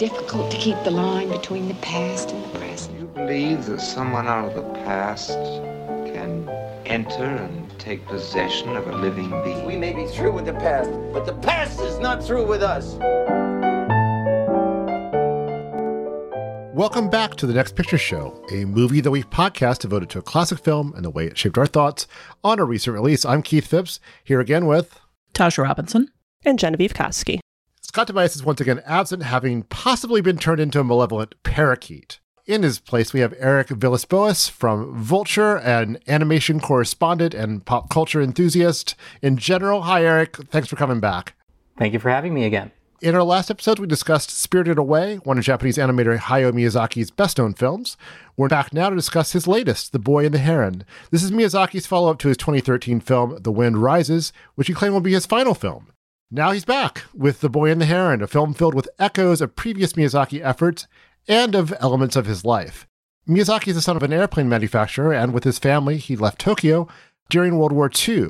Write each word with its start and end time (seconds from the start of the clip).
It's 0.00 0.10
difficult 0.10 0.50
to 0.50 0.56
keep 0.56 0.82
the 0.82 0.90
line 0.90 1.28
between 1.28 1.68
the 1.68 1.74
past 1.74 2.30
and 2.30 2.42
the 2.42 2.58
present. 2.58 2.98
You 2.98 3.06
believe 3.08 3.66
that 3.66 3.82
someone 3.82 4.26
out 4.26 4.48
of 4.48 4.54
the 4.54 4.62
past 4.80 5.28
can 5.28 6.48
enter 6.86 7.22
and 7.22 7.78
take 7.78 8.06
possession 8.06 8.76
of 8.76 8.86
a 8.88 8.96
living 8.96 9.28
being? 9.44 9.66
We 9.66 9.76
may 9.76 9.92
be 9.92 10.06
through 10.06 10.32
with 10.32 10.46
the 10.46 10.54
past, 10.54 10.88
but 11.12 11.26
the 11.26 11.34
past 11.34 11.80
is 11.80 11.98
not 11.98 12.24
through 12.24 12.46
with 12.46 12.62
us. 12.62 12.94
Welcome 16.74 17.10
back 17.10 17.34
to 17.34 17.46
The 17.46 17.52
Next 17.52 17.76
Picture 17.76 17.98
Show, 17.98 18.42
a 18.50 18.64
movie 18.64 19.00
of 19.00 19.04
the 19.04 19.10
week 19.10 19.28
podcast 19.28 19.80
devoted 19.80 20.08
to 20.10 20.20
a 20.20 20.22
classic 20.22 20.60
film 20.60 20.94
and 20.96 21.04
the 21.04 21.10
way 21.10 21.26
it 21.26 21.36
shaped 21.36 21.58
our 21.58 21.66
thoughts 21.66 22.06
on 22.42 22.58
a 22.58 22.64
recent 22.64 22.94
release. 22.94 23.26
I'm 23.26 23.42
Keith 23.42 23.66
Phipps, 23.66 24.00
here 24.24 24.40
again 24.40 24.64
with 24.64 24.98
Tasha 25.34 25.64
Robinson 25.64 26.10
and 26.42 26.58
Genevieve 26.58 26.94
Koski. 26.94 27.40
Scott 27.90 28.06
Tobias 28.06 28.36
is 28.36 28.44
once 28.44 28.60
again 28.60 28.80
absent, 28.86 29.24
having 29.24 29.64
possibly 29.64 30.20
been 30.20 30.38
turned 30.38 30.60
into 30.60 30.78
a 30.78 30.84
malevolent 30.84 31.34
parakeet. 31.42 32.20
In 32.46 32.62
his 32.62 32.78
place, 32.78 33.12
we 33.12 33.18
have 33.18 33.34
Eric 33.36 33.70
Vilas-Boas 33.70 34.48
from 34.48 34.94
Vulture, 34.94 35.56
an 35.56 35.98
animation 36.06 36.60
correspondent 36.60 37.34
and 37.34 37.66
pop 37.66 37.90
culture 37.90 38.22
enthusiast 38.22 38.94
in 39.22 39.36
general. 39.38 39.82
Hi, 39.82 40.04
Eric. 40.04 40.36
Thanks 40.36 40.68
for 40.68 40.76
coming 40.76 41.00
back. 41.00 41.34
Thank 41.78 41.92
you 41.92 41.98
for 41.98 42.10
having 42.10 42.32
me 42.32 42.44
again. 42.44 42.70
In 43.02 43.16
our 43.16 43.24
last 43.24 43.50
episode, 43.50 43.80
we 43.80 43.88
discussed 43.88 44.30
Spirited 44.30 44.78
Away, 44.78 45.16
one 45.24 45.38
of 45.38 45.42
Japanese 45.42 45.76
animator 45.76 46.16
Hayao 46.16 46.52
Miyazaki's 46.52 47.10
best 47.10 47.38
known 47.38 47.54
films. 47.54 47.96
We're 48.36 48.46
back 48.46 48.72
now 48.72 48.90
to 48.90 48.94
discuss 48.94 49.32
his 49.32 49.48
latest, 49.48 49.90
The 49.90 49.98
Boy 49.98 50.26
and 50.26 50.34
the 50.34 50.38
Heron. 50.38 50.84
This 51.10 51.24
is 51.24 51.32
Miyazaki's 51.32 51.88
follow 51.88 52.12
up 52.12 52.20
to 52.20 52.28
his 52.28 52.36
2013 52.36 53.00
film, 53.00 53.38
The 53.40 53.50
Wind 53.50 53.78
Rises, 53.78 54.32
which 54.54 54.68
he 54.68 54.74
claimed 54.74 54.94
will 54.94 55.00
be 55.00 55.14
his 55.14 55.26
final 55.26 55.54
film. 55.54 55.88
Now 56.32 56.52
he's 56.52 56.64
back 56.64 57.02
with 57.12 57.40
The 57.40 57.48
Boy 57.48 57.72
and 57.72 57.80
the 57.80 57.86
Heron, 57.86 58.22
a 58.22 58.28
film 58.28 58.54
filled 58.54 58.74
with 58.74 58.88
echoes 59.00 59.40
of 59.40 59.56
previous 59.56 59.94
Miyazaki 59.94 60.40
efforts 60.40 60.86
and 61.26 61.56
of 61.56 61.74
elements 61.80 62.14
of 62.14 62.26
his 62.26 62.44
life. 62.44 62.86
Miyazaki 63.28 63.68
is 63.68 63.74
the 63.74 63.82
son 63.82 63.96
of 63.96 64.04
an 64.04 64.12
airplane 64.12 64.48
manufacturer, 64.48 65.12
and 65.12 65.34
with 65.34 65.42
his 65.42 65.58
family, 65.58 65.96
he 65.96 66.14
left 66.14 66.38
Tokyo 66.40 66.86
during 67.30 67.58
World 67.58 67.72
War 67.72 67.90
II. 68.08 68.28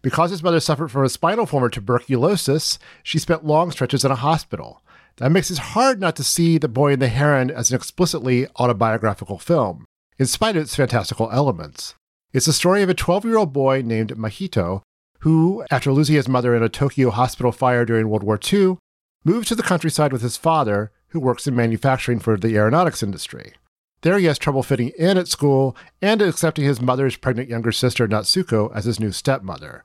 Because 0.00 0.30
his 0.30 0.42
mother 0.42 0.60
suffered 0.60 0.90
from 0.90 1.04
a 1.04 1.10
spinal 1.10 1.44
form 1.44 1.64
of 1.64 1.72
tuberculosis, 1.72 2.78
she 3.02 3.18
spent 3.18 3.44
long 3.44 3.70
stretches 3.70 4.02
in 4.02 4.10
a 4.10 4.16
hospital. 4.16 4.82
That 5.18 5.30
makes 5.30 5.50
it 5.50 5.58
hard 5.58 6.00
not 6.00 6.16
to 6.16 6.24
see 6.24 6.56
The 6.56 6.68
Boy 6.68 6.94
and 6.94 7.02
the 7.02 7.08
Heron 7.08 7.50
as 7.50 7.70
an 7.70 7.76
explicitly 7.76 8.46
autobiographical 8.56 9.38
film, 9.38 9.84
in 10.18 10.24
spite 10.24 10.56
of 10.56 10.62
its 10.62 10.74
fantastical 10.74 11.30
elements. 11.30 11.96
It's 12.32 12.46
the 12.46 12.54
story 12.54 12.80
of 12.82 12.88
a 12.88 12.94
12 12.94 13.26
year 13.26 13.36
old 13.36 13.52
boy 13.52 13.82
named 13.84 14.16
Mahito 14.16 14.80
who, 15.22 15.64
after 15.70 15.92
losing 15.92 16.16
his 16.16 16.28
mother 16.28 16.54
in 16.54 16.62
a 16.62 16.68
Tokyo 16.68 17.10
hospital 17.10 17.52
fire 17.52 17.84
during 17.84 18.08
World 18.08 18.24
War 18.24 18.38
II, 18.52 18.78
moved 19.24 19.46
to 19.48 19.54
the 19.54 19.62
countryside 19.62 20.12
with 20.12 20.22
his 20.22 20.36
father, 20.36 20.90
who 21.08 21.20
works 21.20 21.46
in 21.46 21.54
manufacturing 21.54 22.18
for 22.18 22.36
the 22.36 22.56
aeronautics 22.56 23.02
industry. 23.02 23.52
There 24.00 24.18
he 24.18 24.26
has 24.26 24.36
trouble 24.36 24.64
fitting 24.64 24.90
in 24.98 25.16
at 25.16 25.28
school 25.28 25.76
and 26.00 26.20
accepting 26.20 26.64
his 26.64 26.80
mother's 26.80 27.16
pregnant 27.16 27.48
younger 27.48 27.70
sister 27.70 28.08
Natsuko 28.08 28.74
as 28.74 28.84
his 28.84 28.98
new 28.98 29.12
stepmother. 29.12 29.84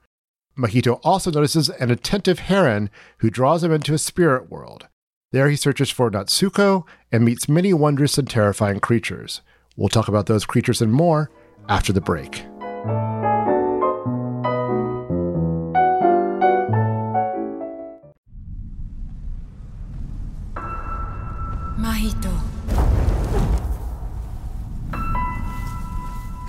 Mahito 0.57 0.99
also 1.03 1.29
notices 1.29 1.69
an 1.69 1.91
attentive 1.91 2.39
heron 2.39 2.89
who 3.19 3.29
draws 3.29 3.63
him 3.63 3.71
into 3.71 3.93
a 3.93 3.99
spirit 3.99 4.49
world. 4.49 4.87
There 5.31 5.49
he 5.49 5.55
searches 5.55 5.91
for 5.91 6.09
Natsuko 6.09 6.83
and 7.11 7.23
meets 7.23 7.47
many 7.47 7.73
wondrous 7.73 8.17
and 8.17 8.27
terrifying 8.27 8.79
creatures. 8.79 9.41
We'll 9.75 9.89
talk 9.89 10.07
about 10.07 10.25
those 10.25 10.47
creatures 10.47 10.81
and 10.81 10.91
more 10.91 11.29
after 11.69 11.93
the 11.93 12.01
break. 12.01 12.43
Mahito. 21.87 22.33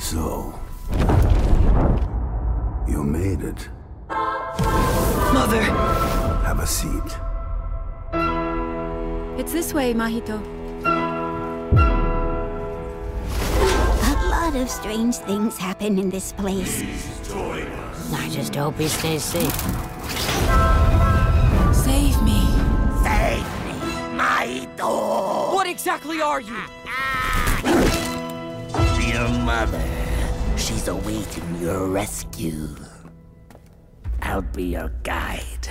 So, 0.00 0.52
you 2.88 3.04
made 3.04 3.42
it. 3.42 3.68
Mother! 5.32 5.62
Have 6.42 6.58
a 6.58 6.66
seat. 6.66 7.10
It's 9.38 9.52
this 9.52 9.72
way, 9.72 9.94
Mahito. 9.94 10.42
A 14.10 14.14
lot 14.28 14.56
of 14.56 14.68
strange 14.68 15.18
things 15.18 15.56
happen 15.56 16.00
in 16.00 16.10
this 16.10 16.32
place. 16.32 16.82
I 18.12 18.28
just 18.28 18.56
hope 18.56 18.76
he 18.76 18.88
stays 18.88 19.22
safe. 19.22 21.07
Mahito! 24.48 25.52
What 25.52 25.66
exactly 25.66 26.20
are 26.22 26.40
you? 26.40 26.56
Your 29.10 29.28
mother. 29.44 29.84
She's 30.56 30.88
awaiting 30.88 31.60
your 31.60 31.86
rescue. 31.86 32.74
I'll 34.22 34.42
be 34.42 34.64
your 34.64 34.88
guide. 35.02 35.68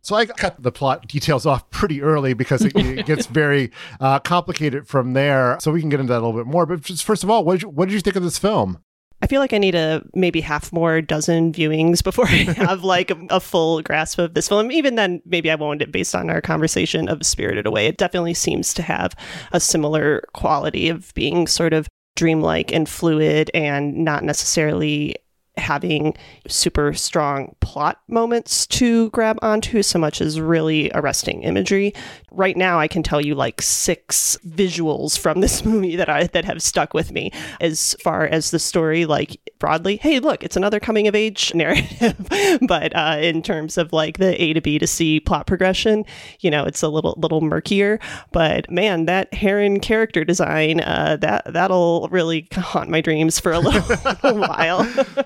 So 0.00 0.16
I 0.16 0.26
cut 0.26 0.62
the 0.62 0.72
plot 0.72 1.06
details 1.08 1.44
off 1.44 1.68
pretty 1.70 2.00
early 2.00 2.34
because 2.34 2.64
it, 2.64 2.74
it 2.76 3.04
gets 3.04 3.26
very 3.42 3.70
uh, 4.00 4.20
complicated 4.20 4.86
from 4.86 5.12
there. 5.12 5.58
So 5.60 5.70
we 5.70 5.80
can 5.80 5.90
get 5.90 6.00
into 6.00 6.12
that 6.12 6.20
a 6.20 6.24
little 6.24 6.38
bit 6.38 6.46
more. 6.46 6.66
But 6.66 6.82
just 6.82 7.04
first 7.04 7.24
of 7.24 7.30
all, 7.30 7.44
what 7.44 7.54
did 7.54 7.62
you, 7.62 7.68
what 7.68 7.88
did 7.88 7.94
you 7.94 8.00
think 8.00 8.16
of 8.16 8.22
this 8.22 8.38
film? 8.38 8.82
I 9.20 9.26
feel 9.26 9.40
like 9.40 9.52
I 9.52 9.58
need 9.58 9.74
a 9.74 10.02
maybe 10.14 10.40
half 10.40 10.72
more 10.72 11.00
dozen 11.00 11.52
viewings 11.52 12.02
before 12.04 12.26
I 12.26 12.52
have 12.56 12.84
like 12.84 13.10
a, 13.10 13.18
a, 13.30 13.40
full 13.40 13.82
grasp 13.82 14.18
of 14.18 14.34
this 14.34 14.48
film. 14.48 14.70
Even 14.70 14.94
then, 14.94 15.20
maybe 15.24 15.50
I 15.50 15.56
won't 15.56 15.82
it 15.82 15.90
based 15.90 16.14
on 16.14 16.30
our 16.30 16.40
conversation 16.40 17.08
of 17.08 17.26
Spirited 17.26 17.66
Away. 17.66 17.86
It 17.86 17.98
definitely 17.98 18.34
seems 18.34 18.72
to 18.74 18.82
have 18.82 19.14
a 19.52 19.60
similar 19.60 20.22
quality 20.34 20.88
of 20.88 21.12
being 21.14 21.46
sort 21.46 21.72
of 21.72 21.88
dreamlike 22.14 22.72
and 22.72 22.88
fluid 22.88 23.50
and 23.54 24.04
not 24.04 24.24
necessarily 24.24 25.16
having 25.58 26.16
super 26.46 26.92
strong 26.94 27.54
plot 27.60 28.00
moments 28.08 28.66
to 28.66 29.10
grab 29.10 29.38
onto 29.42 29.82
so 29.82 29.98
much 29.98 30.20
as 30.20 30.40
really 30.40 30.90
arresting 30.94 31.42
imagery. 31.42 31.92
Right 32.30 32.56
now 32.56 32.78
I 32.78 32.88
can 32.88 33.02
tell 33.02 33.20
you 33.20 33.34
like 33.34 33.60
six 33.62 34.38
visuals 34.46 35.18
from 35.18 35.40
this 35.40 35.64
movie 35.64 35.96
that 35.96 36.08
I 36.08 36.28
that 36.28 36.44
have 36.44 36.62
stuck 36.62 36.94
with 36.94 37.12
me 37.12 37.30
as 37.60 37.94
far 38.02 38.26
as 38.26 38.50
the 38.50 38.58
story 38.58 39.04
like 39.04 39.40
broadly, 39.58 39.96
hey, 39.96 40.20
look, 40.20 40.42
it's 40.42 40.56
another 40.56 40.80
coming 40.80 41.08
of 41.08 41.14
age 41.14 41.52
narrative. 41.54 42.16
but 42.62 42.94
uh, 42.94 43.18
in 43.20 43.42
terms 43.42 43.78
of 43.78 43.92
like 43.92 44.18
the 44.18 44.40
A 44.42 44.52
to 44.52 44.60
B 44.60 44.78
to 44.78 44.86
C 44.86 45.20
plot 45.20 45.46
progression, 45.46 46.04
you 46.40 46.50
know, 46.50 46.64
it's 46.64 46.82
a 46.82 46.88
little 46.88 47.14
little 47.18 47.40
murkier. 47.40 47.98
But 48.32 48.70
man, 48.70 49.06
that 49.06 49.32
Heron 49.34 49.80
character 49.80 50.24
design, 50.24 50.80
uh, 50.80 51.16
that 51.20 51.52
that'll 51.52 52.08
really 52.10 52.48
haunt 52.52 52.90
my 52.90 53.00
dreams 53.00 53.38
for 53.38 53.52
a 53.52 53.58
little, 53.58 53.80
little 54.22 54.38
while. 54.40 54.84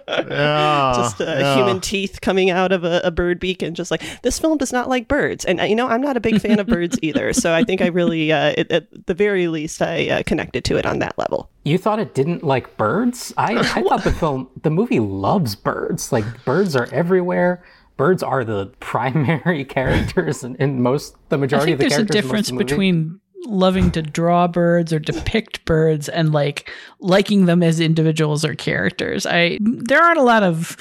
yeah, 0.09 0.93
just 0.97 1.21
uh, 1.21 1.25
yeah. 1.25 1.57
human 1.57 1.81
teeth 1.81 2.21
coming 2.21 2.51
out 2.51 2.73
of 2.73 2.85
a, 2.85 3.01
a, 3.05 3.11
bird 3.11 3.39
beak, 3.39 3.63
and 3.63 3.77
just 3.77 3.91
like 3.91 4.03
this 4.23 4.39
film 4.39 4.59
does 4.59 4.73
not 4.73 4.89
like 4.89 5.09
birds. 5.09 5.45
And 5.45 5.61
uh, 5.61 5.65
you 5.65 5.77
know, 5.77 5.89
I'm 5.89 6.01
not 6.01 6.17
a 6.17 6.21
big 6.21 6.41
fan 6.41 6.59
of 6.59 6.67
birds 6.67 6.99
either. 7.03 7.33
So 7.33 7.55
I 7.55 7.65
think 7.65 7.81
I 7.81 7.87
really, 7.89 8.33
uh, 8.33 8.55
it, 8.57 8.71
at 8.71 9.07
the 9.07 9.15
very 9.15 9.49
least, 9.49 9.83
I 9.83 10.09
uh, 10.09 10.23
connected 10.25 10.65
to 10.67 10.77
it 10.77 10.87
on 10.87 10.99
that 11.01 11.19
level. 11.19 11.49
You 11.65 11.79
thought 11.79 11.99
it 12.01 12.15
didn't 12.15 12.43
like 12.43 12.77
birds? 12.77 13.33
I, 13.37 13.57
I 13.59 13.83
thought 13.89 14.05
the 14.05 14.13
film, 14.13 14.49
the 14.63 14.71
movie 14.71 15.01
loves 15.01 15.55
birds. 15.55 16.11
Like 16.13 16.25
birds 16.45 16.75
are 16.75 16.89
everywhere. 16.93 17.63
Birds 17.97 18.23
are 18.23 18.45
the 18.45 18.67
primary 18.81 19.65
characters 19.65 20.43
in, 20.43 20.57
in 20.57 20.83
most, 20.83 21.17
the 21.29 21.39
majority 21.39 21.73
of 21.73 21.79
the 21.79 21.85
there's 21.85 21.93
a 21.93 21.97
characters. 22.07 22.23
difference 22.23 22.49
in 22.51 22.57
most 22.57 22.63
of 22.63 22.69
the 22.69 22.75
movie. 22.77 22.91
between 22.91 23.21
loving 23.45 23.91
to 23.91 24.03
draw 24.03 24.47
birds 24.47 24.93
or 24.93 24.99
depict 24.99 25.65
birds 25.65 26.09
and 26.09 26.33
like 26.33 26.71
liking 27.01 27.47
them 27.47 27.63
as 27.63 27.81
individuals 27.81 28.45
or 28.45 28.55
characters. 28.55 29.27
I 29.27 29.59
there 29.61 30.01
aren't 30.01 30.19
a 30.19 30.23
lot 30.23 30.43
of 30.45 30.77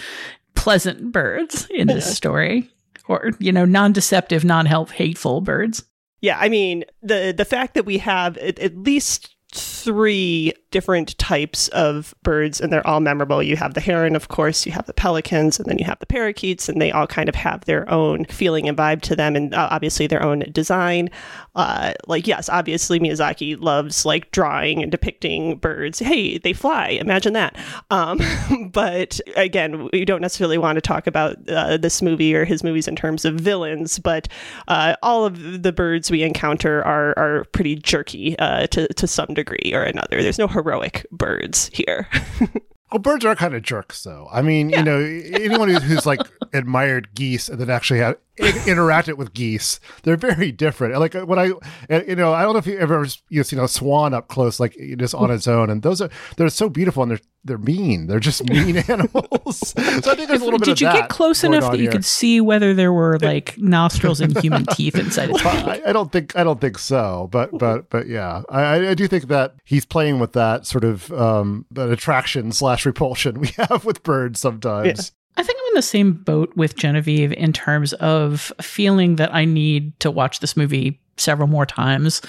pleasant 0.56 1.12
birds 1.12 1.68
in 1.72 1.88
this 1.88 2.12
story 2.16 2.70
or 3.08 3.32
you 3.40 3.52
know 3.52 3.66
non-deceptive, 3.66 4.44
non-help 4.46 4.92
hateful 4.92 5.42
birds. 5.42 5.84
Yeah, 6.22 6.38
I 6.40 6.50
mean 6.50 6.86
the 7.02 7.34
the 7.36 7.46
fact 7.46 7.74
that 7.74 7.86
we 7.86 7.98
have 7.98 8.38
at, 8.38 8.60
at 8.60 8.78
least 8.78 9.36
three 9.54 10.54
different 10.72 11.18
types 11.18 11.68
of 11.70 12.16
birds 12.24 12.60
and 12.60 12.72
they're 12.72 12.86
all 12.88 13.00
memorable. 13.00 13.44
You 13.44 13.58
have 13.58 13.74
the 13.74 13.82
heron, 13.82 14.16
of 14.16 14.30
course, 14.30 14.66
you 14.66 14.72
have 14.72 14.86
the 14.86 14.94
pelicans, 14.94 15.60
and 15.60 15.68
then 15.68 15.78
you 15.78 15.86
have 15.86 16.00
the 16.00 16.06
parakeets, 16.06 16.70
and 16.70 16.82
they 16.82 16.92
all 16.92 17.08
kind 17.08 17.30
of 17.30 17.36
have 17.36 17.66
their 17.66 17.90
own 17.90 18.26
feeling 18.26 18.68
and 18.68 18.78
vibe 18.78 19.02
to 19.02 19.16
them, 19.16 19.36
and 19.36 19.54
uh, 19.54 19.68
obviously 19.72 20.08
their 20.08 20.24
own 20.24 20.40
design. 20.52 21.10
Uh, 21.56 21.94
like, 22.08 22.28
yes, 22.28 22.48
obviously 22.50 23.00
Miyazaki 23.00 23.60
loves 23.60 24.06
like 24.06 24.32
drawing 24.32 24.82
and 24.82 24.92
depicting 24.92 25.58
birds. 25.58 26.00
Hey, 26.00 26.38
they 26.38 26.54
fly. 26.54 26.90
Imagine 26.90 27.34
that. 27.34 27.58
Um, 27.90 28.20
but 28.72 29.20
again, 29.36 29.90
we 29.92 30.06
don't 30.06 30.22
necessarily 30.22 30.58
want 30.58 30.78
to 30.78 30.82
talk 30.82 31.08
about 31.08 31.38
uh, 31.50 31.78
this 31.78 32.02
movie 32.02 32.34
or 32.34 32.46
his 32.46 32.64
movies 32.64 32.88
in 32.88 32.96
terms 32.96 33.26
of 33.26 33.36
villains, 33.36 34.00
but 34.00 34.28
uh, 34.68 34.96
all 35.04 35.26
of 35.26 35.64
the 35.64 35.72
birds 35.72 36.10
we 36.10 36.24
encounter 36.24 36.84
are 36.84 37.14
are 37.18 37.44
pretty 37.52 37.76
jerky 37.76 38.38
uh, 38.40 38.68
to 38.68 38.88
to 38.94 39.08
some 39.08 39.34
degree 39.34 39.72
or 39.74 39.84
another. 39.84 40.22
There's 40.22 40.40
no 40.40 40.48
heroic 40.62 41.06
birds 41.12 41.70
here. 41.74 42.08
Well, 42.92 43.00
birds 43.00 43.24
are 43.24 43.36
kind 43.38 43.56
of 43.56 43.64
jerks, 43.64 44.04
though. 44.04 44.28
I 44.34 44.42
mean, 44.42 44.70
yeah. 44.70 44.80
you 44.80 44.84
know, 44.84 45.00
anyone 45.00 45.70
who's, 45.70 45.84
who's 45.84 46.06
like 46.06 46.20
admired 46.54 47.16
geese 47.16 47.48
and 47.48 47.58
then 47.58 47.70
actually 47.70 48.02
had 48.02 48.18
interacted 48.38 49.18
with 49.18 49.34
geese, 49.34 49.80
they're 50.04 50.18
very 50.18 50.52
different. 50.52 50.98
Like 51.00 51.14
when 51.14 51.40
I, 51.40 51.46
you 51.90 52.16
know, 52.16 52.34
I 52.34 52.44
don't 52.44 52.54
know 52.54 52.60
if 52.60 52.68
you 52.68 52.78
ever 52.78 53.06
you 53.30 53.44
seen 53.44 53.60
a 53.60 53.68
swan 53.68 54.14
up 54.14 54.28
close, 54.28 54.60
like 54.60 54.76
just 54.98 55.16
on 55.16 55.32
its 55.32 55.48
own, 55.48 55.70
and 55.70 55.82
those 55.82 56.02
are 56.02 56.10
they're 56.38 56.50
so 56.50 56.70
beautiful 56.70 57.04
and 57.04 57.12
they're 57.12 57.20
they're 57.44 57.58
mean. 57.58 58.08
They're 58.08 58.20
just 58.20 58.44
mean 58.44 58.78
animals. 58.88 59.70
so 59.70 59.82
I 59.82 60.16
think 60.16 60.30
there's 60.30 60.42
a 60.42 60.46
little 60.46 60.60
bit. 60.60 60.66
Did 60.66 60.82
you 60.82 60.92
get 60.92 61.10
close 61.10 61.44
enough 61.44 61.72
that 61.72 61.78
you 61.78 61.84
here. 61.84 61.92
could 61.92 62.06
see 62.06 62.40
whether 62.40 62.74
there 62.74 62.94
were 62.94 63.18
like 63.20 63.58
nostrils 63.58 64.22
and 64.22 64.38
human 64.40 64.66
teeth 64.72 64.96
inside 64.96 65.32
its 65.32 65.42
beak? 65.42 65.52
I, 65.52 65.82
I, 65.88 65.94
don't 65.94 66.12
think 66.12 66.36
I 66.36 66.44
don't 66.44 66.62
think 66.62 66.78
so, 66.78 67.30
but 67.32 67.58
but 67.58 67.90
but 67.90 68.08
yeah, 68.08 68.44
I, 68.50 68.90
I 68.90 68.94
do 68.94 69.08
think 69.08 69.28
that 69.28 69.56
he's 69.66 69.86
playing 69.86 70.20
with 70.20 70.34
that 70.34 70.68
sort 70.68 70.84
of 70.84 71.12
um, 71.14 71.66
that 71.72 71.90
attraction 71.90 72.52
slash 72.52 72.86
repulsion 72.86 73.40
we 73.40 73.48
have 73.58 73.86
with 73.86 74.04
birds 74.04 74.40
sometimes. 74.40 75.12
I 75.38 75.44
think 75.44 75.58
I'm 75.60 75.72
in 75.72 75.76
the 75.76 75.82
same 75.82 76.14
boat 76.14 76.52
with 76.56 76.76
Genevieve 76.76 77.32
in 77.34 77.54
terms 77.54 77.94
of 77.94 78.52
feeling 78.62 79.16
that 79.16 79.34
I 79.34 79.46
need 79.46 80.00
to 80.02 80.12
watch 80.12 80.40
this 80.40 80.58
movie 80.58 81.00
several 81.18 81.48
more 81.48 81.66
times 81.66 82.22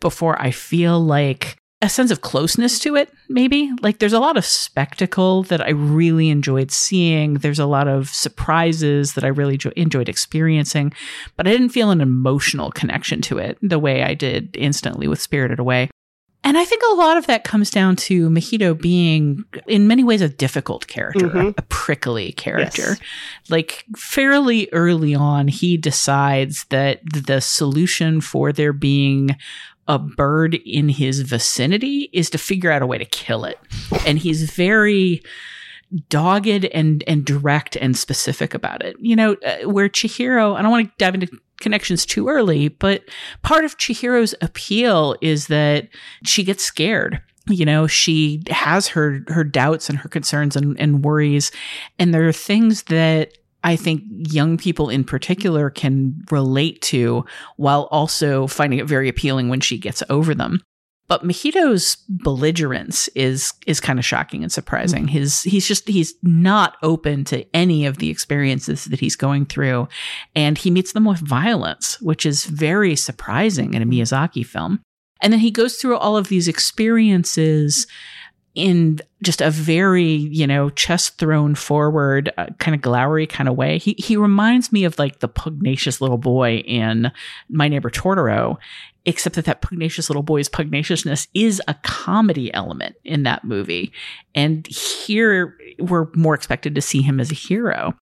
before 0.00 0.40
I 0.40 0.50
feel 0.50 1.00
like 1.00 1.58
a 1.80 1.88
sense 1.88 2.10
of 2.10 2.22
closeness 2.22 2.80
to 2.80 2.96
it, 2.96 3.12
maybe. 3.28 3.70
Like 3.82 3.98
there's 3.98 4.12
a 4.12 4.18
lot 4.18 4.36
of 4.36 4.44
spectacle 4.44 5.44
that 5.44 5.60
I 5.60 5.70
really 5.70 6.28
enjoyed 6.28 6.72
seeing. 6.72 7.34
There's 7.34 7.60
a 7.60 7.66
lot 7.66 7.86
of 7.86 8.08
surprises 8.08 9.14
that 9.14 9.22
I 9.22 9.28
really 9.28 9.56
jo- 9.56 9.70
enjoyed 9.76 10.08
experiencing, 10.08 10.92
but 11.36 11.46
I 11.46 11.52
didn't 11.52 11.68
feel 11.68 11.90
an 11.90 12.00
emotional 12.00 12.72
connection 12.72 13.20
to 13.22 13.38
it 13.38 13.58
the 13.62 13.78
way 13.78 14.02
I 14.02 14.14
did 14.14 14.56
instantly 14.56 15.06
with 15.06 15.20
Spirited 15.20 15.60
Away. 15.60 15.88
And 16.48 16.56
I 16.56 16.64
think 16.64 16.80
a 16.90 16.94
lot 16.94 17.18
of 17.18 17.26
that 17.26 17.44
comes 17.44 17.70
down 17.70 17.96
to 17.96 18.30
Mahito 18.30 18.80
being, 18.80 19.44
in 19.66 19.86
many 19.86 20.02
ways, 20.02 20.22
a 20.22 20.30
difficult 20.30 20.86
character, 20.86 21.28
mm-hmm. 21.28 21.50
a 21.58 21.62
prickly 21.68 22.32
character. 22.32 22.82
Yes. 22.88 23.00
Like, 23.50 23.84
fairly 23.94 24.66
early 24.72 25.14
on, 25.14 25.48
he 25.48 25.76
decides 25.76 26.64
that 26.70 27.00
the 27.04 27.42
solution 27.42 28.22
for 28.22 28.50
there 28.50 28.72
being 28.72 29.36
a 29.88 29.98
bird 29.98 30.54
in 30.54 30.88
his 30.88 31.20
vicinity 31.20 32.08
is 32.14 32.30
to 32.30 32.38
figure 32.38 32.70
out 32.70 32.80
a 32.80 32.86
way 32.86 32.96
to 32.96 33.04
kill 33.04 33.44
it. 33.44 33.58
And 34.06 34.18
he's 34.18 34.50
very 34.50 35.22
dogged 36.08 36.64
and 36.66 37.02
and 37.06 37.24
direct 37.24 37.76
and 37.76 37.96
specific 37.96 38.54
about 38.54 38.84
it. 38.84 38.96
You 39.00 39.16
know, 39.16 39.36
uh, 39.44 39.68
where 39.68 39.88
Chihiro, 39.88 40.56
I 40.56 40.62
don't 40.62 40.70
want 40.70 40.86
to 40.86 40.94
dive 40.98 41.14
into 41.14 41.28
connections 41.60 42.06
too 42.06 42.28
early, 42.28 42.68
but 42.68 43.02
part 43.42 43.64
of 43.64 43.78
Chihiro's 43.78 44.34
appeal 44.40 45.16
is 45.20 45.48
that 45.48 45.88
she 46.24 46.44
gets 46.44 46.64
scared. 46.64 47.20
You 47.48 47.64
know, 47.64 47.86
she 47.86 48.42
has 48.50 48.88
her 48.88 49.20
her 49.28 49.44
doubts 49.44 49.88
and 49.88 49.98
her 49.98 50.08
concerns 50.08 50.56
and, 50.56 50.78
and 50.78 51.04
worries. 51.04 51.50
And 51.98 52.12
there 52.12 52.28
are 52.28 52.32
things 52.32 52.84
that 52.84 53.32
I 53.64 53.74
think 53.76 54.02
young 54.08 54.56
people 54.56 54.88
in 54.88 55.02
particular 55.02 55.70
can 55.70 56.22
relate 56.30 56.80
to 56.82 57.24
while 57.56 57.88
also 57.90 58.46
finding 58.46 58.78
it 58.78 58.86
very 58.86 59.08
appealing 59.08 59.48
when 59.48 59.60
she 59.60 59.78
gets 59.78 60.02
over 60.10 60.34
them. 60.34 60.62
But 61.08 61.24
Mahito's 61.24 61.96
belligerence 62.08 63.08
is 63.08 63.54
is 63.66 63.80
kind 63.80 63.98
of 63.98 64.04
shocking 64.04 64.42
and 64.42 64.52
surprising. 64.52 65.04
Mm-hmm. 65.04 65.12
His 65.12 65.42
he's 65.42 65.66
just 65.66 65.88
he's 65.88 66.14
not 66.22 66.76
open 66.82 67.24
to 67.24 67.46
any 67.56 67.86
of 67.86 67.96
the 67.96 68.10
experiences 68.10 68.84
that 68.84 69.00
he's 69.00 69.16
going 69.16 69.46
through, 69.46 69.88
and 70.34 70.58
he 70.58 70.70
meets 70.70 70.92
them 70.92 71.06
with 71.06 71.18
violence, 71.18 72.00
which 72.00 72.26
is 72.26 72.44
very 72.44 72.94
surprising 72.94 73.74
in 73.74 73.82
a 73.82 73.86
Miyazaki 73.86 74.44
film. 74.44 74.80
And 75.20 75.32
then 75.32 75.40
he 75.40 75.50
goes 75.50 75.76
through 75.76 75.96
all 75.96 76.16
of 76.16 76.28
these 76.28 76.46
experiences 76.46 77.86
in 78.58 78.98
just 79.22 79.40
a 79.40 79.52
very, 79.52 80.04
you 80.04 80.44
know, 80.44 80.68
chest 80.70 81.16
thrown 81.16 81.54
forward, 81.54 82.32
uh, 82.36 82.46
kind 82.58 82.74
of 82.74 82.80
glowery 82.80 83.28
kind 83.28 83.48
of 83.48 83.54
way. 83.54 83.78
He 83.78 83.94
he 83.98 84.16
reminds 84.16 84.72
me 84.72 84.82
of 84.82 84.98
like 84.98 85.20
the 85.20 85.28
pugnacious 85.28 86.00
little 86.00 86.18
boy 86.18 86.56
in 86.66 87.12
My 87.48 87.68
Neighbor 87.68 87.88
Totoro, 87.88 88.56
except 89.06 89.36
that 89.36 89.44
that 89.44 89.62
pugnacious 89.62 90.10
little 90.10 90.24
boy's 90.24 90.48
pugnaciousness 90.48 91.28
is 91.34 91.62
a 91.68 91.74
comedy 91.84 92.52
element 92.52 92.96
in 93.04 93.22
that 93.22 93.44
movie. 93.44 93.92
And 94.34 94.66
here 94.66 95.56
we're 95.78 96.08
more 96.16 96.34
expected 96.34 96.74
to 96.74 96.80
see 96.80 97.00
him 97.00 97.20
as 97.20 97.30
a 97.30 97.36
hero. 97.36 97.94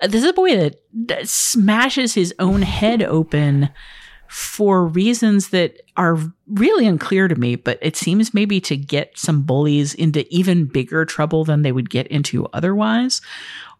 This 0.00 0.22
is 0.22 0.30
a 0.30 0.32
boy 0.32 0.56
that, 0.56 0.76
that 1.06 1.28
smashes 1.28 2.14
his 2.14 2.32
own 2.38 2.62
head 2.62 3.02
open 3.02 3.68
for 4.28 4.86
reasons 4.86 5.50
that 5.50 5.80
are 5.96 6.18
really 6.48 6.86
unclear 6.86 7.28
to 7.28 7.34
me, 7.36 7.56
but 7.56 7.78
it 7.80 7.96
seems 7.96 8.34
maybe 8.34 8.60
to 8.60 8.76
get 8.76 9.18
some 9.18 9.42
bullies 9.42 9.94
into 9.94 10.26
even 10.34 10.66
bigger 10.66 11.04
trouble 11.04 11.44
than 11.44 11.62
they 11.62 11.72
would 11.72 11.90
get 11.90 12.06
into 12.08 12.46
otherwise, 12.52 13.20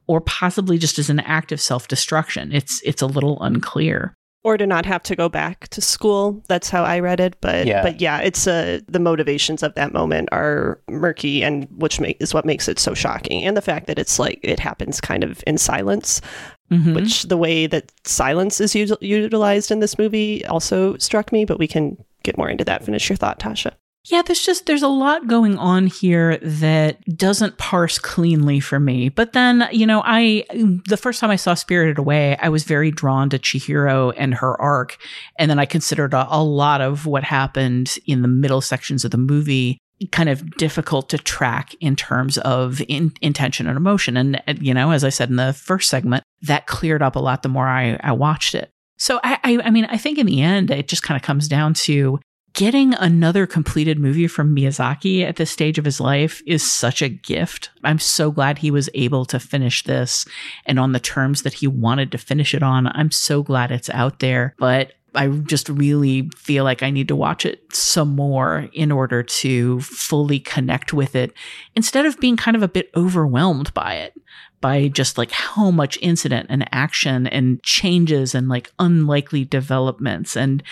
or 0.06 0.20
possibly 0.20 0.78
just 0.78 0.98
as 0.98 1.10
an 1.10 1.20
act 1.20 1.52
of 1.52 1.60
self-destruction. 1.60 2.52
It's 2.52 2.80
it's 2.82 3.02
a 3.02 3.06
little 3.06 3.40
unclear. 3.42 4.14
Or 4.44 4.56
to 4.56 4.66
not 4.66 4.86
have 4.86 5.02
to 5.02 5.16
go 5.16 5.28
back 5.28 5.68
to 5.68 5.80
school. 5.80 6.42
That's 6.48 6.70
how 6.70 6.84
I 6.84 7.00
read 7.00 7.20
it. 7.20 7.36
But 7.40 7.66
yeah, 7.66 7.82
but 7.82 8.00
yeah 8.00 8.20
it's 8.20 8.46
uh, 8.46 8.80
the 8.88 9.00
motivations 9.00 9.62
of 9.62 9.74
that 9.74 9.92
moment 9.92 10.28
are 10.32 10.80
murky, 10.88 11.42
and 11.42 11.66
which 11.76 12.00
make, 12.00 12.16
is 12.20 12.32
what 12.32 12.46
makes 12.46 12.68
it 12.68 12.78
so 12.78 12.94
shocking. 12.94 13.44
And 13.44 13.56
the 13.56 13.62
fact 13.62 13.88
that 13.88 13.98
it's 13.98 14.18
like 14.18 14.38
it 14.42 14.60
happens 14.60 15.00
kind 15.00 15.24
of 15.24 15.42
in 15.46 15.58
silence. 15.58 16.20
Mm-hmm. 16.70 16.94
Which 16.94 17.22
the 17.24 17.38
way 17.38 17.66
that 17.66 17.90
silence 18.04 18.60
is 18.60 18.74
u- 18.74 18.98
utilized 19.00 19.70
in 19.70 19.80
this 19.80 19.96
movie 19.98 20.44
also 20.44 20.96
struck 20.98 21.32
me, 21.32 21.46
but 21.46 21.58
we 21.58 21.66
can 21.66 21.96
get 22.22 22.36
more 22.36 22.50
into 22.50 22.64
that. 22.64 22.84
Finish 22.84 23.08
your 23.08 23.16
thought, 23.16 23.40
Tasha. 23.40 23.72
Yeah, 24.04 24.22
there's 24.22 24.44
just 24.44 24.66
there's 24.66 24.82
a 24.82 24.88
lot 24.88 25.26
going 25.26 25.58
on 25.58 25.86
here 25.86 26.38
that 26.38 27.04
doesn't 27.16 27.58
parse 27.58 27.98
cleanly 27.98 28.58
for 28.58 28.80
me. 28.80 29.10
But 29.10 29.34
then, 29.34 29.68
you 29.70 29.86
know, 29.86 30.02
I 30.04 30.44
the 30.86 30.96
first 30.96 31.20
time 31.20 31.30
I 31.30 31.36
saw 31.36 31.54
Spirited 31.54 31.98
Away, 31.98 32.36
I 32.40 32.48
was 32.48 32.64
very 32.64 32.90
drawn 32.90 33.28
to 33.30 33.38
Chihiro 33.38 34.14
and 34.16 34.34
her 34.34 34.58
arc, 34.60 34.96
and 35.38 35.50
then 35.50 35.58
I 35.58 35.66
considered 35.66 36.14
a, 36.14 36.26
a 36.30 36.42
lot 36.42 36.80
of 36.80 37.06
what 37.06 37.22
happened 37.22 37.98
in 38.06 38.22
the 38.22 38.28
middle 38.28 38.62
sections 38.62 39.04
of 39.04 39.10
the 39.10 39.18
movie 39.18 39.78
kind 40.12 40.28
of 40.28 40.56
difficult 40.56 41.08
to 41.10 41.18
track 41.18 41.74
in 41.80 41.96
terms 41.96 42.38
of 42.38 42.80
in, 42.88 43.12
intention 43.20 43.66
and 43.66 43.76
emotion. 43.76 44.16
And, 44.16 44.36
uh, 44.46 44.54
you 44.60 44.72
know, 44.72 44.90
as 44.90 45.04
I 45.04 45.08
said 45.08 45.30
in 45.30 45.36
the 45.36 45.52
first 45.52 45.90
segment, 45.90 46.24
that 46.42 46.66
cleared 46.66 47.02
up 47.02 47.16
a 47.16 47.20
lot 47.20 47.42
the 47.42 47.48
more 47.48 47.66
I, 47.66 47.98
I 48.02 48.12
watched 48.12 48.54
it. 48.54 48.70
So 48.96 49.20
I, 49.22 49.38
I, 49.44 49.58
I 49.64 49.70
mean, 49.70 49.86
I 49.86 49.96
think 49.96 50.18
in 50.18 50.26
the 50.26 50.42
end, 50.42 50.70
it 50.70 50.88
just 50.88 51.02
kind 51.02 51.16
of 51.16 51.22
comes 51.22 51.48
down 51.48 51.74
to 51.74 52.20
getting 52.54 52.94
another 52.94 53.46
completed 53.46 53.98
movie 54.00 54.26
from 54.26 54.54
Miyazaki 54.54 55.22
at 55.22 55.36
this 55.36 55.50
stage 55.50 55.78
of 55.78 55.84
his 55.84 56.00
life 56.00 56.42
is 56.46 56.68
such 56.68 57.02
a 57.02 57.08
gift. 57.08 57.70
I'm 57.84 58.00
so 58.00 58.32
glad 58.32 58.58
he 58.58 58.72
was 58.72 58.90
able 58.94 59.24
to 59.26 59.38
finish 59.38 59.84
this 59.84 60.26
and 60.66 60.78
on 60.78 60.92
the 60.92 60.98
terms 60.98 61.42
that 61.42 61.54
he 61.54 61.68
wanted 61.68 62.10
to 62.12 62.18
finish 62.18 62.54
it 62.54 62.62
on. 62.62 62.88
I'm 62.88 63.12
so 63.12 63.42
glad 63.42 63.70
it's 63.70 63.90
out 63.90 64.18
there, 64.18 64.54
but 64.58 64.92
I 65.18 65.26
just 65.26 65.68
really 65.68 66.30
feel 66.36 66.62
like 66.62 66.84
I 66.84 66.90
need 66.90 67.08
to 67.08 67.16
watch 67.16 67.44
it 67.44 67.74
some 67.74 68.14
more 68.14 68.68
in 68.72 68.92
order 68.92 69.24
to 69.24 69.80
fully 69.80 70.38
connect 70.38 70.92
with 70.92 71.16
it 71.16 71.32
instead 71.74 72.06
of 72.06 72.20
being 72.20 72.36
kind 72.36 72.56
of 72.56 72.62
a 72.62 72.68
bit 72.68 72.88
overwhelmed 72.94 73.74
by 73.74 73.94
it 73.94 74.14
by 74.60 74.86
just 74.86 75.18
like 75.18 75.32
how 75.32 75.72
much 75.72 75.98
incident 76.00 76.46
and 76.48 76.68
action 76.72 77.26
and 77.26 77.60
changes 77.64 78.32
and 78.32 78.48
like 78.48 78.70
unlikely 78.78 79.44
developments 79.44 80.36
and 80.36 80.62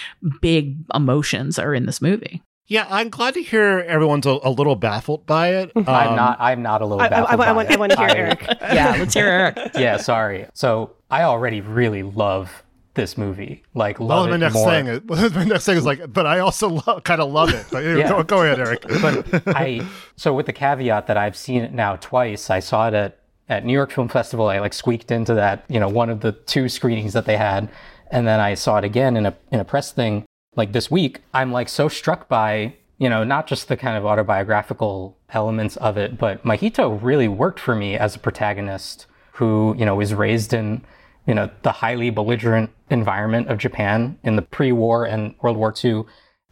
big 0.41 0.77
emotions 0.95 1.59
are 1.59 1.75
in 1.75 1.87
this 1.87 2.01
movie. 2.01 2.41
Yeah, 2.69 2.87
I'm 2.89 3.11
glad 3.11 3.35
to 3.35 3.43
hear 3.43 3.81
everyone's 3.89 4.27
a, 4.27 4.39
a 4.45 4.51
little 4.51 4.77
baffled 4.77 5.27
by 5.27 5.55
it. 5.55 5.73
Um, 5.77 5.85
I'm 5.89 6.17
not. 6.17 6.41
I'm 6.41 6.63
not 6.63 6.83
a 6.83 6.87
little 6.87 7.01
I, 7.01 7.07
I, 7.07 7.09
baffled. 7.09 7.31
I, 7.31 7.37
by 7.37 7.53
want, 7.53 7.71
it. 7.71 7.75
I 7.75 7.81
want 7.81 7.93
to 7.93 7.99
hear 7.99 8.09
Eric. 8.09 8.47
Yeah, 8.61 8.97
let's 8.99 9.15
hear 9.15 9.27
Eric. 9.27 9.73
yeah, 9.75 9.97
sorry. 9.97 10.47
So 10.55 10.95
I 11.11 11.23
already 11.23 11.61
really 11.61 12.05
love 12.05 12.63
this 12.97 13.17
movie. 13.17 13.63
Like, 13.75 14.01
Well, 14.01 14.09
love 14.09 14.29
my 14.29 14.35
it 14.35 14.39
next 14.39 14.55
more. 14.55 14.69
thing, 14.71 14.87
is, 14.89 15.01
my 15.35 15.45
next 15.45 15.65
thing 15.67 15.77
is 15.77 15.85
like, 15.87 16.13
but 16.13 16.27
I 16.27 16.41
also 16.41 16.69
lo- 16.85 17.01
kind 17.01 17.21
of 17.21 17.31
love 17.31 17.51
it. 17.55 17.67
But, 17.71 17.85
Yeah. 17.85 18.09
go, 18.09 18.23
go 18.25 18.43
ahead, 18.43 18.59
Eric. 18.59 18.83
but 19.01 19.43
I 19.57 19.87
so 20.17 20.35
with 20.35 20.47
the 20.47 20.53
caveat 20.53 21.07
that 21.07 21.17
I've 21.17 21.37
seen 21.37 21.63
it 21.63 21.73
now 21.73 21.95
twice. 21.97 22.51
I 22.51 22.59
saw 22.59 22.89
it 22.89 22.95
at 22.95 23.19
at 23.49 23.65
New 23.65 23.73
York 23.73 23.93
Film 23.93 24.09
Festival. 24.09 24.49
I 24.49 24.59
like 24.59 24.73
squeaked 24.75 25.13
into 25.13 25.33
that, 25.35 25.65
you 25.69 25.79
know, 25.79 25.89
one 25.89 26.11
of 26.11 26.19
the 26.21 26.33
two 26.33 26.69
screenings 26.69 27.13
that 27.13 27.27
they 27.27 27.37
had, 27.37 27.69
and 28.11 28.27
then 28.27 28.41
I 28.41 28.55
saw 28.55 28.79
it 28.79 28.85
again 28.85 29.17
in 29.17 29.25
a 29.27 29.37
in 29.53 29.61
a 29.61 29.65
press 29.65 29.93
thing 29.93 30.25
like 30.57 30.73
this 30.73 30.91
week. 30.91 31.21
I'm 31.33 31.53
like 31.53 31.69
so 31.69 31.87
struck 31.89 32.29
by 32.29 32.75
you 32.99 33.09
know 33.09 33.23
not 33.25 33.47
just 33.47 33.69
the 33.69 33.77
kind 33.77 33.97
of 33.97 34.05
autobiographical 34.07 35.17
elements 35.31 35.77
of 35.77 35.97
it, 35.97 36.19
but 36.19 36.43
Mahito 36.45 36.99
really 37.03 37.29
worked 37.29 37.61
for 37.61 37.75
me 37.75 37.97
as 37.97 38.17
a 38.17 38.19
protagonist 38.19 39.07
who 39.33 39.75
you 39.79 39.85
know 39.85 39.95
was 39.97 40.15
raised 40.15 40.53
in 40.53 40.85
you 41.27 41.35
know 41.35 41.51
the 41.63 41.73
highly 41.73 42.11
belligerent 42.11 42.71
environment 42.91 43.49
of 43.49 43.59
Japan 43.59 44.19
in 44.23 44.37
the 44.37 44.43
pre-war 44.43 45.05
and 45.05 45.35
World 45.43 45.57
War 45.57 45.75
II 45.85 46.05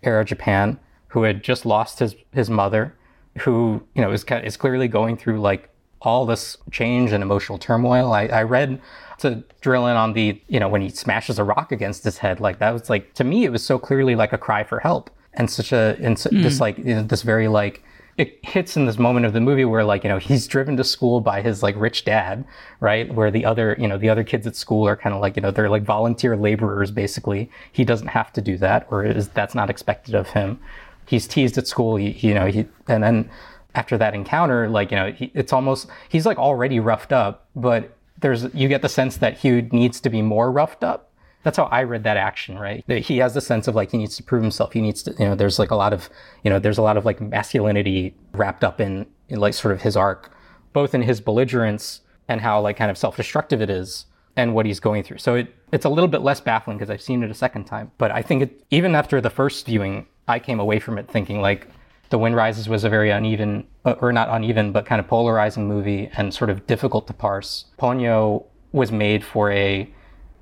era 0.03 0.25
Japan, 0.25 0.79
who 1.09 1.23
had 1.23 1.43
just 1.43 1.65
lost 1.65 1.99
his 1.99 2.15
his 2.33 2.51
mother, 2.51 2.97
who 3.39 3.83
you 3.95 4.03
know 4.03 4.13
is 4.13 4.25
is 4.25 4.57
clearly 4.57 4.89
going 4.89 5.17
through 5.17 5.41
like 5.41 5.71
all 6.03 6.27
this 6.27 6.59
change 6.71 7.13
and 7.13 7.23
emotional 7.23 7.57
turmoil. 7.57 8.13
I, 8.13 8.27
I 8.27 8.43
read 8.43 8.81
to 9.19 9.43
drill 9.61 9.87
in 9.87 9.97
on 9.97 10.13
the 10.13 10.41
you 10.49 10.61
know 10.61 10.69
when 10.69 10.83
he 10.83 10.89
smashes 10.91 11.39
a 11.39 11.45
rock 11.45 11.73
against 11.73 12.05
his 12.05 12.19
head, 12.19 12.41
like 12.41 12.59
that 12.59 12.73
was 12.73 12.91
like 12.91 13.15
to 13.15 13.25
me 13.25 13.45
it 13.45 13.51
was 13.51 13.65
so 13.65 13.79
clearly 13.79 14.15
like 14.17 14.33
a 14.33 14.39
cry 14.39 14.65
for 14.65 14.81
help 14.81 15.11
and 15.35 15.51
such 15.51 15.73
a 15.73 15.97
and 16.01 16.19
so, 16.19 16.29
this 16.31 16.57
mm. 16.57 16.61
like 16.61 16.79
you 16.79 16.97
know, 16.97 17.03
this 17.03 17.23
very 17.23 17.49
like 17.49 17.83
it 18.17 18.39
hits 18.45 18.77
in 18.77 18.87
this 18.87 18.99
moment 18.99 19.27
of 19.27 19.33
the 19.33 19.41
movie 19.41 19.65
where 19.65 19.85
like 19.85 20.05
you 20.05 20.09
know 20.09 20.19
he's 20.19 20.47
driven 20.47 20.77
to 20.77 20.85
school 20.85 21.21
by 21.21 21.43
his 21.43 21.63
like 21.63 21.75
rich 21.77 22.05
dad 22.05 22.45
right? 22.81 23.13
Where 23.15 23.31
the 23.31 23.45
other 23.45 23.77
you 23.79 23.89
know 23.89 23.99
the 23.99 24.11
other 24.11 24.25
kids 24.25 24.47
at 24.47 24.57
school 24.57 24.87
are 24.87 24.97
kind 24.97 25.15
of 25.15 25.21
like 25.21 25.37
you 25.37 25.43
know 25.43 25.51
they're 25.51 25.71
like 25.71 25.85
volunteer 25.85 26.37
laborers 26.37 26.91
basically. 26.91 27.51
He 27.73 27.85
doesn't 27.85 28.09
have 28.09 28.33
to 28.35 28.41
do 28.41 28.57
that 28.59 28.87
or 28.91 29.05
is 29.05 29.29
that's 29.29 29.55
not 29.55 29.71
expected 29.71 30.15
of 30.15 30.29
him. 30.29 30.61
He's 31.07 31.27
teased 31.27 31.59
at 31.59 31.67
school 31.67 31.97
he, 31.97 32.11
you 32.11 32.35
know 32.35 32.47
he 32.47 32.67
and 32.89 33.03
then 33.03 33.31
after 33.75 33.99
that 33.99 34.15
encounter 34.15 34.69
like 34.69 34.91
you 34.91 34.97
know 34.97 35.13
he, 35.13 35.31
it's 35.35 35.53
almost 35.53 35.89
he's 36.09 36.27
like 36.27 36.39
already 36.39 36.79
roughed 36.79 37.13
up 37.13 37.49
but 37.57 37.97
there's 38.21 38.53
you 38.55 38.69
get 38.69 38.83
the 38.83 38.89
sense 38.89 39.17
that 39.17 39.39
he 39.39 39.63
needs 39.73 40.01
to 40.01 40.11
be 40.11 40.23
more 40.23 40.51
roughed 40.53 40.85
up 40.85 41.11
that's 41.45 41.57
how 41.59 41.65
I 41.65 41.85
read 41.85 42.03
that 42.05 42.17
action, 42.17 42.59
right? 42.59 42.85
He 42.91 43.19
has 43.19 43.35
the 43.35 43.41
sense 43.41 43.69
of 43.69 43.75
like 43.75 43.93
he 43.93 43.99
needs 43.99 44.17
to 44.17 44.23
prove 44.23 44.43
himself. 44.43 44.73
He 44.73 44.81
needs 44.81 45.03
to, 45.05 45.13
you 45.13 45.27
know, 45.27 45.35
there's 45.35 45.59
like 45.59 45.71
a 45.71 45.77
lot 45.77 45.93
of, 45.93 46.09
you 46.43 46.51
know, 46.51 46.59
there's 46.59 46.79
a 46.79 46.83
lot 46.83 46.97
of 46.97 47.05
like 47.05 47.21
masculinity 47.21 48.17
wrapped 48.33 48.65
up 48.65 48.81
in, 48.81 49.07
in 49.29 49.39
like 49.39 49.55
sort 49.55 49.73
of 49.73 49.83
his 49.83 49.97
arc, 49.97 50.33
both 50.73 50.95
in 50.95 51.03
his 51.03 51.21
belligerence 51.21 52.01
and 52.27 52.41
how 52.41 52.61
like 52.61 52.77
kind 52.77 52.91
of 52.91 52.99
self-destructive 52.99 53.61
it 53.61 53.71
is 53.71 54.07
and 54.37 54.55
what 54.55 54.67
he's 54.67 54.81
going 54.81 55.03
through. 55.03 55.19
So 55.19 55.35
it, 55.37 55.55
it's 55.71 55.85
a 55.85 55.91
little 55.91 56.09
bit 56.09 56.23
less 56.23 56.41
baffling 56.41 56.79
because 56.79 56.91
I've 56.91 57.03
seen 57.03 57.23
it 57.23 57.31
a 57.31 57.35
second 57.35 57.67
time. 57.67 57.93
But 57.99 58.11
I 58.11 58.23
think 58.23 58.43
it, 58.43 58.65
even 58.71 58.95
after 58.95 59.21
the 59.21 59.31
first 59.31 59.67
viewing, 59.67 60.07
I 60.27 60.39
came 60.39 60.59
away 60.59 60.81
from 60.81 60.97
it 60.99 61.09
thinking 61.09 61.43
like 61.43 61.69
The 62.09 62.17
Wind 62.17 62.35
Rises 62.35 62.69
was 62.69 62.85
a 62.85 62.89
very 62.89 63.11
uneven, 63.11 63.67
uh, 63.85 63.97
or 64.01 64.13
not 64.13 64.31
uneven, 64.31 64.73
but 64.73 64.87
kind 64.87 64.99
of 64.99 65.07
polarizing 65.07 65.69
movie 65.69 66.11
and 66.17 66.33
sort 66.33 66.49
of 66.49 66.67
difficult 66.67 67.07
to 67.09 67.13
parse. 67.13 67.67
Ponyo 67.79 68.47
was 68.73 68.91
made 68.91 69.23
for 69.23 69.53
a 69.53 69.89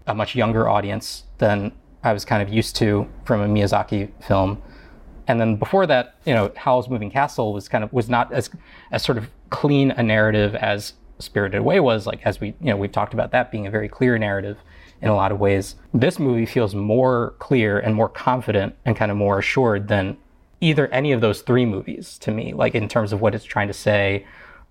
a 0.07 0.15
much 0.15 0.35
younger 0.35 0.69
audience 0.69 1.25
than 1.39 1.73
I 2.05 2.13
was 2.13 2.25
kind 2.25 2.43
of 2.43 2.49
used 2.49 2.77
to 2.77 3.09
from 3.25 3.41
a 3.41 3.47
Miyazaki 3.47 4.11
film. 4.23 4.61
And 5.29 5.41
then 5.41 5.57
before 5.57 5.87
that, 5.87 6.17
you 6.25 6.35
know, 6.35 6.53
Howl's 6.57 6.89
Moving 6.89 7.11
Castle 7.11 7.53
was 7.53 7.69
kind 7.69 7.85
of 7.85 7.93
was 7.93 8.09
not 8.09 8.33
as 8.33 8.51
as 8.91 9.03
sort 9.03 9.19
of 9.19 9.31
clean 9.51 9.93
a 9.93 10.03
narrative 10.03 10.55
as 10.57 10.95
Spirited 11.19 11.61
Away 11.61 11.79
was. 11.81 12.07
Like 12.07 12.21
as 12.25 12.41
we 12.41 12.49
you 12.61 12.71
know 12.71 12.77
we've 12.77 12.93
talked 12.93 13.15
about 13.15 13.31
that 13.33 13.53
being 13.53 13.67
a 13.67 13.71
very 13.71 13.89
clear 13.89 14.19
narrative 14.19 14.59
in 15.01 15.09
a 15.09 15.15
lot 15.15 15.33
of 15.33 15.39
ways. 15.39 15.77
This 15.95 16.19
movie 16.19 16.47
feels 16.47 16.75
more 16.75 17.35
clear 17.39 17.79
and 17.79 17.95
more 17.95 18.09
confident 18.09 18.75
and 18.85 18.97
kind 18.97 19.11
of 19.11 19.17
more 19.17 19.39
assured 19.39 19.89
than 19.89 20.17
either 20.61 20.89
any 20.89 21.13
of 21.13 21.21
those 21.21 21.43
three 21.43 21.67
movies 21.67 22.19
to 22.19 22.31
me. 22.31 22.53
Like 22.53 22.75
in 22.75 22.89
terms 22.89 23.13
of 23.13 23.21
what 23.21 23.35
it's 23.35 23.45
trying 23.45 23.69
to 23.69 23.75
say. 23.75 24.27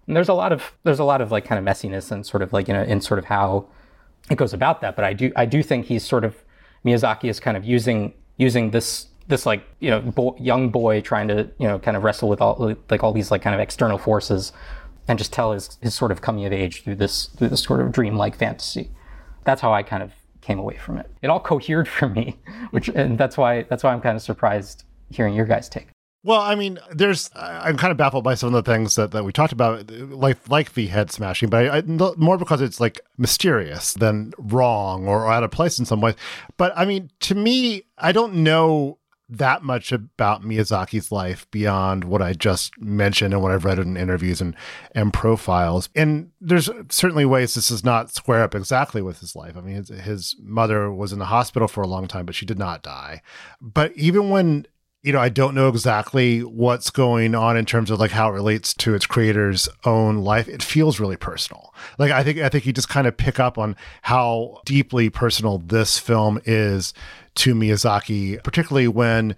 And 0.08 0.16
there's 0.16 0.30
a 0.30 0.34
lot 0.34 0.52
of 0.52 0.74
there's 0.84 1.00
a 1.00 1.06
lot 1.06 1.22
of 1.22 1.32
like 1.32 1.46
kind 1.46 1.66
of 1.66 1.74
messiness 1.74 2.12
and 2.12 2.26
sort 2.26 2.44
of 2.44 2.52
like 2.52 2.68
you 2.68 2.74
know 2.74 2.84
in 2.84 3.00
sort 3.00 3.20
of 3.20 3.26
how 3.26 3.68
it 4.30 4.36
goes 4.36 4.54
about 4.54 4.82
that. 4.82 4.96
But 4.96 5.06
I 5.06 5.14
do 5.14 5.32
I 5.36 5.46
do 5.46 5.64
think 5.64 5.86
he's 5.86 6.06
sort 6.06 6.24
of 6.24 6.36
Miyazaki 6.86 7.30
is 7.30 7.40
kind 7.40 7.58
of 7.58 7.64
using 7.64 8.14
using 8.38 8.72
this 8.72 9.08
this 9.28 9.46
like 9.46 9.64
you 9.80 9.90
know 9.90 10.02
bo- 10.02 10.36
young 10.40 10.70
boy 10.70 11.02
trying 11.02 11.28
to 11.30 11.50
you 11.58 11.68
know 11.68 11.80
kind 11.80 11.98
of 11.98 12.04
wrestle 12.04 12.30
with 12.30 12.42
all 12.42 12.76
like 12.90 13.04
all 13.04 13.14
these 13.14 13.32
like 13.32 13.42
kind 13.42 13.54
of 13.54 13.60
external 13.60 13.98
forces 13.98 14.52
and 15.08 15.18
just 15.18 15.34
tell 15.34 15.52
his 15.52 15.78
his 15.82 15.94
sort 15.94 16.12
of 16.12 16.22
coming 16.22 16.46
of 16.46 16.54
age 16.54 16.84
through 16.84 16.96
this 16.96 17.28
through 17.38 17.50
this 17.50 17.64
sort 17.64 17.82
of 17.82 17.92
dreamlike 17.92 18.36
fantasy. 18.36 18.92
That's 19.44 19.62
how 19.62 19.74
I 19.74 19.84
kind 19.84 20.04
of 20.04 20.12
came 20.42 20.60
away 20.60 20.78
from 20.78 20.98
it. 20.98 21.10
It 21.22 21.30
all 21.30 21.40
cohered 21.40 21.88
for 21.98 22.10
me, 22.10 22.40
which 22.72 22.90
and 22.90 23.18
that's 23.18 23.38
why 23.38 23.64
that's 23.64 23.84
why 23.84 23.92
I'm 23.94 24.02
kind 24.02 24.16
of 24.16 24.22
surprised 24.22 24.84
hearing 25.10 25.34
your 25.34 25.46
guys' 25.46 25.70
take. 25.70 25.88
Well, 26.24 26.40
I 26.40 26.54
mean, 26.54 26.78
there's 26.92 27.32
I'm 27.36 27.78
kind 27.78 27.92
of 27.92 27.98
baffled 27.98 28.24
by 28.24 28.36
some 28.36 28.54
of 28.54 28.64
the 28.64 28.72
things 28.72 28.96
that, 28.96 29.12
that 29.12 29.24
we 29.24 29.32
talked 29.32 29.54
about, 29.54 29.90
like 29.90 30.48
like 30.50 30.74
the 30.74 30.88
head 30.88 31.12
smashing, 31.12 31.50
but 31.50 31.66
I, 31.66 31.78
I, 31.80 31.82
more 32.16 32.38
because 32.38 32.62
it's 32.62 32.80
like 32.80 33.02
mysterious 33.18 33.94
than 33.96 34.34
wrong 34.38 35.08
or 35.08 35.32
out 35.32 35.44
of 35.44 35.50
place 35.50 35.80
in 35.80 35.86
some 35.86 36.00
ways. 36.00 36.16
But 36.58 36.74
I 36.76 36.86
mean, 36.86 37.10
to 37.22 37.36
me, 37.36 37.86
I 37.98 38.12
don't 38.12 38.36
know 38.36 39.00
that 39.30 39.64
much 39.64 39.92
about 39.94 40.44
Miyazaki's 40.44 41.12
life 41.12 41.50
beyond 41.52 42.04
what 42.04 42.22
I 42.22 42.34
just 42.34 42.80
mentioned 42.80 43.34
and 43.34 43.42
what 43.42 43.52
I've 43.52 43.66
read 43.66 43.80
in 43.80 43.98
interviews 43.98 44.42
and 44.42 44.56
and 44.94 45.12
profiles. 45.12 45.90
And 45.96 46.32
there's 46.40 46.70
certainly 46.90 47.26
ways 47.26 47.56
this 47.56 47.70
does 47.70 47.84
not 47.84 48.14
square 48.14 48.44
up 48.44 48.54
exactly 48.54 49.02
with 49.02 49.22
his 49.22 49.36
life. 49.36 49.58
I 49.58 49.62
mean, 49.62 49.76
his, 49.76 49.90
his 49.90 50.36
mother 50.40 50.92
was 50.92 51.14
in 51.14 51.20
the 51.20 51.26
hospital 51.26 51.68
for 51.68 51.82
a 51.82 51.88
long 51.88 52.08
time, 52.08 52.28
but 52.28 52.36
she 52.36 52.46
did 52.46 52.60
not 52.60 52.84
die. 52.84 53.24
But 53.60 53.94
even 53.96 54.30
when 54.30 54.68
you 55.04 55.12
know, 55.12 55.20
I 55.20 55.30
don't 55.30 55.56
know 55.56 55.68
exactly 55.68 56.42
what's 56.42 56.92
going 56.92 57.34
on 57.34 57.58
in 57.58 57.66
terms 57.66 57.90
of 57.90 58.00
like 58.00 58.12
how 58.12 58.30
it 58.30 58.34
relates 58.34 58.74
to 58.76 58.94
its 58.94 59.08
creator's 59.08 59.68
own 59.84 60.18
life. 60.20 60.48
It 60.48 60.62
feels 60.62 61.00
really 61.00 61.18
personal. 61.18 61.74
Like 61.98 62.12
I 62.12 62.24
think 62.24 62.38
I 62.40 62.50
think 62.50 62.66
you 62.66 62.74
just 62.74 62.90
kind 62.90 63.08
of 63.08 63.18
pick 63.18 63.40
up 63.40 63.58
on 63.58 63.76
how 64.04 64.62
deeply 64.66 65.10
personal 65.10 65.58
this 65.58 65.98
film 65.98 66.40
is 66.46 66.94
to 67.36 67.56
Miyazaki, 67.56 68.44
particularly 68.44 68.88
when 68.88 69.36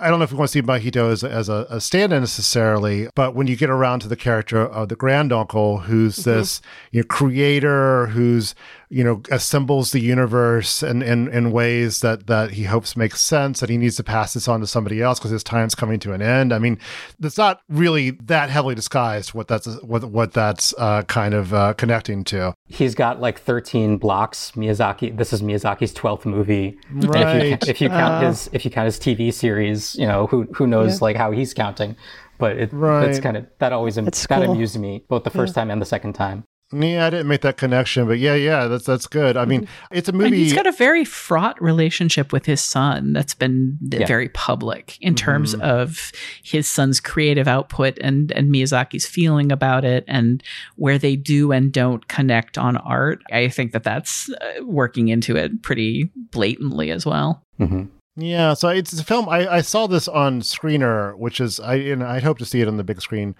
I 0.00 0.08
don't 0.08 0.18
know 0.18 0.24
if 0.24 0.32
we 0.32 0.38
want 0.38 0.50
to 0.50 0.52
see 0.52 0.62
Mahito 0.62 1.10
as, 1.10 1.22
as 1.22 1.48
a, 1.48 1.66
a 1.70 1.80
stand-in 1.80 2.20
necessarily, 2.20 3.08
but 3.14 3.34
when 3.34 3.46
you 3.46 3.56
get 3.56 3.70
around 3.70 4.00
to 4.00 4.08
the 4.08 4.16
character 4.16 4.60
of 4.60 4.88
the 4.88 4.96
granduncle, 4.96 5.78
who's 5.78 6.16
mm-hmm. 6.16 6.30
this 6.30 6.60
you 6.90 7.02
know, 7.02 7.06
creator, 7.06 8.06
who's 8.06 8.54
you 8.88 9.02
know 9.02 9.20
assembles 9.30 9.90
the 9.92 10.00
universe 10.00 10.82
in, 10.82 11.02
in, 11.02 11.28
in 11.28 11.50
ways 11.50 12.00
that 12.00 12.26
that 12.26 12.52
he 12.52 12.64
hopes 12.64 12.96
makes 12.96 13.20
sense, 13.20 13.60
that 13.60 13.68
he 13.70 13.76
needs 13.76 13.96
to 13.96 14.04
pass 14.04 14.34
this 14.34 14.46
on 14.48 14.60
to 14.60 14.66
somebody 14.66 15.02
else 15.02 15.18
because 15.18 15.30
his 15.30 15.42
time's 15.44 15.74
coming 15.74 15.98
to 16.00 16.12
an 16.12 16.22
end. 16.22 16.52
I 16.52 16.58
mean, 16.58 16.78
that's 17.18 17.38
not 17.38 17.60
really 17.68 18.10
that 18.24 18.50
heavily 18.50 18.74
disguised 18.74 19.34
what 19.34 19.48
that's 19.48 19.66
what 19.82 20.04
what 20.04 20.32
that's 20.32 20.74
uh, 20.78 21.02
kind 21.02 21.34
of 21.34 21.52
uh, 21.52 21.72
connecting 21.74 22.24
to. 22.24 22.54
He's 22.68 22.94
got 22.94 23.20
like 23.20 23.40
13 23.40 23.98
blocks. 23.98 24.52
Miyazaki. 24.52 25.16
This 25.16 25.32
is 25.32 25.42
Miyazaki's 25.42 25.92
12th 25.94 26.24
movie. 26.26 26.78
And 26.90 27.04
If 27.04 27.10
Right. 27.10 27.44
you, 27.50 27.58
if 27.68 27.80
you 27.80 27.88
count 27.88 28.24
Uh. 28.24 28.28
his 28.28 28.48
if 28.52 28.64
you 28.64 28.70
count 28.70 28.86
his 28.86 28.98
TV 28.98 29.32
series, 29.32 29.94
you 29.96 30.06
know 30.06 30.26
who 30.26 30.44
who 30.54 30.66
knows 30.66 30.94
Yeah. 31.00 31.04
like 31.06 31.16
how 31.16 31.30
he's 31.32 31.52
counting. 31.54 31.96
But 32.38 32.58
it, 32.58 32.70
it's 32.72 33.18
kind 33.20 33.36
of 33.38 33.46
that 33.60 33.72
always 33.72 33.94
That's 33.94 34.26
that 34.26 34.42
cool. 34.44 34.52
amused 34.52 34.78
me 34.78 35.02
both 35.08 35.24
the 35.24 35.30
first 35.30 35.54
time 35.54 35.70
and 35.70 35.80
the 35.80 35.86
second 35.86 36.12
time. 36.12 36.44
Yeah, 36.72 37.06
I 37.06 37.10
didn't 37.10 37.28
make 37.28 37.42
that 37.42 37.56
connection, 37.56 38.08
but 38.08 38.18
yeah, 38.18 38.34
yeah, 38.34 38.66
that's 38.66 38.84
that's 38.84 39.06
good. 39.06 39.36
I 39.36 39.44
mean, 39.44 39.68
it's 39.92 40.08
a 40.08 40.12
And 40.12 40.18
movie. 40.20 40.38
he's 40.38 40.52
got 40.52 40.66
a 40.66 40.72
very 40.72 41.04
fraught 41.04 41.62
relationship 41.62 42.32
with 42.32 42.44
his 42.44 42.60
son 42.60 43.12
that's 43.12 43.34
been 43.34 43.78
Yeah. 43.82 44.04
very 44.04 44.28
public 44.30 44.98
in 45.00 45.14
terms 45.14 45.54
of 45.54 46.10
his 46.42 46.68
son's 46.68 46.98
creative 46.98 47.46
output 47.46 47.96
and 48.00 48.32
and 48.32 48.50
Miyazaki's 48.52 49.06
feeling 49.06 49.52
about 49.52 49.84
it 49.84 50.04
and 50.08 50.42
where 50.74 50.98
they 50.98 51.14
do 51.14 51.52
and 51.52 51.72
don't 51.72 52.08
connect 52.08 52.58
on 52.58 52.76
art. 52.78 53.22
I 53.32 53.46
think 53.48 53.70
that 53.70 53.84
that's 53.84 54.28
uh, 54.30 54.64
working 54.64 55.06
into 55.06 55.36
it 55.36 55.62
pretty 55.62 56.10
blatantly 56.32 56.90
as 56.90 57.06
well. 57.06 57.44
hmm 57.58 57.84
Yeah, 58.16 58.54
so 58.54 58.70
it's 58.70 58.92
a 58.98 59.04
film. 59.04 59.28
I, 59.28 59.46
I 59.46 59.60
saw 59.60 59.86
this 59.86 60.08
on 60.08 60.40
Screener, 60.40 61.16
which 61.16 61.38
is 61.40 61.60
I 61.60 61.76
and 61.76 62.02
I 62.02 62.18
hope 62.18 62.38
to 62.38 62.44
see 62.44 62.60
it 62.60 62.66
on 62.66 62.76
the 62.76 62.82
big 62.84 63.00
screen 63.00 63.36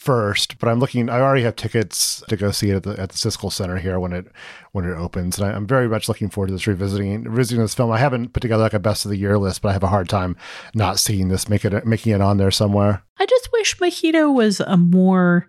first. 0.00 0.58
But 0.58 0.68
I'm 0.68 0.80
looking. 0.80 1.08
I 1.08 1.20
already 1.20 1.42
have 1.42 1.56
tickets 1.56 2.24
to 2.28 2.36
go 2.36 2.50
see 2.50 2.70
it 2.70 2.76
at 2.76 2.82
the 2.84 2.98
at 2.98 3.10
the 3.10 3.16
Siskel 3.16 3.52
Center 3.52 3.76
here 3.76 4.00
when 4.00 4.12
it 4.12 4.26
when 4.72 4.84
it 4.84 4.96
opens, 4.96 5.38
and 5.38 5.52
I, 5.52 5.54
am 5.54 5.66
very 5.66 5.88
much 5.88 6.08
looking 6.08 6.30
forward 6.30 6.48
to 6.48 6.52
this 6.54 6.66
revisiting 6.66 7.24
revisiting 7.24 7.60
this 7.60 7.74
film. 7.74 7.92
I 7.92 7.98
haven't 7.98 8.32
put 8.32 8.40
together 8.40 8.62
like 8.62 8.72
a 8.72 8.78
best 8.78 9.04
of 9.04 9.10
the 9.10 9.18
year 9.18 9.38
list, 9.38 9.62
but 9.62 9.68
I 9.68 9.72
have 9.74 9.82
a 9.82 9.88
hard 9.88 10.08
time 10.08 10.36
not 10.74 10.98
seeing 10.98 11.28
this, 11.28 11.48
make 11.48 11.64
it 11.64 11.86
making 11.86 12.12
it 12.14 12.22
on 12.22 12.38
there 12.38 12.50
somewhere. 12.50 13.02
I 13.18 13.26
just 13.26 13.50
wish 13.52 13.76
Mahito 13.76 14.34
was 14.34 14.60
a 14.60 14.78
more 14.78 15.46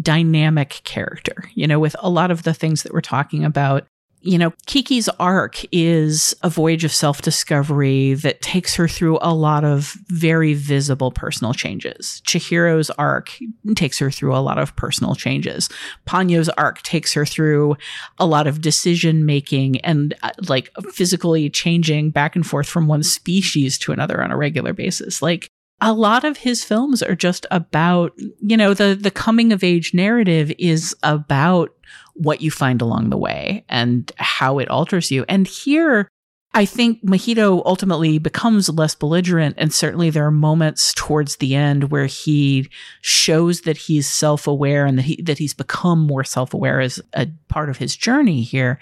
dynamic 0.00 0.82
character. 0.84 1.50
You 1.54 1.66
know, 1.66 1.80
with 1.80 1.96
a 2.00 2.10
lot 2.10 2.30
of 2.30 2.42
the 2.42 2.54
things 2.54 2.82
that 2.82 2.92
we're 2.92 3.00
talking 3.00 3.44
about 3.44 3.86
you 4.24 4.38
know, 4.38 4.52
Kiki's 4.66 5.08
arc 5.20 5.62
is 5.70 6.34
a 6.42 6.48
voyage 6.48 6.82
of 6.82 6.92
self 6.92 7.20
discovery 7.20 8.14
that 8.14 8.40
takes 8.40 8.74
her 8.74 8.88
through 8.88 9.18
a 9.20 9.34
lot 9.34 9.64
of 9.64 9.96
very 10.08 10.54
visible 10.54 11.12
personal 11.12 11.52
changes. 11.52 12.22
Chihiro's 12.26 12.88
arc 12.90 13.36
takes 13.76 13.98
her 13.98 14.10
through 14.10 14.34
a 14.34 14.40
lot 14.40 14.58
of 14.58 14.74
personal 14.76 15.14
changes. 15.14 15.68
Ponyo's 16.06 16.48
arc 16.50 16.82
takes 16.82 17.12
her 17.12 17.26
through 17.26 17.76
a 18.18 18.24
lot 18.24 18.46
of 18.46 18.62
decision 18.62 19.26
making 19.26 19.78
and 19.82 20.14
uh, 20.22 20.30
like 20.48 20.70
physically 20.92 21.50
changing 21.50 22.10
back 22.10 22.34
and 22.34 22.46
forth 22.46 22.66
from 22.66 22.88
one 22.88 23.02
species 23.02 23.76
to 23.78 23.92
another 23.92 24.22
on 24.22 24.30
a 24.30 24.36
regular 24.36 24.72
basis. 24.72 25.20
Like, 25.20 25.48
a 25.80 25.92
lot 25.92 26.24
of 26.24 26.38
his 26.38 26.64
films 26.64 27.02
are 27.02 27.16
just 27.16 27.46
about, 27.50 28.12
you 28.40 28.56
know, 28.56 28.72
the 28.72 28.94
the 28.98 29.10
coming 29.10 29.52
of 29.52 29.62
age 29.62 29.92
narrative 29.92 30.50
is 30.58 30.96
about 31.02 31.74
what 32.14 32.40
you 32.40 32.50
find 32.50 32.80
along 32.80 33.10
the 33.10 33.16
way 33.16 33.64
and 33.68 34.10
how 34.16 34.58
it 34.58 34.68
alters 34.68 35.10
you. 35.10 35.24
And 35.28 35.46
here, 35.46 36.08
I 36.56 36.64
think 36.64 37.04
Mahito 37.04 37.62
ultimately 37.66 38.18
becomes 38.18 38.68
less 38.68 38.94
belligerent. 38.94 39.56
And 39.58 39.74
certainly 39.74 40.08
there 40.10 40.24
are 40.24 40.30
moments 40.30 40.94
towards 40.94 41.36
the 41.36 41.56
end 41.56 41.90
where 41.90 42.06
he 42.06 42.70
shows 43.02 43.62
that 43.62 43.76
he's 43.76 44.08
self 44.08 44.46
aware 44.46 44.86
and 44.86 44.96
that, 44.98 45.02
he, 45.02 45.20
that 45.22 45.38
he's 45.38 45.52
become 45.52 45.98
more 45.98 46.22
self 46.22 46.54
aware 46.54 46.80
as 46.80 47.00
a 47.14 47.26
part 47.48 47.68
of 47.68 47.78
his 47.78 47.96
journey 47.96 48.42
here. 48.42 48.78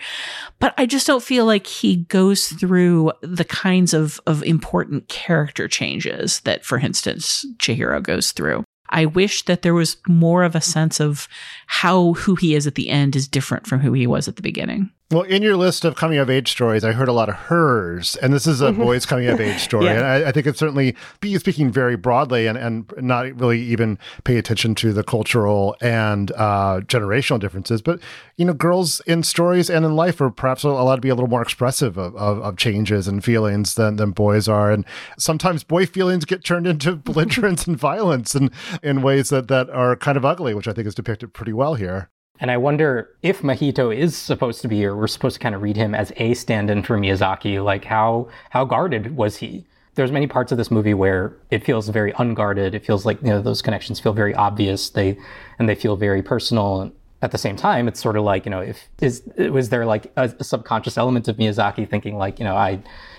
But 0.58 0.74
I 0.76 0.84
just 0.84 1.06
don't 1.06 1.22
feel 1.22 1.46
like 1.46 1.66
he 1.66 1.96
goes 1.96 2.48
through 2.48 3.12
the 3.22 3.44
kinds 3.44 3.94
of, 3.94 4.20
of 4.26 4.42
important 4.42 5.08
character 5.08 5.66
changes 5.66 6.40
that, 6.40 6.66
for 6.66 6.78
instance, 6.78 7.46
Chihiro 7.56 8.02
goes 8.02 8.32
through. 8.32 8.64
I 8.92 9.06
wish 9.06 9.44
that 9.46 9.62
there 9.62 9.74
was 9.74 9.96
more 10.06 10.44
of 10.44 10.54
a 10.54 10.60
sense 10.60 11.00
of 11.00 11.26
how 11.66 12.12
who 12.12 12.36
he 12.36 12.54
is 12.54 12.66
at 12.66 12.74
the 12.76 12.90
end 12.90 13.16
is 13.16 13.26
different 13.26 13.66
from 13.66 13.80
who 13.80 13.92
he 13.94 14.06
was 14.06 14.28
at 14.28 14.36
the 14.36 14.42
beginning. 14.42 14.90
Well, 15.12 15.24
in 15.24 15.42
your 15.42 15.58
list 15.58 15.84
of 15.84 15.94
coming 15.94 16.16
of 16.16 16.30
age 16.30 16.50
stories, 16.50 16.84
I 16.84 16.92
heard 16.92 17.06
a 17.06 17.12
lot 17.12 17.28
of 17.28 17.34
hers, 17.34 18.16
and 18.16 18.32
this 18.32 18.46
is 18.46 18.62
a 18.62 18.70
mm-hmm. 18.70 18.82
boy's 18.82 19.04
coming 19.04 19.26
of 19.26 19.38
age 19.42 19.60
story. 19.62 19.84
yeah. 19.84 19.96
And 19.96 20.06
I, 20.06 20.28
I, 20.30 20.32
think 20.32 20.46
it's 20.46 20.58
certainly 20.58 20.96
speaking 21.20 21.70
very 21.70 21.96
broadly 21.96 22.46
and, 22.46 22.56
and 22.56 22.90
not 22.96 23.26
really 23.38 23.60
even 23.60 23.98
pay 24.24 24.38
attention 24.38 24.74
to 24.76 24.94
the 24.94 25.04
cultural 25.04 25.76
and 25.82 26.32
uh, 26.32 26.80
generational 26.86 27.38
differences. 27.38 27.82
But, 27.82 28.00
you 28.38 28.46
know, 28.46 28.54
girls 28.54 29.00
in 29.00 29.22
stories 29.22 29.68
and 29.68 29.84
in 29.84 29.96
life 29.96 30.18
are 30.22 30.30
perhaps 30.30 30.64
allowed 30.64 30.96
to 30.96 31.02
be 31.02 31.10
a 31.10 31.14
little 31.14 31.28
more 31.28 31.42
expressive 31.42 31.98
of, 31.98 32.16
of, 32.16 32.40
of 32.40 32.56
changes 32.56 33.06
and 33.06 33.22
feelings 33.22 33.74
than, 33.74 33.96
than 33.96 34.12
boys 34.12 34.48
are. 34.48 34.72
And 34.72 34.86
sometimes 35.18 35.62
boy 35.62 35.84
feelings 35.84 36.24
get 36.24 36.42
turned 36.42 36.66
into 36.66 36.96
belligerence 36.96 37.66
and 37.66 37.76
violence 37.76 38.34
and 38.34 38.50
in 38.82 39.02
ways 39.02 39.28
that, 39.28 39.48
that 39.48 39.68
are 39.68 39.94
kind 39.94 40.16
of 40.16 40.24
ugly, 40.24 40.54
which 40.54 40.68
I 40.68 40.72
think 40.72 40.88
is 40.88 40.94
depicted 40.94 41.34
pretty 41.34 41.52
well 41.52 41.74
here. 41.74 42.08
And 42.42 42.50
I 42.50 42.56
wonder 42.56 43.08
if 43.22 43.40
Mahito 43.42 43.96
is 43.96 44.16
supposed 44.16 44.62
to 44.62 44.68
be, 44.68 44.84
or 44.84 44.96
we're 44.96 45.06
supposed 45.06 45.34
to 45.34 45.40
kind 45.40 45.54
of 45.54 45.62
read 45.62 45.76
him 45.76 45.94
as 45.94 46.12
a 46.16 46.34
stand-in 46.34 46.82
for 46.82 46.98
Miyazaki. 46.98 47.64
Like 47.64 47.84
how 47.84 48.28
how 48.50 48.64
guarded 48.64 49.16
was 49.16 49.36
he? 49.36 49.64
There's 49.94 50.10
many 50.10 50.26
parts 50.26 50.50
of 50.50 50.58
this 50.58 50.68
movie 50.68 50.92
where 50.92 51.36
it 51.52 51.64
feels 51.64 51.88
very 51.88 52.12
unguarded. 52.18 52.74
It 52.74 52.84
feels 52.84 53.06
like 53.06 53.22
you 53.22 53.28
know 53.28 53.40
those 53.40 53.62
connections 53.62 54.00
feel 54.00 54.12
very 54.12 54.34
obvious. 54.34 54.90
They 54.90 55.16
and 55.60 55.68
they 55.68 55.76
feel 55.76 55.94
very 55.94 56.20
personal. 56.20 56.92
At 57.22 57.30
the 57.30 57.38
same 57.38 57.54
time, 57.54 57.86
it's 57.86 58.00
sort 58.00 58.16
of 58.16 58.24
like 58.24 58.44
you 58.44 58.50
know 58.50 58.60
if 58.60 58.88
is 59.00 59.22
was 59.36 59.68
there 59.68 59.86
like 59.86 60.10
a, 60.16 60.34
a 60.40 60.42
subconscious 60.42 60.98
element 60.98 61.28
of 61.28 61.36
Miyazaki 61.36 61.88
thinking 61.88 62.16
like 62.16 62.40
you 62.40 62.44
know 62.44 62.56
I 62.56 62.70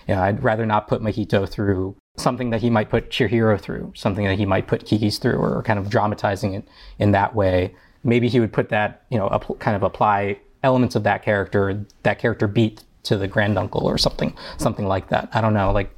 you 0.06 0.16
know 0.16 0.22
I'd 0.22 0.44
rather 0.44 0.66
not 0.66 0.90
put 0.90 1.02
Mahito 1.02 1.48
through 1.48 1.96
something 2.18 2.50
that 2.50 2.60
he 2.60 2.70
might 2.70 2.90
put 2.90 3.10
Chihiro 3.10 3.58
through, 3.58 3.94
something 3.96 4.26
that 4.26 4.38
he 4.38 4.46
might 4.46 4.68
put 4.68 4.84
Kiki's 4.84 5.18
through, 5.18 5.38
or 5.38 5.64
kind 5.64 5.80
of 5.80 5.90
dramatizing 5.90 6.54
it 6.56 6.68
in 7.00 7.12
that 7.12 7.34
way 7.34 7.74
maybe 8.04 8.28
he 8.28 8.40
would 8.40 8.54
put 8.54 8.70
that, 8.70 9.06
you 9.10 9.18
know, 9.18 9.30
kind 9.60 9.76
of 9.76 9.84
apply 9.84 10.40
elements 10.64 10.96
of 10.96 11.04
that 11.04 11.24
character, 11.24 11.86
that 12.04 12.20
character 12.20 12.48
beat 12.48 12.84
to 13.04 13.18
the 13.18 13.28
granduncle 13.28 13.86
or 13.86 13.98
something, 13.98 14.36
something 14.58 14.88
like 14.88 15.10
that. 15.10 15.30
I 15.34 15.42
don't 15.42 15.54
know. 15.54 15.72
Like, 15.72 15.96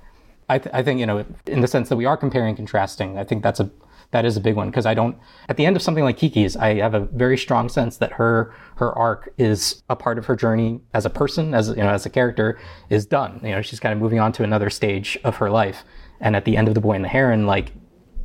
I, 0.50 0.60
th- 0.60 0.74
I 0.74 0.84
think 0.84 1.00
you 1.00 1.06
know, 1.06 1.26
in 1.48 1.62
the 1.62 1.68
sense 1.68 1.90
that 1.90 1.96
we 1.96 2.06
are 2.06 2.18
comparing 2.18 2.56
contrasting, 2.56 3.18
I 3.18 3.24
think 3.24 3.44
that's 3.44 3.60
a 3.60 3.70
that 4.12 4.24
is 4.24 4.38
a 4.38 4.40
big 4.40 4.56
one 4.56 4.70
because 4.70 4.86
I 4.86 4.94
don't. 4.94 5.18
At 5.50 5.58
the 5.58 5.66
end 5.66 5.76
of 5.76 5.82
something 5.82 6.04
like 6.04 6.18
Kiki's, 6.18 6.56
I 6.56 6.76
have 6.76 6.94
a 6.94 7.02
very 7.02 7.38
strong 7.38 7.70
sense 7.70 7.98
that 7.98 8.14
her 8.14 8.54
her 8.76 8.94
arc 8.94 9.34
is 9.38 9.84
a 9.90 9.96
part 9.96 10.18
of 10.18 10.26
her 10.28 10.36
journey 10.36 10.80
as 10.94 11.06
a 11.06 11.10
person, 11.10 11.54
as 11.54 11.70
you 11.70 11.76
know, 11.78 11.90
as 11.90 12.06
a 12.06 12.10
character, 12.10 12.60
is 12.90 13.06
done. 13.06 13.40
You 13.44 13.52
know, 13.52 13.62
she's 13.62 13.80
kind 13.80 13.94
of 13.94 14.00
moving 14.00 14.20
on 14.20 14.32
to 14.34 14.44
another 14.44 14.70
stage 14.70 15.18
of 15.24 15.38
her 15.38 15.50
life. 15.50 15.84
And 16.22 16.36
at 16.36 16.46
the 16.46 16.56
end 16.56 16.68
of 16.68 16.76
the 16.76 16.82
Boy 16.82 16.94
and 16.94 17.04
the 17.04 17.10
Heron, 17.10 17.46
like 17.46 17.72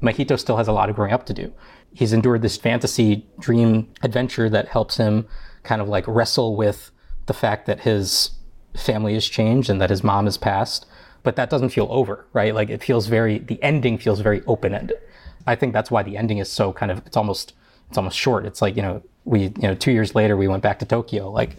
Mahito 0.02 0.38
still 0.38 0.56
has 0.58 0.68
a 0.68 0.72
lot 0.72 0.90
of 0.90 0.96
growing 0.96 1.12
up 1.12 1.26
to 1.26 1.34
do 1.34 1.52
he's 1.92 2.12
endured 2.12 2.42
this 2.42 2.56
fantasy 2.56 3.26
dream 3.38 3.88
adventure 4.02 4.48
that 4.48 4.68
helps 4.68 4.96
him 4.96 5.26
kind 5.62 5.82
of 5.82 5.88
like 5.88 6.06
wrestle 6.06 6.56
with 6.56 6.90
the 7.26 7.34
fact 7.34 7.66
that 7.66 7.80
his 7.80 8.32
family 8.76 9.14
has 9.14 9.26
changed 9.26 9.68
and 9.68 9.80
that 9.80 9.90
his 9.90 10.04
mom 10.04 10.24
has 10.24 10.38
passed 10.38 10.86
but 11.22 11.36
that 11.36 11.50
doesn't 11.50 11.70
feel 11.70 11.88
over 11.90 12.26
right? 12.32 12.54
Like 12.54 12.70
it 12.70 12.82
feels 12.82 13.06
very 13.06 13.38
the 13.38 13.62
ending 13.62 13.98
feels 13.98 14.20
very 14.20 14.42
open-ended. 14.46 14.96
I 15.46 15.54
think 15.54 15.72
that's 15.72 15.90
why 15.90 16.02
the 16.02 16.16
ending 16.16 16.38
is 16.38 16.50
so 16.50 16.72
kind 16.72 16.90
of 16.90 17.02
it's 17.06 17.16
almost 17.16 17.54
it's 17.88 17.98
almost 17.98 18.16
short. 18.16 18.46
It's 18.46 18.62
like 18.62 18.76
you 18.76 18.82
know 18.82 19.02
we 19.24 19.42
you 19.42 19.52
know 19.62 19.74
two 19.74 19.92
years 19.92 20.14
later 20.14 20.36
we 20.36 20.48
went 20.48 20.62
back 20.62 20.78
to 20.78 20.86
tokyo. 20.86 21.30
Like 21.30 21.56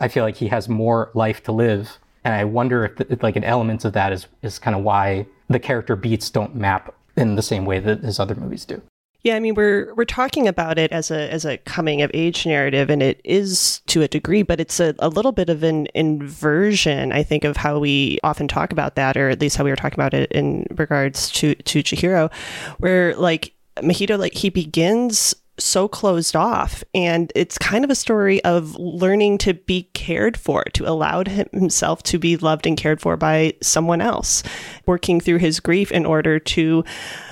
i 0.00 0.08
feel 0.08 0.24
like 0.24 0.36
he 0.36 0.48
has 0.48 0.68
more 0.68 1.10
life 1.14 1.42
to 1.44 1.52
live 1.52 1.98
and 2.24 2.34
i 2.34 2.44
wonder 2.44 2.84
if 2.84 2.96
the, 2.96 3.18
like 3.22 3.36
an 3.36 3.44
element 3.44 3.84
of 3.84 3.92
that 3.92 4.12
is 4.12 4.26
is 4.42 4.58
kind 4.58 4.76
of 4.76 4.82
why 4.82 5.26
the 5.48 5.58
character 5.58 5.96
beats 5.96 6.30
don't 6.30 6.54
map 6.54 6.94
in 7.16 7.36
the 7.36 7.42
same 7.42 7.64
way 7.64 7.78
that 7.78 8.00
his 8.00 8.20
other 8.20 8.34
movies 8.34 8.64
do 8.64 8.80
yeah, 9.26 9.34
I 9.34 9.40
mean 9.40 9.56
we're 9.56 9.92
we're 9.96 10.04
talking 10.04 10.46
about 10.46 10.78
it 10.78 10.92
as 10.92 11.10
a 11.10 11.28
as 11.32 11.44
a 11.44 11.58
coming 11.58 12.00
of 12.00 12.12
age 12.14 12.46
narrative, 12.46 12.88
and 12.88 13.02
it 13.02 13.20
is 13.24 13.80
to 13.86 14.02
a 14.02 14.06
degree, 14.06 14.44
but 14.44 14.60
it's 14.60 14.78
a, 14.78 14.94
a 15.00 15.08
little 15.08 15.32
bit 15.32 15.48
of 15.48 15.64
an 15.64 15.88
inversion, 15.94 17.10
I 17.10 17.24
think, 17.24 17.42
of 17.42 17.56
how 17.56 17.80
we 17.80 18.20
often 18.22 18.46
talk 18.46 18.70
about 18.70 18.94
that, 18.94 19.16
or 19.16 19.28
at 19.28 19.40
least 19.40 19.56
how 19.56 19.64
we 19.64 19.70
were 19.70 19.76
talking 19.76 19.98
about 19.98 20.14
it 20.14 20.30
in 20.30 20.64
regards 20.76 21.28
to 21.32 21.56
to 21.56 21.82
Chihiro, 21.82 22.32
where 22.78 23.16
like 23.16 23.52
Mahito, 23.78 24.16
like 24.16 24.34
he 24.34 24.48
begins 24.48 25.34
so 25.58 25.88
closed 25.88 26.36
off. 26.36 26.84
And 26.94 27.32
it's 27.34 27.58
kind 27.58 27.82
of 27.84 27.90
a 27.90 27.96
story 27.96 28.44
of 28.44 28.76
learning 28.76 29.38
to 29.38 29.54
be 29.54 29.88
cared 29.92 30.36
for, 30.36 30.62
to 30.74 30.88
allow 30.88 31.24
himself 31.24 32.04
to 32.04 32.18
be 32.20 32.36
loved 32.36 32.64
and 32.64 32.76
cared 32.76 33.00
for 33.00 33.16
by 33.16 33.54
someone 33.60 34.00
else, 34.02 34.44
working 34.86 35.18
through 35.18 35.38
his 35.38 35.58
grief 35.58 35.90
in 35.90 36.06
order 36.06 36.38
to 36.38 36.84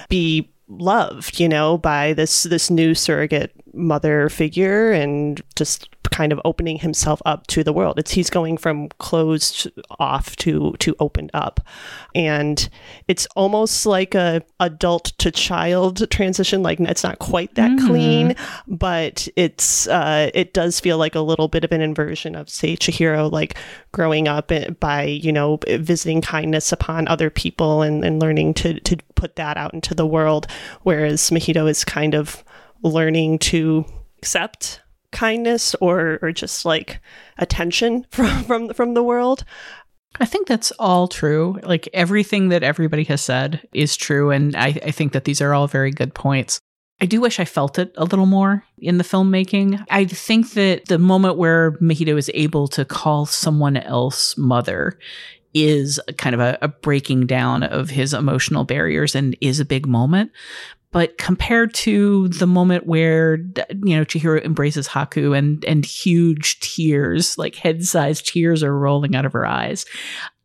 be 0.08 0.50
loved, 0.68 1.40
you 1.40 1.48
know, 1.48 1.78
by 1.78 2.12
this 2.12 2.44
this 2.44 2.70
new 2.70 2.94
surrogate 2.94 3.52
mother 3.72 4.28
figure 4.28 4.92
and 4.92 5.42
just 5.56 5.93
kind 6.10 6.32
of 6.32 6.40
opening 6.44 6.78
himself 6.78 7.20
up 7.24 7.46
to 7.48 7.64
the 7.64 7.72
world. 7.72 7.98
It's 7.98 8.12
he's 8.12 8.30
going 8.30 8.56
from 8.56 8.88
closed 8.98 9.68
off 9.98 10.36
to 10.36 10.74
to 10.78 10.96
opened 11.00 11.30
up. 11.34 11.60
And 12.14 12.68
it's 13.08 13.26
almost 13.36 13.86
like 13.86 14.14
a 14.14 14.42
adult 14.60 15.12
to 15.18 15.30
child 15.30 16.08
transition 16.10 16.62
like 16.62 16.80
it's 16.80 17.04
not 17.04 17.18
quite 17.18 17.54
that 17.54 17.70
mm-hmm. 17.70 17.86
clean, 17.86 18.36
but 18.66 19.28
it's 19.36 19.88
uh 19.88 20.30
it 20.34 20.54
does 20.54 20.80
feel 20.80 20.98
like 20.98 21.14
a 21.14 21.20
little 21.20 21.48
bit 21.48 21.64
of 21.64 21.72
an 21.72 21.80
inversion 21.80 22.34
of 22.34 22.48
say 22.48 22.76
Chihiro 22.76 23.30
like 23.30 23.56
growing 23.92 24.28
up 24.28 24.52
by, 24.80 25.04
you 25.04 25.32
know, 25.32 25.58
visiting 25.68 26.20
kindness 26.20 26.72
upon 26.72 27.08
other 27.08 27.30
people 27.30 27.82
and, 27.82 28.04
and 28.04 28.20
learning 28.20 28.54
to 28.54 28.80
to 28.80 28.96
put 29.14 29.36
that 29.36 29.56
out 29.56 29.74
into 29.74 29.94
the 29.94 30.06
world 30.06 30.46
whereas 30.82 31.30
Mahito 31.30 31.68
is 31.68 31.84
kind 31.84 32.14
of 32.14 32.44
learning 32.82 33.38
to 33.38 33.84
accept 34.18 34.80
kindness 35.14 35.74
or 35.76 36.18
or 36.20 36.32
just 36.32 36.66
like 36.66 37.00
attention 37.38 38.04
from 38.10 38.44
from 38.44 38.74
from 38.74 38.94
the 38.94 39.02
world. 39.02 39.44
I 40.20 40.26
think 40.26 40.46
that's 40.46 40.70
all 40.72 41.08
true. 41.08 41.58
Like 41.62 41.88
everything 41.92 42.50
that 42.50 42.62
everybody 42.62 43.04
has 43.04 43.20
said 43.20 43.66
is 43.72 43.96
true, 43.96 44.30
and 44.30 44.54
I, 44.54 44.68
I 44.84 44.90
think 44.92 45.12
that 45.12 45.24
these 45.24 45.40
are 45.40 45.54
all 45.54 45.66
very 45.66 45.90
good 45.90 46.14
points. 46.14 46.60
I 47.00 47.06
do 47.06 47.20
wish 47.20 47.40
I 47.40 47.44
felt 47.44 47.78
it 47.80 47.92
a 47.96 48.04
little 48.04 48.26
more 48.26 48.64
in 48.78 48.98
the 48.98 49.04
filmmaking. 49.04 49.84
I 49.90 50.04
think 50.04 50.52
that 50.52 50.86
the 50.86 50.98
moment 50.98 51.36
where 51.36 51.72
Mahito 51.72 52.16
is 52.16 52.30
able 52.32 52.68
to 52.68 52.84
call 52.84 53.26
someone 53.26 53.76
else 53.76 54.36
mother 54.36 54.96
is 55.54 56.00
kind 56.18 56.34
of 56.34 56.40
a, 56.40 56.58
a, 56.62 56.68
breaking 56.68 57.26
down 57.26 57.62
of 57.62 57.90
his 57.90 58.12
emotional 58.14 58.64
barriers 58.64 59.14
and 59.14 59.36
is 59.40 59.60
a 59.60 59.64
big 59.64 59.86
moment. 59.86 60.32
But 60.94 61.18
compared 61.18 61.74
to 61.74 62.28
the 62.28 62.46
moment 62.46 62.86
where 62.86 63.38
you 63.68 63.96
know 63.96 64.04
Chihiro 64.04 64.44
embraces 64.44 64.86
Haku 64.86 65.36
and 65.36 65.64
and 65.64 65.84
huge 65.84 66.60
tears, 66.60 67.36
like 67.36 67.56
head-sized 67.56 68.28
tears, 68.28 68.62
are 68.62 68.78
rolling 68.78 69.16
out 69.16 69.26
of 69.26 69.32
her 69.32 69.44
eyes, 69.44 69.86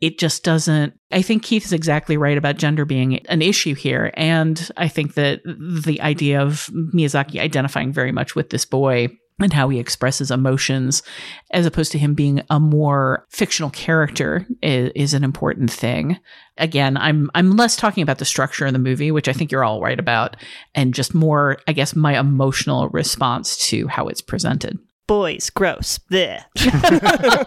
it 0.02 0.18
just 0.18 0.44
doesn't. 0.44 0.96
I 1.12 1.22
think 1.22 1.44
Keith 1.44 1.66
is 1.66 1.72
exactly 1.72 2.18
right 2.18 2.36
about 2.36 2.58
gender 2.58 2.84
being 2.84 3.24
an 3.28 3.44
issue 3.44 3.76
here. 3.76 4.12
And 4.16 4.72
I 4.76 4.88
think 4.88 5.14
that 5.14 5.42
the 5.46 6.02
idea 6.02 6.42
of 6.42 6.72
Miyazaki 6.74 7.40
identifying 7.40 7.94
very 7.94 8.12
much 8.12 8.34
with 8.34 8.50
this 8.50 8.66
boy 8.66 9.10
and 9.40 9.54
how 9.54 9.70
he 9.70 9.80
expresses 9.80 10.32
emotions 10.32 11.04
as 11.52 11.66
opposed 11.66 11.92
to 11.92 12.00
him 12.00 12.14
being 12.14 12.42
a 12.50 12.60
more 12.60 13.26
fictional 13.30 13.70
character 13.70 14.46
is, 14.62 14.92
is, 14.96 15.14
an 15.14 15.24
important 15.24 15.72
thing. 15.72 16.20
Again 16.58 16.98
i'm 16.98 17.32
i'm 17.36 17.56
less 17.56 17.78
talking 17.78 18.04
about 18.04 18.18
the 18.18 18.26
structure 18.26 18.66
of 18.66 18.74
the 18.74 18.80
movie 18.80 19.12
which 19.12 19.30
i 19.30 19.34
think 19.34 19.50
you're 19.50 19.64
all 19.64 19.82
right 19.82 19.98
about 19.98 20.36
and 20.76 20.94
just 20.94 21.14
more 21.14 21.58
i 21.68 21.72
guess 21.72 21.96
my 21.96 22.20
emotional 22.20 22.90
response 22.90 23.56
to 23.70 23.88
how 23.88 24.10
it's 24.10 24.22
presented 24.22 24.78
boys 25.10 25.50
gross 25.50 26.00
I, 26.08 27.46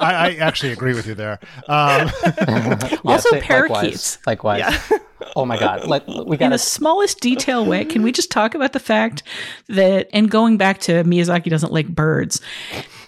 I, 0.00 0.36
actually 0.38 0.72
agree 0.72 0.94
with 0.94 1.06
you 1.06 1.14
there 1.14 1.40
um. 1.68 2.10
also 3.04 3.40
parakeets 3.40 4.18
likewise, 4.26 4.60
likewise. 4.60 4.80
Yeah. 4.90 4.98
Oh 5.36 5.44
my 5.44 5.58
god! 5.58 5.86
Like 5.86 6.06
we 6.06 6.36
got 6.36 6.46
in 6.46 6.50
the 6.52 6.58
smallest 6.58 7.20
detail 7.20 7.64
way. 7.64 7.84
Can 7.84 8.02
we 8.02 8.12
just 8.12 8.30
talk 8.30 8.54
about 8.54 8.72
the 8.72 8.80
fact 8.80 9.22
that, 9.68 10.08
and 10.12 10.30
going 10.30 10.58
back 10.58 10.78
to 10.80 11.02
Miyazaki 11.04 11.50
doesn't 11.50 11.72
like 11.72 11.88
birds. 11.88 12.40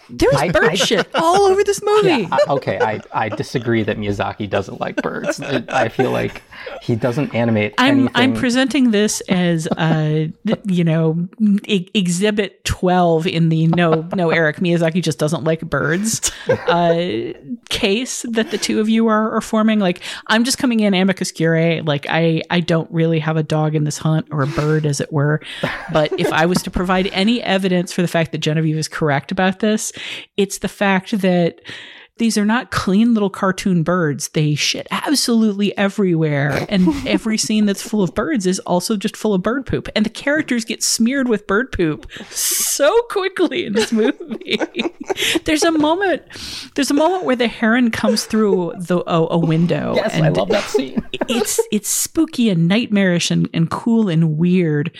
There's 0.08 0.34
I, 0.34 0.50
bird 0.50 0.70
I, 0.70 0.74
shit 0.74 1.08
all 1.14 1.42
over 1.42 1.64
this 1.64 1.82
movie. 1.84 2.08
Yeah, 2.08 2.28
I, 2.30 2.38
okay, 2.48 2.78
I, 2.80 3.00
I 3.12 3.28
disagree 3.28 3.82
that 3.82 3.96
Miyazaki 3.96 4.48
doesn't 4.48 4.80
like 4.80 4.96
birds. 4.96 5.40
I 5.40 5.88
feel 5.88 6.10
like 6.10 6.42
he 6.82 6.94
doesn't 6.96 7.34
animate. 7.34 7.74
I'm 7.78 8.00
anything. 8.00 8.12
I'm 8.14 8.34
presenting 8.34 8.90
this 8.90 9.20
as 9.22 9.66
uh 9.66 10.26
you 10.64 10.84
know 10.84 11.28
e- 11.64 11.88
exhibit 11.94 12.64
twelve 12.64 13.26
in 13.26 13.48
the 13.48 13.66
no 13.68 14.08
no 14.14 14.30
Eric 14.30 14.58
Miyazaki 14.58 15.02
just 15.02 15.18
doesn't 15.18 15.44
like 15.44 15.60
birds 15.60 16.30
uh 16.48 17.32
case 17.68 18.22
that 18.30 18.50
the 18.50 18.58
two 18.58 18.80
of 18.80 18.88
you 18.88 19.08
are, 19.08 19.36
are 19.36 19.40
forming. 19.40 19.78
Like 19.78 20.00
I'm 20.28 20.44
just 20.44 20.58
coming 20.58 20.80
in 20.80 20.94
amicus 20.94 21.32
curiae. 21.32 21.82
Like 21.82 22.06
I 22.08 22.42
I 22.50 22.60
don't 22.60 22.90
really 22.90 23.18
have 23.18 23.36
a 23.36 23.42
dog 23.42 23.74
in 23.74 23.84
this 23.84 23.98
hunt 23.98 24.26
or 24.30 24.42
a 24.42 24.46
bird 24.46 24.86
as 24.86 25.00
it 25.00 25.12
were. 25.12 25.40
But 25.92 26.18
if 26.18 26.32
I 26.32 26.46
was 26.46 26.62
to 26.62 26.70
provide 26.70 27.08
any 27.08 27.42
evidence 27.42 27.92
for 27.92 28.02
the 28.02 28.08
fact 28.08 28.32
that 28.32 28.38
Genevieve 28.38 28.76
is 28.76 28.88
correct 28.88 29.32
about 29.32 29.60
this, 29.60 29.92
it's 30.36 30.58
the 30.58 30.68
fact 30.68 31.20
that 31.20 31.60
these 32.18 32.38
are 32.38 32.46
not 32.46 32.70
clean 32.70 33.12
little 33.12 33.28
cartoon 33.28 33.82
birds. 33.82 34.28
They 34.28 34.54
shit 34.54 34.86
absolutely 34.90 35.76
everywhere. 35.76 36.64
And 36.70 36.88
every 37.06 37.36
scene 37.36 37.66
that's 37.66 37.82
full 37.82 38.02
of 38.02 38.14
birds 38.14 38.46
is 38.46 38.58
also 38.60 38.96
just 38.96 39.16
full 39.16 39.34
of 39.34 39.42
bird 39.42 39.66
poop. 39.66 39.88
And 39.94 40.06
the 40.06 40.10
characters 40.10 40.64
get 40.64 40.82
smeared 40.82 41.28
with 41.28 41.46
bird 41.46 41.72
poop 41.72 42.10
so 42.30 43.02
quickly 43.10 43.66
in 43.66 43.74
this 43.74 43.92
movie. 43.92 44.58
there's 45.44 45.62
a 45.62 45.72
moment 45.72 46.22
there's 46.74 46.90
a 46.90 46.94
moment 46.94 47.24
where 47.24 47.36
the 47.36 47.48
heron 47.48 47.90
comes 47.90 48.24
through 48.24 48.72
the 48.78 48.98
a, 49.06 49.26
a 49.32 49.38
window. 49.38 49.94
Yes, 49.96 50.14
I 50.14 50.28
love 50.30 50.48
that 50.48 50.64
scene. 50.64 51.06
it's 51.28 51.60
it's 51.70 51.88
spooky 51.88 52.48
and 52.48 52.66
nightmarish 52.66 53.30
and, 53.30 53.48
and 53.52 53.70
cool 53.70 54.08
and 54.08 54.38
weird 54.38 54.96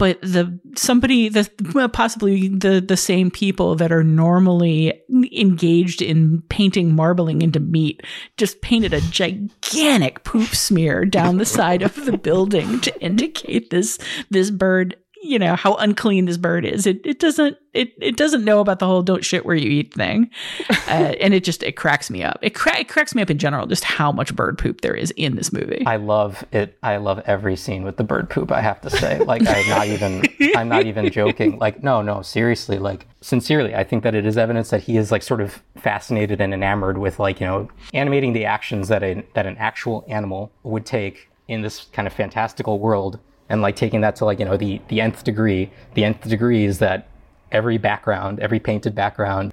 but 0.00 0.18
the 0.22 0.58
somebody 0.76 1.28
the 1.28 1.46
possibly 1.92 2.48
the 2.48 2.80
the 2.80 2.96
same 2.96 3.30
people 3.30 3.74
that 3.76 3.92
are 3.92 4.02
normally 4.02 4.98
engaged 5.30 6.00
in 6.00 6.42
painting 6.48 6.96
marbling 6.96 7.42
into 7.42 7.60
meat 7.60 8.02
just 8.38 8.62
painted 8.62 8.94
a 8.94 9.02
gigantic 9.02 10.24
poop 10.24 10.48
smear 10.54 11.04
down 11.04 11.36
the 11.36 11.44
side 11.44 11.82
of 11.82 11.94
the 12.06 12.16
building 12.16 12.80
to 12.80 13.02
indicate 13.02 13.68
this 13.68 13.98
this 14.30 14.50
bird 14.50 14.96
you 15.22 15.38
know 15.38 15.54
how 15.54 15.74
unclean 15.74 16.24
this 16.24 16.36
bird 16.36 16.64
is. 16.64 16.86
It 16.86 17.00
it 17.04 17.18
doesn't 17.18 17.56
it 17.72 17.92
it 18.00 18.16
doesn't 18.16 18.44
know 18.44 18.60
about 18.60 18.78
the 18.78 18.86
whole 18.86 19.02
"don't 19.02 19.24
shit 19.24 19.44
where 19.44 19.54
you 19.54 19.70
eat" 19.70 19.94
thing, 19.94 20.30
uh, 20.88 21.14
and 21.20 21.34
it 21.34 21.44
just 21.44 21.62
it 21.62 21.76
cracks 21.76 22.10
me 22.10 22.22
up. 22.22 22.38
It, 22.42 22.50
cra- 22.54 22.78
it 22.80 22.88
cracks 22.88 23.14
me 23.14 23.22
up 23.22 23.30
in 23.30 23.38
general 23.38 23.66
just 23.66 23.84
how 23.84 24.12
much 24.12 24.34
bird 24.34 24.58
poop 24.58 24.80
there 24.80 24.94
is 24.94 25.10
in 25.12 25.36
this 25.36 25.52
movie. 25.52 25.84
I 25.86 25.96
love 25.96 26.44
it. 26.52 26.78
I 26.82 26.96
love 26.96 27.22
every 27.26 27.56
scene 27.56 27.84
with 27.84 27.96
the 27.96 28.04
bird 28.04 28.30
poop. 28.30 28.50
I 28.50 28.60
have 28.60 28.80
to 28.82 28.90
say, 28.90 29.18
like 29.20 29.42
I'm 29.46 29.68
not 29.68 29.86
even 29.86 30.22
I'm 30.56 30.68
not 30.68 30.86
even 30.86 31.10
joking. 31.12 31.58
Like 31.58 31.82
no 31.82 32.02
no 32.02 32.22
seriously 32.22 32.78
like 32.78 33.06
sincerely 33.20 33.74
I 33.74 33.84
think 33.84 34.02
that 34.02 34.14
it 34.14 34.24
is 34.24 34.38
evidence 34.38 34.70
that 34.70 34.82
he 34.82 34.96
is 34.96 35.12
like 35.12 35.22
sort 35.22 35.40
of 35.40 35.62
fascinated 35.76 36.40
and 36.40 36.54
enamored 36.54 36.98
with 36.98 37.18
like 37.18 37.40
you 37.40 37.46
know 37.46 37.68
animating 37.92 38.32
the 38.32 38.44
actions 38.44 38.88
that 38.88 39.02
a 39.02 39.24
that 39.34 39.46
an 39.46 39.56
actual 39.58 40.04
animal 40.08 40.52
would 40.62 40.86
take 40.86 41.28
in 41.48 41.62
this 41.62 41.86
kind 41.92 42.06
of 42.06 42.14
fantastical 42.14 42.78
world 42.78 43.18
and 43.50 43.60
like 43.60 43.76
taking 43.76 44.00
that 44.00 44.16
to 44.16 44.24
like 44.24 44.38
you 44.38 44.46
know 44.46 44.56
the 44.56 44.80
the 44.88 45.00
nth 45.00 45.24
degree. 45.24 45.70
The 45.94 46.04
nth 46.04 46.28
degree 46.28 46.64
is 46.64 46.78
that 46.78 47.08
every 47.52 47.78
background 47.78 48.38
every 48.40 48.60
painted 48.60 48.94
background 48.94 49.52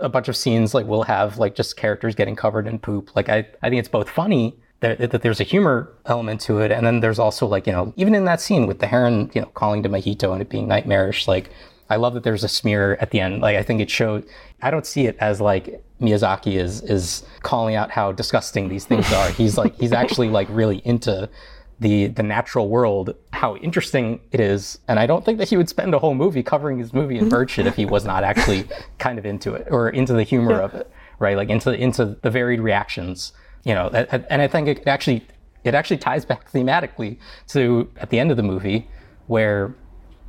a 0.00 0.08
bunch 0.08 0.28
of 0.28 0.36
scenes 0.36 0.72
like 0.74 0.86
will 0.86 1.02
have 1.02 1.38
like 1.38 1.54
just 1.54 1.76
characters 1.76 2.14
getting 2.14 2.34
covered 2.34 2.66
in 2.66 2.78
poop. 2.78 3.14
Like 3.14 3.28
i 3.28 3.46
i 3.62 3.68
think 3.68 3.78
it's 3.78 3.88
both 3.88 4.08
funny 4.08 4.56
that, 4.80 5.10
that 5.10 5.22
there's 5.22 5.40
a 5.40 5.44
humor 5.44 5.92
element 6.06 6.40
to 6.42 6.58
it 6.58 6.72
and 6.72 6.86
then 6.86 7.00
there's 7.00 7.18
also 7.18 7.46
like 7.46 7.66
you 7.66 7.72
know 7.72 7.92
even 7.96 8.14
in 8.14 8.24
that 8.24 8.40
scene 8.40 8.66
with 8.66 8.80
the 8.80 8.86
heron 8.86 9.30
you 9.34 9.40
know 9.40 9.48
calling 9.48 9.82
to 9.82 9.88
mahito 9.88 10.32
and 10.32 10.42
it 10.42 10.48
being 10.48 10.66
nightmarish 10.66 11.28
like 11.28 11.50
i 11.90 11.96
love 11.96 12.14
that 12.14 12.22
there's 12.22 12.44
a 12.44 12.48
smear 12.48 12.96
at 13.00 13.10
the 13.10 13.20
end. 13.20 13.40
Like 13.40 13.56
i 13.56 13.62
think 13.62 13.80
it 13.80 13.90
showed 13.90 14.26
i 14.62 14.70
don't 14.70 14.86
see 14.86 15.06
it 15.06 15.16
as 15.20 15.40
like 15.40 15.82
miyazaki 16.00 16.56
is 16.56 16.82
is 16.82 17.24
calling 17.42 17.74
out 17.74 17.90
how 17.90 18.12
disgusting 18.12 18.68
these 18.68 18.84
things 18.84 19.10
are. 19.12 19.30
He's 19.30 19.56
like 19.56 19.74
he's 19.78 19.92
actually 19.92 20.28
like 20.28 20.48
really 20.50 20.78
into 20.84 21.28
the 21.80 22.06
the 22.06 22.22
natural 22.22 22.68
world, 22.68 23.14
how 23.32 23.56
interesting 23.56 24.20
it 24.30 24.40
is. 24.40 24.78
And 24.88 24.98
I 24.98 25.06
don't 25.06 25.24
think 25.24 25.38
that 25.38 25.48
he 25.48 25.56
would 25.56 25.68
spend 25.68 25.94
a 25.94 25.98
whole 25.98 26.14
movie 26.14 26.42
covering 26.42 26.78
his 26.78 26.92
movie 26.92 27.18
in 27.18 27.28
bird 27.34 27.50
shit 27.50 27.66
if 27.66 27.76
he 27.76 27.84
was 27.84 28.04
not 28.04 28.24
actually 28.24 28.66
kind 28.98 29.18
of 29.18 29.26
into 29.26 29.54
it 29.54 29.68
or 29.70 29.88
into 29.88 30.12
the 30.12 30.22
humor 30.22 30.60
of 30.60 30.74
it, 30.74 30.90
right? 31.18 31.36
Like 31.36 31.48
into 31.48 31.72
into 31.72 32.16
the 32.22 32.30
varied 32.30 32.60
reactions, 32.60 33.32
you 33.64 33.74
know. 33.74 33.88
And 33.88 34.40
I 34.40 34.48
think 34.48 34.68
it 34.68 34.86
actually 34.86 35.26
it 35.64 35.74
actually 35.74 35.98
ties 35.98 36.24
back 36.24 36.50
thematically 36.52 37.18
to 37.48 37.90
at 37.96 38.10
the 38.10 38.18
end 38.18 38.30
of 38.30 38.36
the 38.36 38.42
movie 38.42 38.88
where 39.26 39.74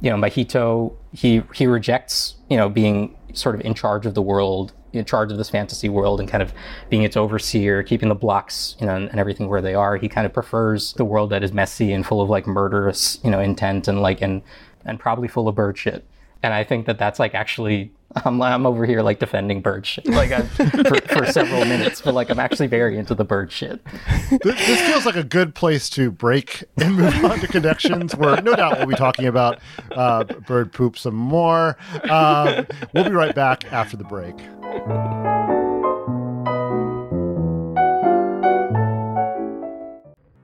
you 0.01 0.09
know 0.09 0.17
Mahito 0.17 0.95
he 1.13 1.43
he 1.53 1.67
rejects 1.67 2.35
you 2.49 2.57
know 2.57 2.69
being 2.69 3.15
sort 3.33 3.55
of 3.55 3.61
in 3.61 3.73
charge 3.73 4.05
of 4.05 4.13
the 4.13 4.21
world 4.21 4.73
in 4.95 5.05
charge 5.05 5.31
of 5.31 5.37
this 5.37 5.49
fantasy 5.49 5.89
world 5.89 6.19
and 6.19 6.29
kind 6.29 6.41
of 6.41 6.53
being 6.89 7.03
its 7.03 7.17
overseer, 7.17 7.83
keeping 7.83 8.09
the 8.09 8.15
blocks, 8.15 8.75
you 8.79 8.85
know, 8.85 8.95
and, 8.95 9.09
and, 9.09 9.19
everything 9.19 9.47
where 9.47 9.61
they 9.61 9.75
are. 9.75 9.97
He 9.97 10.09
kind 10.09 10.25
of 10.25 10.33
prefers 10.33 10.93
the 10.93 11.05
world 11.05 11.29
that 11.29 11.43
is 11.43 11.51
messy 11.53 11.93
and 11.93 12.05
full 12.05 12.21
of 12.21 12.29
like 12.29 12.47
murderous, 12.47 13.19
you 13.23 13.31
know, 13.31 13.39
intent 13.39 13.87
and 13.87 14.01
like 14.01 14.21
and 14.21 14.41
and 14.85 14.99
probably 14.99 15.27
full 15.27 15.47
of 15.47 15.55
bird 15.55 15.77
shit. 15.77 16.05
And 16.43 16.53
I 16.53 16.63
think 16.63 16.85
that 16.85 16.99
that's 16.99 17.19
like 17.19 17.33
actually 17.33 17.91
I'm, 18.23 18.41
I'm 18.41 18.65
over 18.65 18.85
here 18.85 19.01
like 19.01 19.19
defending 19.19 19.61
bird 19.61 19.85
shit 19.85 20.07
like 20.07 20.31
for, 20.45 21.01
for, 21.01 21.25
several 21.25 21.65
minutes, 21.65 22.01
but 22.01 22.13
like 22.13 22.29
I'm 22.29 22.39
actually 22.39 22.67
very 22.67 22.97
into 22.97 23.13
the 23.15 23.25
bird 23.25 23.51
shit. 23.51 23.83
This, 24.29 24.67
this, 24.67 24.81
feels 24.81 25.05
like 25.05 25.15
a 25.15 25.23
good 25.23 25.53
place 25.53 25.89
to 25.91 26.11
break 26.11 26.63
and 26.77 26.95
move 26.95 27.25
on 27.25 27.39
to 27.39 27.47
connections, 27.47 28.15
where 28.15 28.41
no 28.41 28.55
doubt 28.55 28.77
we'll 28.77 28.87
be 28.87 28.95
talking 28.95 29.25
about 29.25 29.59
uh, 29.91 30.23
bird 30.23 30.71
poop 30.71 30.97
some 30.97 31.15
more. 31.15 31.77
Um, 32.09 32.67
we'll 32.93 33.05
be 33.05 33.11
right 33.11 33.35
back 33.35 33.71
after 33.71 33.97
the 33.97 34.03
break. 34.03 34.35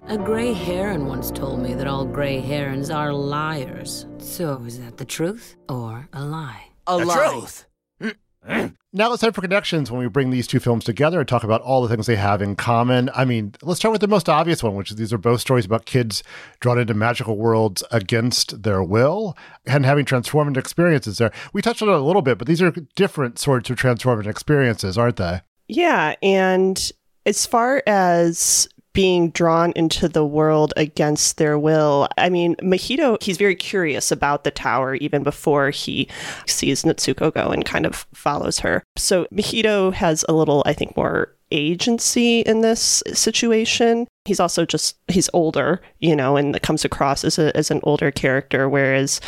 A 0.07 0.17
gray 0.17 0.51
heron 0.51 1.05
once 1.05 1.31
told 1.31 1.61
me 1.61 1.73
that 1.75 1.87
all 1.87 2.05
gray 2.05 2.39
herons 2.39 2.89
are 2.89 3.13
liars. 3.13 4.07
So 4.17 4.61
is 4.65 4.79
that 4.79 4.97
the 4.97 5.05
truth 5.05 5.55
or 5.69 6.09
a 6.11 6.25
lie? 6.25 6.70
A 6.87 6.97
the 6.97 7.05
lie. 7.05 7.29
truth. 7.29 7.65
Mm. 8.01 8.15
Mm. 8.47 8.75
Now 8.93 9.13
it's 9.13 9.21
time 9.21 9.31
for 9.31 9.41
connections 9.41 9.89
when 9.89 10.01
we 10.01 10.09
bring 10.09 10.31
these 10.31 10.47
two 10.47 10.59
films 10.59 10.83
together 10.83 11.19
and 11.19 11.29
talk 11.29 11.43
about 11.43 11.61
all 11.61 11.81
the 11.81 11.87
things 11.87 12.07
they 12.07 12.17
have 12.17 12.41
in 12.41 12.55
common. 12.55 13.09
I 13.15 13.23
mean, 13.23 13.53
let's 13.61 13.79
start 13.79 13.93
with 13.93 14.01
the 14.01 14.07
most 14.07 14.27
obvious 14.27 14.61
one, 14.61 14.75
which 14.75 14.91
is 14.91 14.97
these 14.97 15.13
are 15.13 15.17
both 15.17 15.39
stories 15.39 15.65
about 15.65 15.85
kids 15.85 16.23
drawn 16.59 16.77
into 16.77 16.93
magical 16.93 17.37
worlds 17.37 17.83
against 17.91 18.63
their 18.63 18.83
will 18.83 19.37
and 19.65 19.85
having 19.85 20.03
transformative 20.05 20.57
experiences 20.57 21.19
there. 21.19 21.31
We 21.53 21.61
touched 21.61 21.81
on 21.81 21.87
it 21.89 21.93
a 21.93 21.99
little 21.99 22.21
bit, 22.21 22.37
but 22.37 22.47
these 22.47 22.61
are 22.61 22.71
different 22.95 23.39
sorts 23.39 23.69
of 23.69 23.77
transformative 23.77 24.27
experiences, 24.27 24.97
aren't 24.97 25.17
they? 25.17 25.41
Yeah. 25.67 26.15
And 26.21 26.91
as 27.25 27.45
far 27.45 27.83
as 27.87 28.67
being 28.93 29.29
drawn 29.29 29.71
into 29.75 30.09
the 30.09 30.25
world 30.25 30.73
against 30.75 31.37
their 31.37 31.57
will. 31.57 32.07
I 32.17 32.29
mean, 32.29 32.55
Mahito, 32.57 33.21
he's 33.21 33.37
very 33.37 33.55
curious 33.55 34.11
about 34.11 34.43
the 34.43 34.51
tower 34.51 34.95
even 34.95 35.23
before 35.23 35.69
he 35.69 36.07
sees 36.45 36.83
Natsuko 36.83 37.33
go 37.33 37.49
and 37.49 37.65
kind 37.65 37.85
of 37.85 38.05
follows 38.13 38.59
her. 38.59 38.83
So 38.97 39.25
Mahito 39.33 39.93
has 39.93 40.25
a 40.27 40.33
little, 40.33 40.63
I 40.65 40.73
think, 40.73 40.97
more 40.97 41.33
agency 41.51 42.41
in 42.41 42.61
this 42.61 43.03
situation. 43.13 44.07
He's 44.25 44.39
also 44.39 44.65
just 44.65 44.97
he's 45.07 45.29
older, 45.33 45.81
you 45.99 46.15
know, 46.15 46.37
and 46.37 46.55
that 46.55 46.61
comes 46.61 46.85
across 46.85 47.23
as 47.23 47.37
a 47.37 47.55
as 47.55 47.71
an 47.71 47.81
older 47.83 48.11
character. 48.11 48.69
Whereas, 48.69 49.19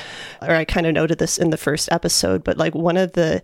or 0.42 0.52
I 0.52 0.66
kind 0.66 0.88
of 0.88 0.94
noted 0.94 1.20
this 1.20 1.38
in 1.38 1.50
the 1.50 1.58
first 1.58 1.92
episode, 1.92 2.44
but 2.44 2.58
like 2.58 2.76
one 2.76 2.98
of 2.98 3.14
the 3.14 3.44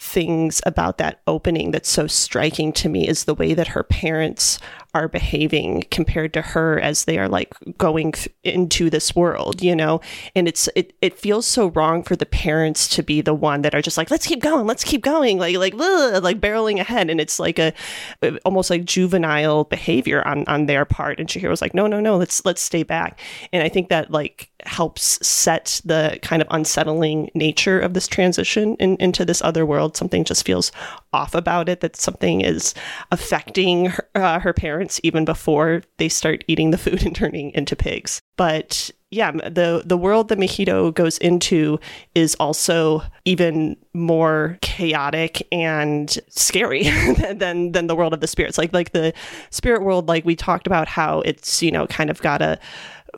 things 0.00 0.62
about 0.64 0.96
that 0.96 1.20
opening 1.26 1.72
that's 1.72 1.90
so 1.90 2.06
striking 2.06 2.72
to 2.72 2.88
me 2.88 3.06
is 3.06 3.24
the 3.24 3.34
way 3.34 3.52
that 3.52 3.68
her 3.68 3.82
parents 3.82 4.58
are 4.94 5.08
behaving 5.08 5.84
compared 5.90 6.32
to 6.34 6.42
her 6.42 6.80
as 6.80 7.04
they 7.04 7.18
are 7.18 7.28
like 7.28 7.52
going 7.78 8.14
into 8.42 8.90
this 8.90 9.14
world, 9.14 9.62
you 9.62 9.74
know? 9.76 10.00
And 10.34 10.48
it's 10.48 10.68
it 10.74 10.92
it 11.00 11.18
feels 11.18 11.46
so 11.46 11.68
wrong 11.68 12.02
for 12.02 12.16
the 12.16 12.26
parents 12.26 12.88
to 12.88 13.02
be 13.02 13.20
the 13.20 13.34
one 13.34 13.62
that 13.62 13.74
are 13.74 13.82
just 13.82 13.96
like, 13.96 14.10
let's 14.10 14.26
keep 14.26 14.40
going, 14.40 14.66
let's 14.66 14.84
keep 14.84 15.02
going, 15.02 15.38
like 15.38 15.56
like 15.56 15.74
like 15.74 16.40
barreling 16.40 16.80
ahead. 16.80 17.10
And 17.10 17.20
it's 17.20 17.38
like 17.38 17.58
a 17.58 17.72
almost 18.44 18.70
like 18.70 18.84
juvenile 18.84 19.64
behavior 19.64 20.26
on 20.26 20.44
on 20.46 20.66
their 20.66 20.84
part. 20.84 21.18
And 21.18 21.28
Chihiro's 21.28 21.62
like, 21.62 21.74
no, 21.74 21.86
no, 21.86 22.00
no, 22.00 22.16
let's 22.16 22.44
let's 22.44 22.62
stay 22.62 22.82
back. 22.82 23.20
And 23.52 23.62
I 23.62 23.68
think 23.68 23.88
that 23.88 24.10
like 24.10 24.50
helps 24.66 25.26
set 25.26 25.80
the 25.84 26.18
kind 26.22 26.42
of 26.42 26.48
unsettling 26.50 27.30
nature 27.34 27.80
of 27.80 27.94
this 27.94 28.06
transition 28.06 28.76
in, 28.76 28.96
into 28.96 29.24
this 29.24 29.40
other 29.42 29.64
world. 29.64 29.96
Something 29.96 30.24
just 30.24 30.44
feels 30.44 30.70
off 31.12 31.34
about 31.34 31.68
it. 31.68 31.80
That 31.80 31.96
something 31.96 32.40
is 32.40 32.74
affecting 33.10 33.86
her, 33.86 34.08
uh, 34.14 34.40
her 34.40 34.52
parents 34.52 34.79
even 35.02 35.24
before 35.24 35.82
they 35.98 36.08
start 36.08 36.44
eating 36.46 36.70
the 36.70 36.78
food 36.78 37.02
and 37.06 37.14
turning 37.14 37.50
into 37.52 37.76
pigs. 37.76 38.20
But 38.36 38.90
yeah, 39.10 39.32
the 39.32 39.82
the 39.84 39.96
world 39.96 40.28
that 40.28 40.38
Mahito 40.38 40.94
goes 40.94 41.18
into 41.18 41.80
is 42.14 42.36
also 42.36 43.02
even 43.24 43.76
more 43.92 44.56
chaotic 44.62 45.46
and 45.50 46.16
scary 46.28 46.84
than 47.34 47.72
than 47.72 47.86
the 47.88 47.96
world 47.96 48.14
of 48.14 48.20
the 48.20 48.28
spirits. 48.28 48.56
Like 48.56 48.72
like 48.72 48.92
the 48.92 49.12
spirit 49.50 49.82
world, 49.82 50.06
like 50.08 50.24
we 50.24 50.36
talked 50.36 50.66
about 50.66 50.86
how 50.86 51.20
it's 51.22 51.60
you 51.60 51.72
know 51.72 51.86
kind 51.88 52.08
of 52.08 52.22
got 52.22 52.40
a 52.40 52.58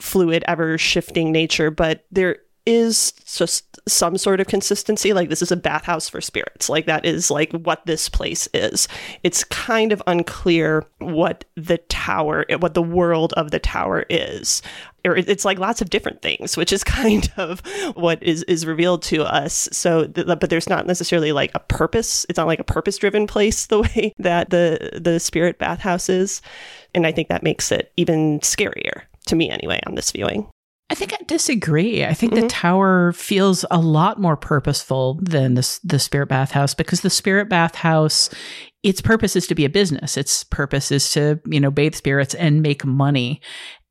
fluid, 0.01 0.43
ever 0.49 0.79
shifting 0.79 1.31
nature, 1.31 1.71
but 1.71 2.07
there 2.11 2.39
is 2.65 3.13
just 3.13 3.81
some 3.89 4.17
sort 4.17 4.41
of 4.41 4.47
consistency. 4.47 5.13
Like 5.13 5.29
this 5.29 5.43
is 5.43 5.51
a 5.51 5.57
bathhouse 5.57 6.09
for 6.09 6.21
spirits. 6.21 6.69
Like 6.69 6.87
that 6.87 7.05
is 7.05 7.31
like 7.31 7.53
what 7.53 7.85
this 7.87 8.09
place 8.09 8.49
is. 8.55 8.87
It's 9.23 9.45
kind 9.45 9.93
of 9.93 10.03
unclear 10.07 10.85
what 10.99 11.45
the 11.57 11.79
tower, 11.79 12.45
what 12.59 12.75
the 12.75 12.83
world 12.83 13.33
of 13.35 13.51
the 13.51 13.59
tower 13.59 14.05
is. 14.09 14.63
Or 15.05 15.17
it's 15.17 15.45
like 15.45 15.59
lots 15.59 15.83
of 15.83 15.91
different 15.91 16.23
things, 16.23 16.57
which 16.57 16.73
is 16.73 16.85
kind 16.85 17.33
of 17.37 17.61
what 17.97 18.23
is 18.23 18.45
is 18.45 18.65
revealed 18.65 19.03
to 19.05 19.25
us. 19.25 19.69
So, 19.73 20.07
but 20.07 20.49
there's 20.49 20.69
not 20.69 20.87
necessarily 20.87 21.33
like 21.33 21.51
a 21.55 21.61
purpose. 21.61 22.25
It's 22.29 22.37
not 22.37 22.47
like 22.47 22.61
a 22.61 22.65
purpose 22.65 22.99
driven 22.99 23.27
place 23.27 23.67
the 23.73 23.81
way 23.81 24.15
that 24.19 24.51
the 24.51 25.01
the 25.03 25.19
spirit 25.19 25.59
bathhouse 25.59 26.09
is, 26.09 26.41
and 26.95 27.07
I 27.07 27.11
think 27.11 27.29
that 27.29 27.43
makes 27.43 27.73
it 27.73 27.93
even 27.97 28.39
scarier 28.41 29.03
to 29.27 29.37
me 29.37 29.51
anyway 29.51 29.81
on 29.87 29.97
this 29.97 30.13
viewing. 30.13 30.47
I 30.93 30.95
think 30.95 31.15
I 31.15 31.25
disagree. 31.25 32.05
I 32.05 32.13
think 32.13 32.35
mm-hmm. 32.35 32.43
the 32.43 32.49
tower 32.49 33.13
feels 33.13 33.65
a 33.71 33.81
lot 33.81 34.21
more 34.21 34.37
purposeful 34.37 35.19
than 35.23 35.55
the 35.55 35.81
the 35.83 35.99
spirit 35.99 36.27
bathhouse 36.27 36.75
because 36.75 37.01
the 37.01 37.09
spirit 37.09 37.49
bathhouse 37.49 38.29
its 38.83 39.01
purpose 39.01 39.35
is 39.35 39.47
to 39.47 39.55
be 39.55 39.65
a 39.65 39.71
business. 39.71 40.19
Its 40.19 40.45
purpose 40.45 40.93
is 40.93 41.11
to, 41.13 41.41
you 41.47 41.61
know, 41.61 41.71
bathe 41.71 41.95
spirits 41.95 42.35
and 42.35 42.61
make 42.61 42.85
money. 42.85 43.41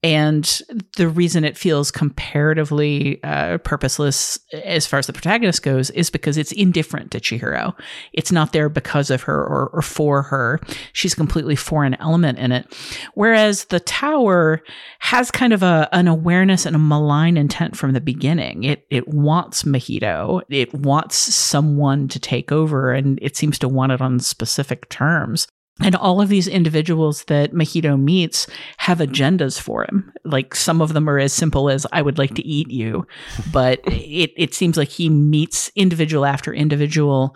And 0.04 0.62
the 0.98 1.08
reason 1.08 1.44
it 1.44 1.56
feels 1.56 1.92
comparatively 1.92 3.22
uh, 3.24 3.60
purposeless 3.60 4.40
as 4.52 4.88
far 4.88 4.98
as 4.98 5.06
the 5.06 5.14
protagonist 5.14 5.62
goes 5.62 5.92
is 5.92 6.10
because 6.10 6.38
it's 6.38 6.52
indifferent 6.52 7.12
to 7.12 7.20
Chihiro. 7.20 7.76
It's 8.12 8.32
not 8.32 8.52
there 8.52 8.68
because 8.68 9.12
of 9.12 9.22
her 9.24 9.38
or, 9.38 9.70
or 9.74 9.84
for 9.84 10.24
her. 10.24 10.60
She's 10.94 11.14
a 11.14 11.18
completely 11.18 11.56
foreign 11.56 11.94
element 11.96 12.40
in 12.40 12.52
it. 12.52 12.76
Whereas 13.14 13.66
the 13.66 13.80
tower 13.80 14.64
has 15.00 15.30
kind 15.30 15.54
of 15.54 15.62
a, 15.62 15.88
an 15.92 16.08
awareness 16.08 16.66
and 16.66 16.76
a 16.76 16.80
malign 16.80 17.38
intent 17.38 17.78
from 17.78 17.94
the 17.94 18.02
beginning. 18.02 18.64
It, 18.64 18.88
it 18.90 19.08
wants 19.08 19.64
Mahito. 19.64 20.42
It 20.50 20.74
wants 20.74 21.16
someone 21.18 22.08
to 22.08 22.20
take 22.20 22.52
over 22.52 22.92
and 22.92 23.20
it 23.22 23.38
seems 23.38 23.60
to 23.60 23.70
want 23.70 23.92
it 23.92 24.02
on 24.02 24.20
specific 24.20 24.90
terms. 24.90 25.48
And 25.84 25.96
all 25.96 26.22
of 26.22 26.30
these 26.30 26.48
individuals 26.48 27.24
that 27.26 27.54
Mahito 27.54 28.00
meets 28.00 28.48
have 28.78 29.00
agendas 29.00 29.60
for 29.60 29.84
him. 29.84 30.12
Like 30.24 30.56
some 30.56 30.82
of 30.82 30.94
them 30.94 31.10
are 31.10 31.20
as 31.20 31.34
simple 31.34 31.70
as 31.70 31.88
"I 31.92 32.02
would 32.02 32.18
like 32.18 32.36
to 32.36 32.46
eat 32.46 32.70
you," 32.70 33.08
but 33.52 33.80
it 33.86 34.32
it 34.38 34.54
seems 34.54 34.78
like 34.78 34.90
he 34.90 35.10
meets 35.10 35.72
individual 35.76 36.26
after 36.26 36.54
individual 36.54 37.36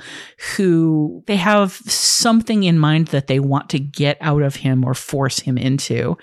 who 0.55 1.23
they 1.27 1.35
have 1.37 1.73
something 1.87 2.63
in 2.63 2.79
mind 2.79 3.07
that 3.07 3.27
they 3.27 3.39
want 3.39 3.69
to 3.69 3.79
get 3.79 4.17
out 4.21 4.41
of 4.41 4.57
him 4.57 4.83
or 4.85 4.93
force 4.93 5.39
him 5.39 5.57
into. 5.57 6.17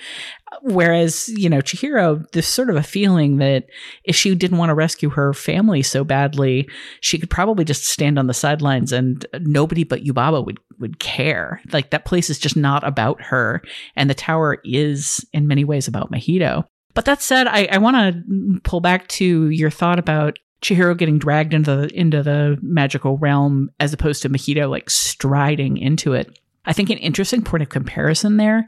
Whereas, 0.60 1.28
you 1.28 1.48
know, 1.48 1.58
Chihiro, 1.58 2.30
there's 2.32 2.46
sort 2.46 2.70
of 2.70 2.76
a 2.76 2.82
feeling 2.82 3.38
that 3.38 3.64
if 4.04 4.14
she 4.14 4.34
didn't 4.34 4.58
want 4.58 4.70
to 4.70 4.74
rescue 4.74 5.10
her 5.10 5.32
family 5.32 5.82
so 5.82 6.04
badly, 6.04 6.68
she 7.00 7.18
could 7.18 7.30
probably 7.30 7.64
just 7.64 7.86
stand 7.86 8.18
on 8.18 8.26
the 8.26 8.34
sidelines 8.34 8.92
and 8.92 9.24
nobody 9.40 9.84
but 9.84 10.04
Yubaba 10.04 10.44
would, 10.44 10.58
would 10.78 10.98
care. 10.98 11.60
Like 11.72 11.90
that 11.90 12.04
place 12.04 12.30
is 12.30 12.38
just 12.38 12.56
not 12.56 12.86
about 12.86 13.22
her. 13.22 13.62
And 13.96 14.10
the 14.10 14.14
tower 14.14 14.58
is 14.64 15.24
in 15.32 15.48
many 15.48 15.64
ways 15.64 15.88
about 15.88 16.12
Mahito. 16.12 16.64
But 16.94 17.06
that 17.06 17.22
said, 17.22 17.46
I, 17.46 17.68
I 17.72 17.78
want 17.78 17.96
to 17.96 18.60
pull 18.62 18.80
back 18.80 19.08
to 19.08 19.48
your 19.48 19.70
thought 19.70 19.98
about 19.98 20.38
Chihiro 20.62 20.96
getting 20.96 21.18
dragged 21.18 21.54
into 21.54 21.74
the 21.74 21.98
into 21.98 22.22
the 22.22 22.56
magical 22.62 23.18
realm 23.18 23.70
as 23.80 23.92
opposed 23.92 24.22
to 24.22 24.28
Mahito 24.28 24.70
like 24.70 24.88
striding 24.88 25.76
into 25.76 26.12
it. 26.12 26.38
I 26.64 26.72
think 26.72 26.90
an 26.90 26.98
interesting 26.98 27.42
point 27.42 27.62
of 27.62 27.70
comparison 27.70 28.36
there 28.36 28.66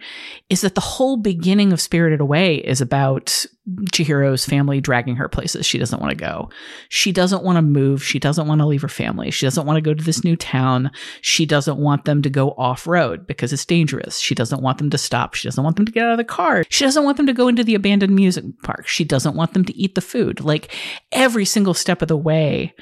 is 0.50 0.62
that 0.62 0.74
the 0.74 0.80
whole 0.80 1.16
beginning 1.16 1.72
of 1.72 1.80
Spirited 1.80 2.20
Away 2.20 2.56
is 2.56 2.80
about 2.80 3.46
Chihiro's 3.92 4.44
family 4.44 4.80
dragging 4.80 5.14
her 5.16 5.28
places 5.28 5.64
she 5.64 5.78
doesn't 5.78 6.00
want 6.00 6.10
to 6.10 6.16
go. 6.16 6.50
She 6.88 7.12
doesn't 7.12 7.44
want 7.44 7.56
to 7.56 7.62
move. 7.62 8.04
She 8.04 8.18
doesn't 8.18 8.48
want 8.48 8.60
to 8.60 8.66
leave 8.66 8.82
her 8.82 8.88
family. 8.88 9.30
She 9.30 9.46
doesn't 9.46 9.64
want 9.64 9.76
to 9.76 9.80
go 9.80 9.94
to 9.94 10.04
this 10.04 10.24
new 10.24 10.34
town. 10.34 10.90
She 11.20 11.46
doesn't 11.46 11.78
want 11.78 12.04
them 12.04 12.20
to 12.22 12.30
go 12.30 12.50
off 12.58 12.86
road 12.86 13.28
because 13.28 13.52
it's 13.52 13.64
dangerous. 13.64 14.18
She 14.18 14.34
doesn't 14.34 14.60
want 14.60 14.78
them 14.78 14.90
to 14.90 14.98
stop. 14.98 15.34
She 15.34 15.46
doesn't 15.46 15.62
want 15.62 15.76
them 15.76 15.86
to 15.86 15.92
get 15.92 16.04
out 16.04 16.12
of 16.12 16.18
the 16.18 16.24
car. 16.24 16.64
She 16.68 16.84
doesn't 16.84 17.04
want 17.04 17.16
them 17.16 17.26
to 17.26 17.32
go 17.32 17.46
into 17.46 17.62
the 17.62 17.76
abandoned 17.76 18.14
music 18.14 18.44
park. 18.64 18.88
She 18.88 19.04
doesn't 19.04 19.36
want 19.36 19.54
them 19.54 19.64
to 19.66 19.76
eat 19.76 19.94
the 19.94 20.00
food. 20.00 20.40
Like 20.40 20.74
every 21.12 21.44
single 21.44 21.74
step 21.74 22.02
of 22.02 22.08
the 22.08 22.16
way 22.16 22.74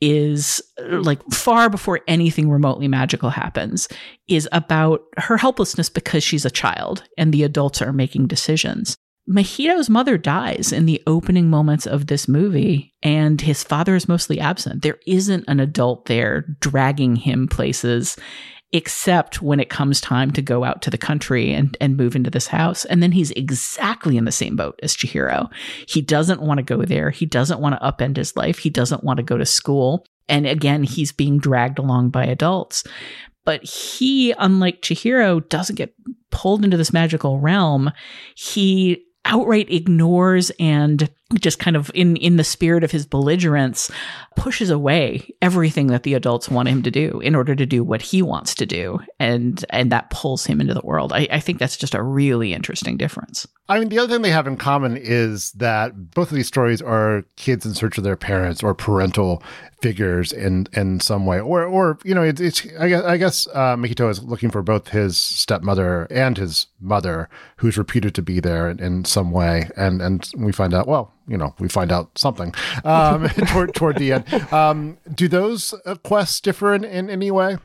is 0.00 0.60
uh, 0.80 1.00
like 1.00 1.22
far 1.32 1.68
before 1.68 2.00
anything 2.06 2.50
remotely 2.50 2.88
magical 2.88 3.30
happens 3.30 3.88
is 4.28 4.48
about 4.52 5.02
her 5.16 5.36
helplessness 5.36 5.88
because 5.90 6.22
she's 6.22 6.44
a 6.44 6.50
child 6.50 7.04
and 7.16 7.32
the 7.32 7.42
adults 7.42 7.82
are 7.82 7.92
making 7.92 8.26
decisions. 8.26 8.96
Mahito's 9.28 9.90
mother 9.90 10.16
dies 10.16 10.72
in 10.72 10.86
the 10.86 11.02
opening 11.06 11.50
moments 11.50 11.86
of 11.86 12.06
this 12.06 12.28
movie, 12.28 12.94
and 13.02 13.42
his 13.42 13.62
father 13.62 13.94
is 13.94 14.08
mostly 14.08 14.40
absent. 14.40 14.80
There 14.80 14.98
isn't 15.06 15.44
an 15.48 15.60
adult 15.60 16.06
there 16.06 16.46
dragging 16.60 17.14
him 17.14 17.46
places 17.46 18.16
except 18.72 19.40
when 19.40 19.60
it 19.60 19.70
comes 19.70 20.00
time 20.00 20.30
to 20.32 20.42
go 20.42 20.62
out 20.62 20.82
to 20.82 20.90
the 20.90 20.98
country 20.98 21.52
and, 21.52 21.76
and 21.80 21.96
move 21.96 22.14
into 22.14 22.30
this 22.30 22.46
house. 22.46 22.84
And 22.84 23.02
then 23.02 23.12
he's 23.12 23.30
exactly 23.30 24.16
in 24.16 24.26
the 24.26 24.32
same 24.32 24.56
boat 24.56 24.78
as 24.82 24.94
Chihiro. 24.94 25.50
He 25.88 26.02
doesn't 26.02 26.42
want 26.42 26.58
to 26.58 26.62
go 26.62 26.84
there. 26.84 27.10
He 27.10 27.24
doesn't 27.24 27.60
want 27.60 27.74
to 27.74 27.86
upend 27.86 28.16
his 28.16 28.36
life. 28.36 28.58
He 28.58 28.68
doesn't 28.68 29.04
want 29.04 29.16
to 29.18 29.22
go 29.22 29.38
to 29.38 29.46
school. 29.46 30.04
And 30.28 30.46
again, 30.46 30.82
he's 30.82 31.12
being 31.12 31.38
dragged 31.38 31.78
along 31.78 32.10
by 32.10 32.26
adults. 32.26 32.84
But 33.46 33.64
he, 33.64 34.32
unlike 34.32 34.82
Chihiro, 34.82 35.48
doesn't 35.48 35.76
get 35.76 35.94
pulled 36.30 36.62
into 36.62 36.76
this 36.76 36.92
magical 36.92 37.40
realm. 37.40 37.90
He 38.34 39.06
outright 39.24 39.70
ignores 39.70 40.50
and 40.60 41.08
just 41.34 41.58
kind 41.58 41.76
of 41.76 41.90
in 41.94 42.16
in 42.16 42.36
the 42.36 42.44
spirit 42.44 42.82
of 42.82 42.90
his 42.90 43.04
belligerence 43.04 43.90
pushes 44.34 44.70
away 44.70 45.28
everything 45.42 45.88
that 45.88 46.02
the 46.02 46.14
adults 46.14 46.48
want 46.48 46.68
him 46.68 46.82
to 46.82 46.90
do 46.90 47.20
in 47.20 47.34
order 47.34 47.54
to 47.54 47.66
do 47.66 47.84
what 47.84 48.00
he 48.00 48.22
wants 48.22 48.54
to 48.54 48.64
do. 48.64 48.98
And 49.20 49.62
and 49.68 49.92
that 49.92 50.08
pulls 50.08 50.46
him 50.46 50.60
into 50.60 50.72
the 50.72 50.80
world. 50.84 51.12
I, 51.12 51.28
I 51.30 51.40
think 51.40 51.58
that's 51.58 51.76
just 51.76 51.94
a 51.94 52.02
really 52.02 52.54
interesting 52.54 52.96
difference. 52.96 53.46
I 53.68 53.78
mean 53.78 53.90
the 53.90 53.98
other 53.98 54.14
thing 54.14 54.22
they 54.22 54.30
have 54.30 54.46
in 54.46 54.56
common 54.56 54.96
is 54.96 55.52
that 55.52 56.12
both 56.14 56.30
of 56.30 56.34
these 56.34 56.46
stories 56.46 56.80
are 56.80 57.24
kids 57.36 57.66
in 57.66 57.74
search 57.74 57.98
of 57.98 58.04
their 58.04 58.16
parents 58.16 58.62
or 58.62 58.74
parental 58.74 59.42
figures 59.82 60.32
in 60.32 60.66
in 60.72 60.98
some 60.98 61.26
way. 61.26 61.40
Or 61.40 61.64
or 61.64 61.98
you 62.04 62.14
know 62.14 62.22
it's, 62.22 62.40
it's 62.40 62.66
i 62.80 62.88
guess, 62.88 63.04
I 63.04 63.16
guess 63.18 63.46
uh, 63.48 63.76
Mahito 63.76 64.08
is 64.08 64.22
looking 64.22 64.50
for 64.50 64.62
both 64.62 64.88
his 64.88 65.18
stepmother 65.18 66.06
and 66.10 66.38
his 66.38 66.68
mother 66.80 67.28
who's 67.58 67.76
reputed 67.76 68.14
to 68.14 68.22
be 68.22 68.40
there 68.40 68.70
in, 68.70 68.78
in 68.80 69.04
some 69.04 69.30
way. 69.30 69.68
And 69.76 70.00
and 70.00 70.26
we 70.38 70.52
find 70.52 70.72
out 70.72 70.88
well 70.88 71.12
you 71.28 71.36
know, 71.36 71.54
we 71.58 71.68
find 71.68 71.92
out 71.92 72.18
something 72.18 72.54
um, 72.84 73.28
toward 73.48 73.74
toward 73.74 73.96
the 73.96 74.12
end. 74.12 74.52
Um, 74.52 74.98
do 75.14 75.28
those 75.28 75.74
uh, 75.84 75.96
quests 75.96 76.40
differ 76.40 76.74
in, 76.74 76.84
in 76.84 77.10
any 77.10 77.30
way? 77.30 77.58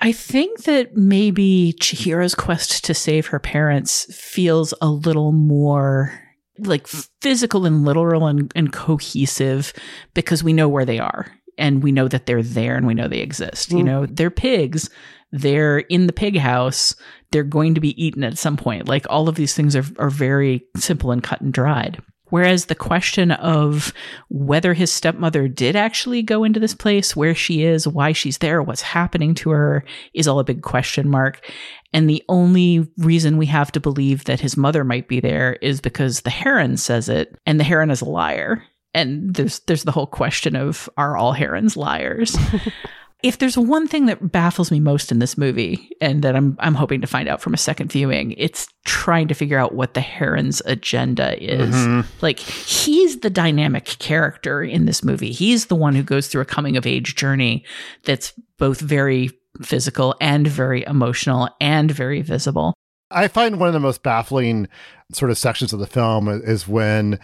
I 0.00 0.12
think 0.12 0.62
that 0.64 0.96
maybe 0.96 1.74
Chihiro's 1.80 2.34
quest 2.34 2.84
to 2.84 2.94
save 2.94 3.26
her 3.28 3.40
parents 3.40 4.06
feels 4.14 4.72
a 4.80 4.88
little 4.88 5.32
more 5.32 6.12
like 6.58 6.86
physical 6.86 7.66
and 7.66 7.84
literal 7.84 8.26
and, 8.26 8.52
and 8.54 8.72
cohesive 8.72 9.72
because 10.14 10.42
we 10.42 10.52
know 10.52 10.68
where 10.68 10.84
they 10.84 10.98
are 10.98 11.26
and 11.56 11.82
we 11.82 11.92
know 11.92 12.08
that 12.08 12.26
they're 12.26 12.42
there 12.42 12.76
and 12.76 12.86
we 12.86 12.94
know 12.94 13.08
they 13.08 13.18
exist. 13.18 13.70
Mm. 13.70 13.78
You 13.78 13.84
know, 13.84 14.06
they're 14.06 14.30
pigs. 14.30 14.88
They're 15.32 15.78
in 15.78 16.06
the 16.06 16.12
pig 16.12 16.38
house. 16.38 16.94
They're 17.32 17.42
going 17.42 17.74
to 17.74 17.80
be 17.80 18.02
eaten 18.02 18.24
at 18.24 18.38
some 18.38 18.56
point. 18.56 18.88
Like 18.88 19.06
all 19.10 19.28
of 19.28 19.34
these 19.34 19.54
things 19.54 19.76
are, 19.76 19.84
are 19.98 20.10
very 20.10 20.64
simple 20.76 21.10
and 21.10 21.22
cut 21.22 21.40
and 21.40 21.52
dried. 21.52 22.00
Whereas 22.30 22.66
the 22.66 22.74
question 22.74 23.30
of 23.30 23.92
whether 24.28 24.74
his 24.74 24.92
stepmother 24.92 25.48
did 25.48 25.76
actually 25.76 26.22
go 26.22 26.44
into 26.44 26.60
this 26.60 26.74
place, 26.74 27.16
where 27.16 27.34
she 27.34 27.62
is, 27.62 27.88
why 27.88 28.12
she's 28.12 28.38
there, 28.38 28.62
what's 28.62 28.82
happening 28.82 29.34
to 29.36 29.50
her 29.50 29.84
is 30.14 30.28
all 30.28 30.38
a 30.38 30.44
big 30.44 30.62
question 30.62 31.08
mark. 31.08 31.44
And 31.92 32.08
the 32.08 32.22
only 32.28 32.86
reason 32.98 33.38
we 33.38 33.46
have 33.46 33.72
to 33.72 33.80
believe 33.80 34.24
that 34.24 34.40
his 34.40 34.56
mother 34.56 34.84
might 34.84 35.08
be 35.08 35.20
there 35.20 35.54
is 35.54 35.80
because 35.80 36.20
the 36.20 36.30
heron 36.30 36.76
says 36.76 37.08
it, 37.08 37.38
and 37.46 37.58
the 37.58 37.64
heron 37.64 37.90
is 37.90 38.02
a 38.02 38.08
liar. 38.08 38.62
And 38.94 39.34
there's 39.34 39.60
there's 39.60 39.84
the 39.84 39.92
whole 39.92 40.06
question 40.06 40.56
of 40.56 40.88
are 40.96 41.16
all 41.16 41.32
herons 41.32 41.76
liars? 41.76 42.36
if 43.22 43.38
there's 43.38 43.58
one 43.58 43.88
thing 43.88 44.06
that 44.06 44.30
baffles 44.30 44.70
me 44.70 44.78
most 44.78 45.10
in 45.10 45.18
this 45.18 45.36
movie 45.36 45.90
and 46.00 46.22
that 46.22 46.36
I'm 46.36 46.56
I'm 46.60 46.74
hoping 46.74 47.00
to 47.00 47.06
find 47.06 47.28
out 47.28 47.40
from 47.40 47.52
a 47.52 47.58
second 47.58 47.90
viewing, 47.90 48.32
it's 48.32 48.68
trying 48.84 49.26
to 49.28 49.34
figure 49.34 49.58
out 49.58 49.74
what 49.74 49.94
the 49.94 50.00
heron's 50.00 50.62
agenda 50.66 51.42
is. 51.42 51.74
Mm-hmm. 51.74 52.08
Like 52.20 52.38
he's 52.38 53.20
the 53.20 53.30
dynamic 53.30 53.84
character 53.84 54.62
in 54.62 54.86
this 54.86 55.02
movie. 55.02 55.32
He's 55.32 55.66
the 55.66 55.74
one 55.74 55.94
who 55.94 56.02
goes 56.02 56.28
through 56.28 56.42
a 56.42 56.46
coming 56.46 56.76
of 56.76 56.86
age 56.86 57.16
journey 57.16 57.64
that's 58.04 58.32
both 58.56 58.80
very 58.80 59.30
physical 59.62 60.14
and 60.20 60.46
very 60.46 60.84
emotional 60.84 61.48
and 61.60 61.90
very 61.90 62.22
visible. 62.22 62.74
I 63.10 63.26
find 63.26 63.58
one 63.58 63.68
of 63.68 63.72
the 63.72 63.80
most 63.80 64.02
baffling 64.02 64.68
sort 65.12 65.30
of 65.30 65.38
sections 65.38 65.72
of 65.72 65.80
the 65.80 65.86
film 65.86 66.28
is 66.28 66.68
when 66.68 67.18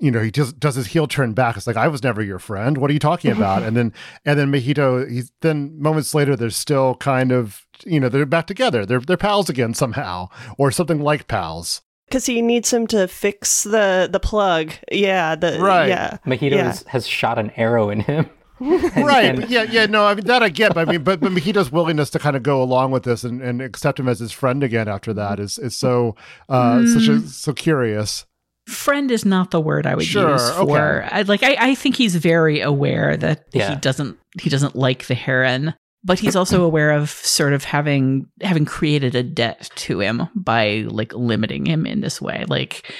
you 0.00 0.10
know 0.10 0.20
he 0.20 0.30
just 0.30 0.58
does 0.58 0.74
his 0.74 0.88
heel 0.88 1.06
turn 1.06 1.32
back. 1.32 1.56
It's 1.56 1.66
like 1.66 1.76
i 1.76 1.86
was 1.88 2.02
never 2.02 2.22
your 2.22 2.38
friend. 2.38 2.78
What 2.78 2.90
are 2.90 2.92
you 2.92 2.98
talking 2.98 3.30
about? 3.30 3.62
And 3.62 3.76
then 3.76 3.92
and 4.24 4.38
then 4.38 4.50
mahito 4.50 5.08
he's 5.08 5.30
then 5.40 5.80
moments 5.80 6.14
later 6.14 6.34
they're 6.36 6.50
still 6.50 6.96
kind 6.96 7.30
of 7.32 7.66
you 7.84 8.00
know 8.00 8.08
they're 8.08 8.26
back 8.26 8.46
together. 8.46 8.84
They're 8.84 9.00
they're 9.00 9.16
pals 9.16 9.48
again 9.48 9.74
somehow 9.74 10.28
or 10.58 10.70
something 10.70 11.00
like 11.00 11.28
pals. 11.28 11.82
Because 12.08 12.26
he 12.26 12.42
needs 12.42 12.72
him 12.72 12.86
to 12.88 13.06
fix 13.06 13.62
the 13.62 14.08
the 14.10 14.20
plug. 14.20 14.72
Yeah 14.90 15.36
the 15.36 15.58
Right. 15.60 15.88
yeah. 15.88 16.18
Mahito 16.26 16.52
yeah. 16.52 16.64
has, 16.64 16.82
has 16.84 17.06
shot 17.06 17.38
an 17.38 17.50
arrow 17.56 17.90
in 17.90 18.00
him. 18.00 18.28
right. 18.60 19.24
and- 19.24 19.48
yeah 19.48 19.62
yeah 19.62 19.86
no 19.86 20.04
i 20.04 20.14
mean 20.14 20.26
that 20.26 20.42
i 20.42 20.50
get 20.50 20.74
but 20.74 20.86
i 20.86 20.92
mean 20.92 21.02
but, 21.02 21.18
but 21.18 21.32
mahito's 21.32 21.72
willingness 21.72 22.10
to 22.10 22.18
kind 22.18 22.36
of 22.36 22.42
go 22.42 22.62
along 22.62 22.90
with 22.90 23.04
this 23.04 23.24
and, 23.24 23.40
and 23.40 23.62
accept 23.62 23.98
him 23.98 24.06
as 24.06 24.18
his 24.18 24.32
friend 24.32 24.62
again 24.62 24.86
after 24.86 25.14
that 25.14 25.40
is 25.40 25.56
is 25.56 25.74
so 25.74 26.14
uh 26.50 26.84
such 26.86 27.08
a 27.08 27.26
so 27.26 27.54
curious 27.54 28.26
friend 28.70 29.10
is 29.10 29.24
not 29.24 29.50
the 29.50 29.60
word 29.60 29.86
I 29.86 29.94
would 29.94 30.04
Sure, 30.04 30.32
use 30.32 30.50
for. 30.52 31.02
okay. 31.02 31.08
I, 31.10 31.22
like 31.22 31.42
I, 31.42 31.56
I 31.58 31.74
think 31.74 31.96
he's 31.96 32.16
very 32.16 32.60
aware 32.60 33.16
that 33.16 33.44
Yeah. 33.52 33.70
he 33.70 33.76
doesn't 33.76 34.18
he 34.40 34.48
doesn't 34.48 34.76
like 34.76 35.06
the 35.06 35.14
heron, 35.14 35.74
but 36.04 36.18
he's 36.18 36.36
also 36.36 36.62
aware 36.70 36.92
of 36.92 37.10
sort 37.10 37.52
of 37.52 37.64
having 37.64 38.26
having 38.40 38.64
created 38.64 39.14
a 39.14 39.22
debt 39.22 39.70
to 39.76 40.00
him 40.00 40.28
by 40.34 40.84
like 40.88 41.12
limiting 41.14 41.66
him 41.66 41.84
in 41.86 42.00
this 42.00 42.20
way. 42.20 42.44
Like 42.48 42.90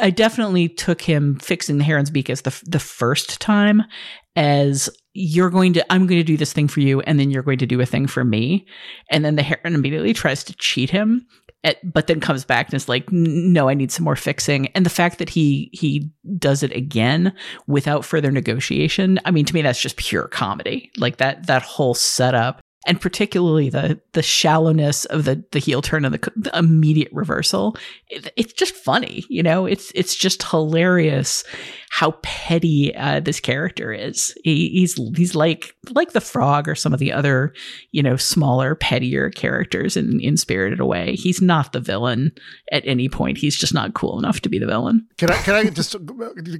I 0.00 0.10
definitely 0.10 0.68
took 0.68 1.02
him 1.02 1.36
fixing 1.40 1.78
the 1.78 1.84
heron's 1.84 2.10
beak 2.10 2.30
as 2.30 2.42
the 2.42 2.60
the 2.66 2.78
first 2.78 3.40
time 3.40 3.82
as 4.36 4.88
you're 5.12 5.50
going 5.50 5.72
to 5.72 5.92
I'm 5.92 6.06
going 6.06 6.20
to 6.20 6.24
do 6.24 6.36
this 6.36 6.52
thing 6.52 6.68
for 6.68 6.78
you 6.80 7.00
and 7.00 7.18
then 7.18 7.30
you're 7.30 7.42
going 7.42 7.58
to 7.58 7.66
do 7.66 7.80
a 7.80 7.86
thing 7.86 8.06
for 8.06 8.24
me 8.24 8.64
and 9.10 9.24
then 9.24 9.34
the 9.34 9.42
heron 9.42 9.74
immediately 9.74 10.12
tries 10.12 10.44
to 10.44 10.54
cheat 10.54 10.88
him 10.90 11.26
at, 11.64 11.78
but 11.92 12.06
then 12.06 12.20
comes 12.20 12.44
back 12.44 12.66
and 12.66 12.74
is 12.74 12.88
like 12.88 13.10
no 13.12 13.68
I 13.68 13.74
need 13.74 13.92
some 13.92 14.04
more 14.04 14.16
fixing. 14.16 14.68
And 14.68 14.86
the 14.86 14.90
fact 14.90 15.18
that 15.18 15.28
he 15.28 15.70
he 15.72 16.10
does 16.38 16.62
it 16.62 16.72
again 16.72 17.34
without 17.66 18.04
further 18.04 18.30
negotiation 18.30 19.18
I 19.24 19.30
mean 19.30 19.44
to 19.44 19.54
me 19.54 19.62
that's 19.62 19.80
just 19.80 19.96
pure 19.96 20.28
comedy. 20.28 20.90
Like 20.96 21.18
that 21.18 21.46
that 21.46 21.62
whole 21.62 21.94
setup 21.94 22.60
and 22.86 23.00
particularly 23.00 23.68
the 23.68 24.00
the 24.12 24.22
shallowness 24.22 25.04
of 25.06 25.24
the 25.24 25.44
the 25.52 25.58
heel 25.58 25.82
turn 25.82 26.04
and 26.04 26.14
the, 26.14 26.32
the 26.36 26.56
immediate 26.58 27.12
reversal 27.12 27.76
it, 28.08 28.32
it's 28.36 28.52
just 28.52 28.74
funny 28.74 29.24
you 29.28 29.42
know? 29.42 29.66
It's 29.66 29.92
it's 29.94 30.16
just 30.16 30.42
hilarious 30.42 31.44
how 31.92 32.12
petty 32.22 32.94
uh, 32.94 33.18
this 33.20 33.40
character 33.40 33.92
is 33.92 34.32
he, 34.44 34.68
he's 34.70 34.94
he's 35.16 35.34
like 35.34 35.74
like 35.90 36.12
the 36.12 36.20
frog 36.20 36.68
or 36.68 36.74
some 36.74 36.94
of 36.94 37.00
the 37.00 37.12
other 37.12 37.52
you 37.90 38.02
know 38.02 38.16
smaller 38.16 38.74
pettier 38.76 39.28
characters 39.30 39.96
in 39.96 40.20
in 40.20 40.36
spirited 40.36 40.78
away 40.78 41.14
he's 41.16 41.42
not 41.42 41.72
the 41.72 41.80
villain 41.80 42.30
at 42.70 42.86
any 42.86 43.08
point 43.08 43.36
he's 43.36 43.56
just 43.56 43.74
not 43.74 43.92
cool 43.94 44.18
enough 44.18 44.40
to 44.40 44.48
be 44.48 44.58
the 44.58 44.66
villain 44.66 45.06
Can 45.18 45.30
I 45.30 45.36
can 45.42 45.54
I 45.54 45.64
just 45.64 45.96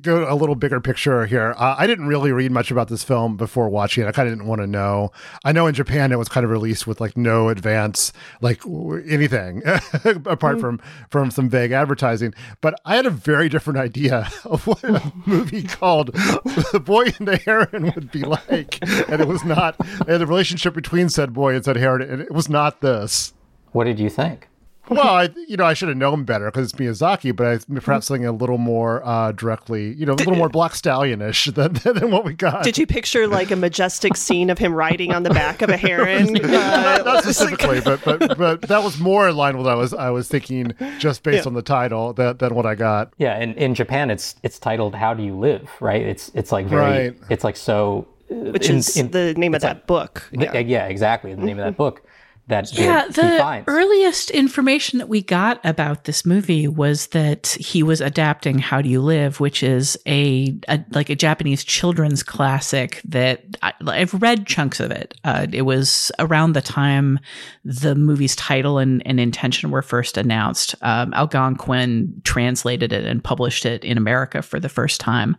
go 0.02 0.30
a 0.30 0.34
little 0.34 0.56
bigger 0.56 0.80
picture 0.80 1.26
here? 1.26 1.54
Uh, 1.56 1.76
I 1.78 1.86
didn't 1.86 2.06
really 2.06 2.32
read 2.32 2.50
much 2.50 2.70
about 2.70 2.88
this 2.88 3.04
film 3.04 3.36
before 3.36 3.68
watching 3.68 4.04
it. 4.04 4.08
I 4.08 4.12
kind 4.12 4.28
of 4.28 4.34
didn't 4.34 4.48
want 4.48 4.60
to 4.60 4.66
know. 4.66 5.12
I 5.44 5.52
know 5.52 5.66
in 5.66 5.74
Japan 5.74 6.12
it 6.12 6.18
was 6.18 6.28
kind 6.28 6.44
of 6.44 6.50
released 6.50 6.86
with 6.86 7.00
like 7.00 7.16
no 7.16 7.48
advance, 7.48 8.12
like 8.40 8.62
anything 9.08 9.62
apart 10.26 10.60
from 10.60 10.80
from 11.10 11.30
some 11.30 11.48
vague 11.48 11.72
advertising. 11.72 12.34
But 12.60 12.74
I 12.84 12.96
had 12.96 13.06
a 13.06 13.10
very 13.10 13.48
different 13.48 13.78
idea 13.78 14.28
of 14.44 14.66
what 14.66 14.82
movie 15.26 15.62
called 15.62 16.08
"The 16.12 16.82
Boy 16.84 17.12
and 17.18 17.28
the 17.28 17.36
Heron" 17.36 17.92
would 17.94 18.10
be 18.10 18.22
like, 18.22 18.78
and 18.82 19.20
it 19.20 19.28
was 19.28 19.44
not. 19.44 19.76
And 20.06 20.20
the 20.20 20.26
relationship 20.26 20.74
between 20.74 21.08
said 21.08 21.32
boy 21.32 21.54
and 21.54 21.64
said 21.64 21.76
heron, 21.76 22.08
and 22.08 22.20
it 22.20 22.32
was 22.32 22.48
not 22.48 22.80
this. 22.80 23.32
What 23.72 23.84
did 23.84 24.00
you 24.00 24.10
think? 24.10 24.48
Well, 24.90 25.08
I, 25.08 25.28
you 25.48 25.56
know, 25.56 25.64
I 25.64 25.72
should 25.74 25.88
have 25.88 25.96
known 25.96 26.24
better 26.24 26.46
because 26.46 26.70
it's 26.72 26.78
Miyazaki, 26.80 27.34
but 27.34 27.46
I 27.46 27.80
perhaps 27.80 28.06
something 28.06 28.26
a 28.26 28.32
little 28.32 28.58
more 28.58 29.02
uh, 29.06 29.32
directly, 29.32 29.94
you 29.94 30.04
know, 30.04 30.12
a 30.12 30.16
little 30.16 30.34
more 30.36 30.48
Black 30.48 30.72
Stallionish 30.72 31.54
than, 31.84 31.94
than 31.94 32.10
what 32.10 32.24
we 32.24 32.34
got. 32.34 32.64
Did 32.64 32.76
you 32.76 32.86
picture 32.86 33.26
like 33.26 33.50
a 33.50 33.56
majestic 33.56 34.16
scene 34.16 34.50
of 34.50 34.58
him 34.58 34.74
riding 34.74 35.12
on 35.12 35.22
the 35.22 35.30
back 35.30 35.62
of 35.62 35.70
a 35.70 35.76
heron? 35.76 36.32
not, 36.34 36.44
Uh, 36.44 37.02
not 37.04 37.22
specifically, 37.22 37.80
but, 37.80 38.02
but 38.04 38.36
but 38.36 38.62
that 38.62 38.82
was 38.82 38.98
more 38.98 39.28
in 39.28 39.36
line 39.36 39.56
with 39.56 39.66
what 39.66 39.72
I 39.72 39.76
was 39.76 39.94
I 39.94 40.10
was 40.10 40.28
thinking 40.28 40.74
just 40.98 41.22
based 41.22 41.44
Yeah. 41.44 41.48
on 41.48 41.54
the 41.54 41.62
title 41.62 42.12
that 42.14 42.38
than 42.40 42.54
what 42.54 42.66
I 42.66 42.74
got. 42.74 43.12
Yeah, 43.18 43.38
in, 43.38 43.54
in 43.54 43.74
Japan, 43.74 44.10
it's 44.10 44.34
it's 44.42 44.58
titled 44.58 44.94
"How 44.94 45.14
Do 45.14 45.22
You 45.22 45.36
Live?" 45.36 45.70
Right? 45.80 46.02
It's 46.02 46.30
it's 46.34 46.50
like 46.52 46.66
very. 46.66 47.08
Right. 47.10 47.16
It's 47.30 47.44
like 47.44 47.56
so. 47.56 48.06
uh, 48.30 48.34
which 48.52 48.68
in- 48.68 48.76
is 48.76 48.96
in- 48.96 49.10
the 49.10 49.34
name 49.34 49.54
of 49.54 49.62
that 49.62 49.86
book. 49.86 50.28
yeah. 50.32 50.58
yeah, 50.58 50.86
exactly. 50.86 51.34
The 51.34 51.42
name 51.42 51.58
of 51.58 51.64
that 51.64 51.76
book 51.76 52.02
that 52.50 52.72
Yeah, 52.72 53.06
he 53.06 53.12
the 53.12 53.64
earliest 53.66 54.30
information 54.30 54.98
that 54.98 55.08
we 55.08 55.22
got 55.22 55.60
about 55.64 56.04
this 56.04 56.26
movie 56.26 56.68
was 56.68 57.08
that 57.08 57.48
he 57.58 57.82
was 57.82 58.00
adapting 58.00 58.58
How 58.58 58.82
Do 58.82 58.88
You 58.88 59.00
Live, 59.00 59.40
which 59.40 59.62
is 59.62 59.96
a, 60.06 60.56
a 60.68 60.84
like 60.90 61.10
a 61.10 61.16
Japanese 61.16 61.64
children's 61.64 62.22
classic 62.22 63.00
that 63.06 63.44
I, 63.62 63.72
I've 63.86 64.14
read 64.14 64.46
chunks 64.46 64.80
of 64.80 64.90
it. 64.90 65.14
Uh, 65.24 65.46
it 65.52 65.62
was 65.62 66.12
around 66.18 66.52
the 66.52 66.62
time 66.62 67.18
the 67.64 67.94
movie's 67.94 68.36
title 68.36 68.78
and, 68.78 69.02
and 69.06 69.18
intention 69.18 69.70
were 69.70 69.82
first 69.82 70.16
announced. 70.16 70.74
Um, 70.82 71.14
Algonquin 71.14 72.20
translated 72.24 72.92
it 72.92 73.04
and 73.04 73.24
published 73.24 73.64
it 73.64 73.84
in 73.84 73.96
America 73.96 74.42
for 74.42 74.60
the 74.60 74.68
first 74.68 75.00
time, 75.00 75.36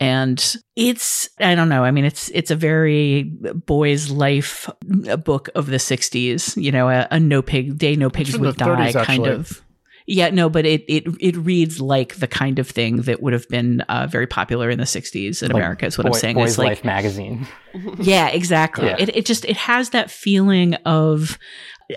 and 0.00 0.56
it's 0.76 1.28
I 1.38 1.54
don't 1.54 1.68
know. 1.68 1.84
I 1.84 1.90
mean, 1.90 2.04
it's 2.04 2.30
it's 2.30 2.50
a 2.50 2.56
very 2.56 3.22
boy's 3.22 4.10
life 4.10 4.68
book 4.82 5.48
of 5.54 5.66
the 5.66 5.76
'60s. 5.76 6.60
You 6.60 6.72
know, 6.72 6.88
a, 6.88 7.06
a 7.10 7.20
no 7.20 7.42
pig 7.42 7.78
day, 7.78 7.96
no 7.96 8.10
pigs 8.10 8.36
would 8.36 8.56
die 8.56 8.66
30s, 8.66 9.04
kind 9.04 9.26
actually. 9.26 9.30
of. 9.30 9.62
Yeah, 10.06 10.28
no, 10.30 10.50
but 10.50 10.66
it 10.66 10.84
it 10.86 11.04
it 11.18 11.36
reads 11.36 11.80
like 11.80 12.16
the 12.16 12.26
kind 12.26 12.58
of 12.58 12.68
thing 12.68 13.02
that 13.02 13.22
would 13.22 13.32
have 13.32 13.48
been 13.48 13.80
uh, 13.82 14.06
very 14.06 14.26
popular 14.26 14.68
in 14.68 14.78
the 14.78 14.84
'60s 14.84 15.42
in 15.42 15.48
Like 15.48 15.54
America. 15.56 15.86
Is 15.86 15.96
what 15.96 16.06
I'm 16.06 16.12
saying. 16.12 16.36
Boys 16.36 16.50
It's 16.50 16.58
like 16.58 16.68
Life 16.68 16.84
magazine. 16.84 17.46
yeah, 17.98 18.28
exactly. 18.28 18.86
Yeah. 18.86 18.96
It 18.98 19.16
it 19.16 19.26
just 19.26 19.46
it 19.46 19.56
has 19.56 19.90
that 19.90 20.10
feeling 20.10 20.74
of 20.84 21.38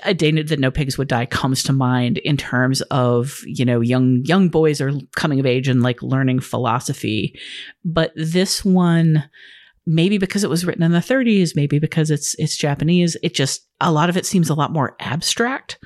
a 0.03 0.13
day 0.13 0.31
that 0.31 0.59
no 0.59 0.71
pigs 0.71 0.97
would 0.97 1.07
die 1.07 1.25
comes 1.25 1.63
to 1.63 1.73
mind 1.73 2.17
in 2.19 2.37
terms 2.37 2.81
of 2.83 3.39
you 3.45 3.65
know 3.65 3.81
young 3.81 4.21
young 4.25 4.49
boys 4.49 4.81
are 4.81 4.91
coming 5.15 5.39
of 5.39 5.45
age 5.45 5.67
and 5.67 5.81
like 5.81 6.01
learning 6.01 6.39
philosophy, 6.39 7.39
but 7.85 8.11
this 8.15 8.65
one 8.65 9.29
maybe 9.89 10.17
because 10.17 10.43
it 10.43 10.49
was 10.49 10.65
written 10.65 10.83
in 10.83 10.91
the 10.91 10.99
30s 10.99 11.55
maybe 11.55 11.79
because 11.79 12.11
it's 12.11 12.35
it's 12.37 12.57
japanese 12.57 13.15
it 13.23 13.33
just 13.33 13.65
a 13.79 13.89
lot 13.89 14.09
of 14.09 14.17
it 14.17 14.25
seems 14.25 14.49
a 14.49 14.53
lot 14.53 14.73
more 14.73 14.97
abstract. 14.99 15.79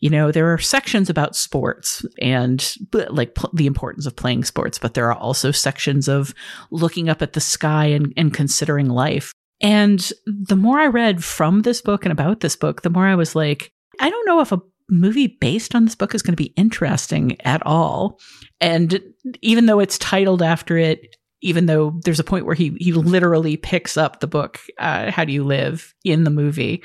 You 0.00 0.10
know 0.10 0.32
there 0.32 0.52
are 0.52 0.58
sections 0.58 1.08
about 1.08 1.36
sports 1.36 2.04
and 2.20 2.74
like 3.10 3.36
pl- 3.36 3.50
the 3.54 3.66
importance 3.66 4.06
of 4.06 4.16
playing 4.16 4.42
sports 4.42 4.78
but 4.78 4.94
there 4.94 5.06
are 5.10 5.18
also 5.18 5.52
sections 5.52 6.08
of 6.08 6.34
looking 6.72 7.08
up 7.08 7.22
at 7.22 7.34
the 7.34 7.40
sky 7.40 7.86
and, 7.86 8.12
and 8.16 8.34
considering 8.34 8.88
life 8.88 9.32
and 9.60 10.12
the 10.26 10.56
more 10.56 10.78
i 10.78 10.86
read 10.86 11.22
from 11.24 11.62
this 11.62 11.80
book 11.80 12.04
and 12.04 12.12
about 12.12 12.40
this 12.40 12.56
book 12.56 12.82
the 12.82 12.90
more 12.90 13.06
i 13.06 13.14
was 13.14 13.34
like 13.34 13.72
i 14.00 14.10
don't 14.10 14.26
know 14.26 14.40
if 14.40 14.52
a 14.52 14.60
movie 14.90 15.26
based 15.26 15.74
on 15.74 15.84
this 15.84 15.94
book 15.94 16.14
is 16.14 16.22
going 16.22 16.32
to 16.32 16.42
be 16.42 16.52
interesting 16.56 17.40
at 17.42 17.64
all. 17.66 18.20
And 18.60 19.00
even 19.40 19.66
though 19.66 19.80
it's 19.80 19.98
titled 19.98 20.42
after 20.42 20.76
it 20.76 21.16
even 21.40 21.66
though 21.66 22.00
there's 22.04 22.20
a 22.20 22.24
point 22.24 22.46
where 22.46 22.54
he 22.54 22.74
he 22.80 22.92
literally 22.92 23.58
picks 23.58 23.98
up 23.98 24.20
the 24.20 24.26
book 24.26 24.60
uh, 24.78 25.10
how 25.10 25.24
do 25.24 25.32
you 25.32 25.44
live 25.44 25.94
in 26.02 26.24
the 26.24 26.30
movie 26.30 26.82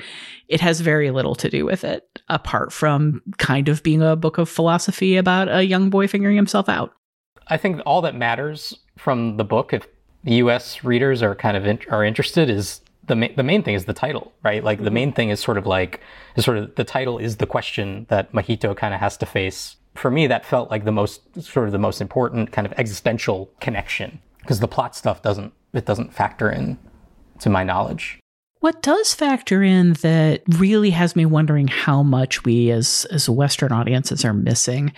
it 0.48 0.60
has 0.60 0.82
very 0.82 1.10
little 1.10 1.34
to 1.34 1.48
do 1.48 1.64
with 1.64 1.82
it 1.82 2.20
apart 2.28 2.70
from 2.70 3.22
kind 3.38 3.70
of 3.70 3.82
being 3.82 4.02
a 4.02 4.16
book 4.16 4.36
of 4.36 4.50
philosophy 4.50 5.16
about 5.16 5.48
a 5.48 5.64
young 5.64 5.88
boy 5.88 6.06
figuring 6.06 6.36
himself 6.36 6.68
out. 6.68 6.92
I 7.48 7.56
think 7.56 7.80
all 7.86 8.02
that 8.02 8.14
matters 8.14 8.76
from 8.98 9.38
the 9.38 9.44
book, 9.44 9.72
if 9.72 9.88
U.S. 10.24 10.84
readers 10.84 11.22
are 11.22 11.34
kind 11.34 11.56
of 11.56 11.66
in, 11.66 11.78
are 11.88 12.04
interested, 12.04 12.50
is 12.50 12.80
the 13.06 13.16
ma- 13.16 13.28
the 13.36 13.42
main 13.42 13.62
thing 13.62 13.74
is 13.74 13.86
the 13.86 13.92
title, 13.92 14.32
right? 14.42 14.62
Like 14.62 14.78
the 14.78 14.84
mm-hmm. 14.84 14.94
main 14.94 15.12
thing 15.12 15.30
is 15.30 15.40
sort 15.40 15.58
of 15.58 15.66
like 15.66 16.00
is 16.36 16.44
sort 16.44 16.58
of 16.58 16.74
the 16.74 16.84
title 16.84 17.18
is 17.18 17.36
the 17.36 17.46
question 17.46 18.06
that 18.08 18.32
Mahito 18.32 18.76
kind 18.76 18.94
of 18.94 19.00
has 19.00 19.16
to 19.18 19.26
face 19.26 19.76
for 19.94 20.10
me, 20.10 20.26
that 20.26 20.46
felt 20.46 20.70
like 20.70 20.84
the 20.84 20.92
most 20.92 21.42
sort 21.42 21.66
of 21.66 21.72
the 21.72 21.78
most 21.78 22.00
important 22.00 22.52
kind 22.52 22.66
of 22.66 22.72
existential 22.76 23.50
connection 23.60 24.20
because 24.40 24.60
the 24.60 24.68
plot 24.68 24.94
stuff 24.96 25.22
doesn't 25.22 25.52
it 25.72 25.84
doesn't 25.84 26.12
factor 26.12 26.50
in 26.50 26.78
to 27.40 27.50
my 27.50 27.64
knowledge. 27.64 28.18
What 28.60 28.82
does 28.82 29.14
factor 29.14 29.62
in 29.62 29.94
that 29.94 30.42
really 30.46 30.90
has 30.90 31.16
me 31.16 31.24
wondering 31.24 31.66
how 31.66 32.02
much 32.02 32.44
we 32.44 32.70
as 32.70 33.06
as 33.10 33.28
Western 33.28 33.72
audiences 33.72 34.22
are 34.22 34.34
missing. 34.34 34.92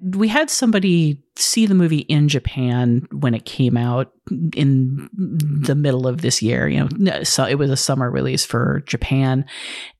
We 0.00 0.28
had 0.28 0.48
somebody 0.48 1.22
see 1.36 1.66
the 1.66 1.74
movie 1.74 2.00
in 2.00 2.28
Japan 2.28 3.06
when 3.12 3.34
it 3.34 3.44
came 3.44 3.76
out 3.76 4.12
in 4.54 5.10
the 5.12 5.74
middle 5.74 6.06
of 6.06 6.22
this 6.22 6.40
year. 6.40 6.66
You 6.68 6.88
know, 6.96 7.22
so 7.22 7.44
it 7.44 7.56
was 7.56 7.70
a 7.70 7.76
summer 7.76 8.10
release 8.10 8.46
for 8.46 8.82
Japan, 8.86 9.44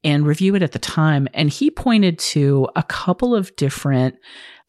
and 0.02 0.26
review 0.26 0.54
it 0.54 0.62
at 0.62 0.72
the 0.72 0.78
time. 0.78 1.28
And 1.34 1.50
he 1.50 1.70
pointed 1.70 2.18
to 2.18 2.66
a 2.76 2.82
couple 2.82 3.34
of 3.34 3.54
different 3.56 4.16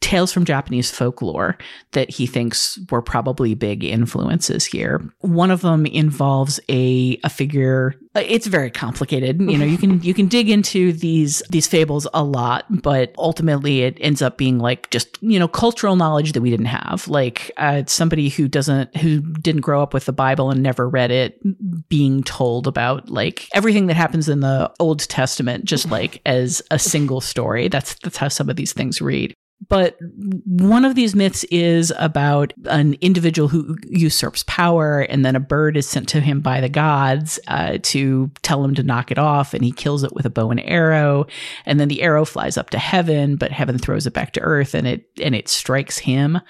tales 0.00 0.32
from 0.32 0.44
Japanese 0.44 0.90
folklore 0.90 1.56
that 1.92 2.10
he 2.10 2.26
thinks 2.26 2.78
were 2.90 3.02
probably 3.02 3.54
big 3.54 3.84
influences 3.84 4.64
here. 4.64 5.02
One 5.20 5.50
of 5.50 5.62
them 5.62 5.86
involves 5.86 6.60
a 6.68 7.18
a 7.24 7.30
figure 7.30 7.94
it's 8.14 8.46
very 8.46 8.70
complicated. 8.70 9.40
You 9.40 9.58
know, 9.58 9.64
you 9.64 9.76
can 9.76 10.00
you 10.02 10.14
can 10.14 10.28
dig 10.28 10.48
into 10.48 10.92
these 10.92 11.42
these 11.50 11.66
fables 11.66 12.06
a 12.14 12.22
lot, 12.22 12.64
but 12.82 13.12
ultimately 13.18 13.82
it 13.82 13.98
ends 14.00 14.22
up 14.22 14.38
being 14.38 14.58
like 14.58 14.88
just, 14.90 15.20
you 15.20 15.38
know, 15.38 15.48
cultural 15.48 15.96
knowledge 15.96 16.32
that 16.32 16.40
we 16.40 16.50
didn't 16.50 16.66
have. 16.66 17.08
Like 17.08 17.50
uh, 17.56 17.82
somebody 17.86 18.28
who 18.28 18.46
doesn't 18.46 18.96
who 18.96 19.20
didn't 19.20 19.62
grow 19.62 19.82
up 19.82 19.92
with 19.92 20.04
the 20.04 20.12
Bible 20.12 20.50
and 20.50 20.62
never 20.62 20.88
read 20.88 21.10
it 21.10 21.40
being 21.88 22.22
told 22.22 22.68
about 22.68 23.10
like 23.10 23.48
everything 23.52 23.86
that 23.88 23.96
happens 23.96 24.28
in 24.28 24.40
the 24.40 24.72
Old 24.78 25.00
Testament 25.00 25.64
just 25.64 25.90
like 25.90 26.22
as 26.24 26.62
a 26.70 26.78
single 26.78 27.20
story. 27.20 27.66
That's 27.66 27.94
that's 27.94 28.16
how 28.16 28.28
some 28.28 28.48
of 28.48 28.54
these 28.54 28.72
things 28.72 29.00
read. 29.00 29.34
But 29.68 29.96
one 30.44 30.84
of 30.84 30.94
these 30.94 31.14
myths 31.14 31.44
is 31.44 31.92
about 31.98 32.52
an 32.66 32.94
individual 33.00 33.48
who 33.48 33.76
usurps 33.88 34.44
power, 34.46 35.00
and 35.00 35.24
then 35.24 35.36
a 35.36 35.40
bird 35.40 35.76
is 35.76 35.88
sent 35.88 36.08
to 36.10 36.20
him 36.20 36.40
by 36.40 36.60
the 36.60 36.68
gods 36.68 37.38
uh, 37.48 37.78
to 37.82 38.30
tell 38.42 38.62
him 38.64 38.74
to 38.74 38.82
knock 38.82 39.10
it 39.10 39.18
off, 39.18 39.54
and 39.54 39.64
he 39.64 39.72
kills 39.72 40.04
it 40.04 40.12
with 40.12 40.26
a 40.26 40.30
bow 40.30 40.50
and 40.50 40.60
arrow. 40.60 41.26
And 41.64 41.80
then 41.80 41.88
the 41.88 42.02
arrow 42.02 42.24
flies 42.24 42.58
up 42.58 42.70
to 42.70 42.78
heaven, 42.78 43.36
but 43.36 43.52
heaven 43.52 43.78
throws 43.78 44.06
it 44.06 44.12
back 44.12 44.32
to 44.32 44.40
earth, 44.40 44.74
and 44.74 44.86
it 44.86 45.08
and 45.22 45.34
it 45.34 45.48
strikes 45.48 45.98
him 45.98 46.40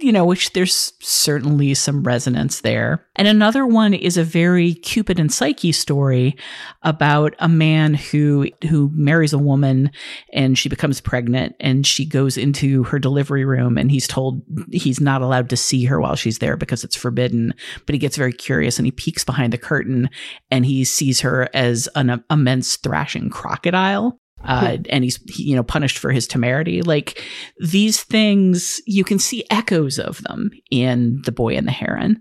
you 0.00 0.12
know, 0.12 0.24
which 0.24 0.52
there's 0.52 0.92
certainly 1.00 1.74
some 1.74 2.02
resonance 2.02 2.60
there. 2.60 3.06
And 3.16 3.26
another 3.26 3.66
one 3.66 3.94
is 3.94 4.16
a 4.16 4.24
very 4.24 4.74
Cupid 4.74 5.18
and 5.18 5.32
Psyche 5.32 5.72
story 5.72 6.36
about 6.82 7.34
a 7.38 7.48
man 7.48 7.94
who 7.94 8.48
who 8.68 8.90
marries 8.94 9.32
a 9.32 9.38
woman 9.38 9.90
and 10.32 10.58
she 10.58 10.68
becomes 10.68 11.00
pregnant 11.00 11.56
and 11.60 11.86
she 11.86 12.04
goes 12.04 12.36
into 12.36 12.84
her 12.84 12.98
delivery 12.98 13.44
room 13.44 13.78
and 13.78 13.90
he's 13.90 14.06
told 14.06 14.42
he's 14.70 15.00
not 15.00 15.22
allowed 15.22 15.48
to 15.50 15.56
see 15.56 15.84
her 15.84 16.00
while 16.00 16.16
she's 16.16 16.38
there 16.38 16.56
because 16.56 16.84
it's 16.84 16.96
forbidden. 16.96 17.54
But 17.86 17.94
he 17.94 17.98
gets 17.98 18.16
very 18.16 18.32
curious 18.32 18.78
and 18.78 18.86
he 18.86 18.92
peeks 18.92 19.24
behind 19.24 19.52
the 19.52 19.58
curtain 19.58 20.10
and 20.50 20.66
he 20.66 20.84
sees 20.84 21.20
her 21.20 21.48
as 21.54 21.88
an 21.94 22.22
immense 22.30 22.76
thrashing 22.76 23.30
crocodile 23.30 24.20
uh, 24.46 24.78
and 24.88 25.04
he's 25.04 25.18
you 25.38 25.56
know 25.56 25.62
punished 25.62 25.98
for 25.98 26.10
his 26.10 26.26
temerity. 26.26 26.82
Like 26.82 27.22
these 27.58 28.02
things, 28.02 28.80
you 28.86 29.04
can 29.04 29.18
see 29.18 29.44
echoes 29.50 29.98
of 29.98 30.22
them 30.22 30.50
in 30.70 31.22
The 31.24 31.32
Boy 31.32 31.56
and 31.56 31.66
the 31.66 31.72
Heron, 31.72 32.20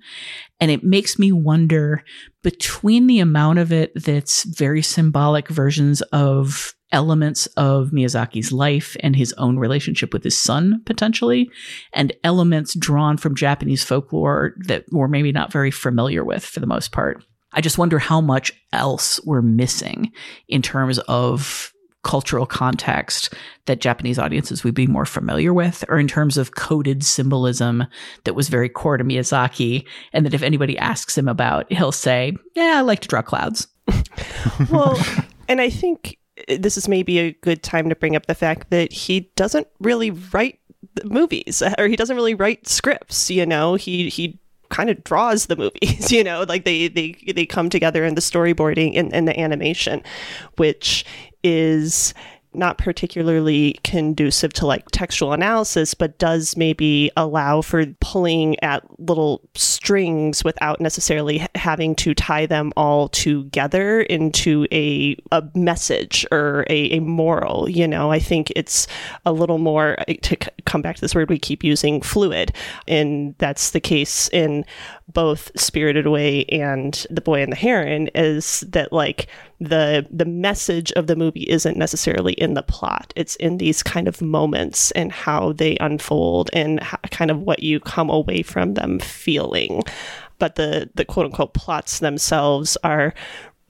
and 0.59 0.71
it 0.71 0.83
makes 0.83 1.19
me 1.19 1.31
wonder 1.31 2.03
between 2.43 3.07
the 3.07 3.19
amount 3.19 3.59
of 3.59 3.71
it 3.71 3.91
that's 3.95 4.43
very 4.43 4.81
symbolic 4.81 5.47
versions 5.49 6.01
of 6.11 6.73
elements 6.91 7.45
of 7.57 7.89
Miyazaki's 7.89 8.51
life 8.51 8.95
and 9.01 9.15
his 9.15 9.33
own 9.33 9.57
relationship 9.57 10.13
with 10.13 10.23
his 10.23 10.37
son 10.37 10.81
potentially, 10.85 11.49
and 11.93 12.13
elements 12.23 12.73
drawn 12.75 13.17
from 13.17 13.35
Japanese 13.35 13.83
folklore 13.83 14.53
that 14.67 14.85
we're 14.91 15.07
maybe 15.07 15.31
not 15.31 15.51
very 15.51 15.71
familiar 15.71 16.23
with 16.23 16.45
for 16.45 16.59
the 16.59 16.67
most 16.67 16.91
part. 16.91 17.23
I 17.51 17.61
just 17.61 17.77
wonder 17.77 17.99
how 17.99 18.21
much 18.21 18.51
else 18.73 19.19
we're 19.25 19.41
missing 19.41 20.11
in 20.47 20.61
terms 20.61 20.99
of 20.99 21.71
cultural 22.05 22.45
context 22.45 23.33
that 23.65 23.81
Japanese 23.81 24.19
audiences 24.19 24.63
would 24.63 24.75
be 24.75 24.87
more 24.87 25.05
familiar 25.05 25.53
with, 25.53 25.83
or 25.89 25.97
in 25.97 26.07
terms 26.07 26.37
of 26.37 26.55
coded 26.55 27.03
symbolism 27.03 27.85
that 28.23 28.35
was 28.35 28.47
very 28.47 28.69
core 28.69 28.95
to 28.95 29.03
Miyazaki, 29.03 29.85
and 30.13 30.25
that 30.25 30.33
if 30.33 30.43
anybody 30.43 30.77
asks 30.77 31.17
him 31.17 31.27
about, 31.27 31.69
he'll 31.73 31.91
say, 31.91 32.37
Yeah, 32.55 32.75
I 32.77 32.81
like 32.81 33.01
to 33.01 33.07
draw 33.07 33.21
clouds. 33.21 33.67
well, 34.71 34.97
and 35.49 35.59
I 35.59 35.69
think 35.69 36.17
this 36.47 36.77
is 36.77 36.87
maybe 36.87 37.17
a 37.19 37.31
good 37.31 37.63
time 37.63 37.89
to 37.89 37.95
bring 37.95 38.15
up 38.15 38.27
the 38.27 38.35
fact 38.35 38.69
that 38.69 38.93
he 38.93 39.31
doesn't 39.35 39.67
really 39.79 40.11
write 40.11 40.59
movies 41.03 41.63
or 41.77 41.87
he 41.87 41.95
doesn't 41.95 42.15
really 42.15 42.35
write 42.35 42.67
scripts 42.67 43.29
you 43.29 43.45
know 43.45 43.75
he 43.75 44.09
he 44.09 44.39
kind 44.69 44.89
of 44.89 45.03
draws 45.03 45.45
the 45.45 45.55
movies 45.55 46.11
you 46.11 46.23
know 46.23 46.43
like 46.47 46.65
they 46.65 46.87
they 46.87 47.15
they 47.33 47.45
come 47.45 47.69
together 47.69 48.03
in 48.03 48.15
the 48.15 48.21
storyboarding 48.21 48.97
and, 48.97 49.13
and 49.13 49.27
the 49.27 49.39
animation 49.39 50.01
which 50.57 51.05
is 51.45 52.13
not 52.55 52.77
particularly 52.77 53.73
conducive 53.83 54.53
to 54.53 54.65
like 54.65 54.89
textual 54.91 55.33
analysis, 55.33 55.93
but 55.93 56.17
does 56.17 56.55
maybe 56.57 57.11
allow 57.17 57.61
for 57.61 57.85
pulling 57.99 58.59
at 58.63 58.83
little 58.99 59.41
strings 59.55 60.43
without 60.43 60.79
necessarily 60.81 61.45
having 61.55 61.95
to 61.95 62.13
tie 62.13 62.45
them 62.45 62.71
all 62.75 63.09
together 63.09 64.01
into 64.01 64.65
a, 64.71 65.15
a 65.31 65.43
message 65.53 66.25
or 66.31 66.65
a, 66.69 66.97
a 66.97 66.99
moral. 66.99 67.69
You 67.69 67.87
know, 67.87 68.11
I 68.11 68.19
think 68.19 68.51
it's 68.55 68.87
a 69.25 69.33
little 69.33 69.57
more 69.57 69.97
to 70.21 70.37
come 70.65 70.81
back 70.81 70.95
to 70.95 71.01
this 71.01 71.15
word 71.15 71.29
we 71.29 71.39
keep 71.39 71.63
using 71.63 72.01
fluid. 72.01 72.53
And 72.87 73.35
that's 73.37 73.71
the 73.71 73.81
case 73.81 74.29
in 74.29 74.65
both 75.07 75.51
Spirited 75.55 76.05
Away 76.05 76.45
and 76.45 77.05
The 77.09 77.21
Boy 77.21 77.41
and 77.41 77.51
the 77.51 77.57
Heron 77.57 78.09
is 78.15 78.61
that 78.69 78.91
like 78.91 79.27
the 79.59 80.05
the 80.11 80.25
message 80.25 80.91
of 80.93 81.07
the 81.07 81.15
movie 81.15 81.45
isn't 81.49 81.77
necessarily 81.77 82.33
in 82.33 82.53
the 82.53 82.63
plot. 82.63 83.13
It's 83.15 83.35
in 83.37 83.57
these 83.57 83.83
kind 83.83 84.07
of 84.07 84.21
moments 84.21 84.91
and 84.91 85.11
how 85.11 85.53
they 85.53 85.77
unfold 85.77 86.49
and 86.53 86.79
how, 86.81 86.97
kind 87.11 87.31
of 87.31 87.41
what 87.41 87.63
you 87.63 87.79
come 87.79 88.09
away 88.09 88.43
from 88.43 88.73
them 88.73 88.99
feeling. 88.99 89.83
But 90.39 90.55
the 90.55 90.89
the 90.95 91.05
quote 91.05 91.27
unquote 91.27 91.53
plots 91.53 91.99
themselves 91.99 92.77
are 92.83 93.13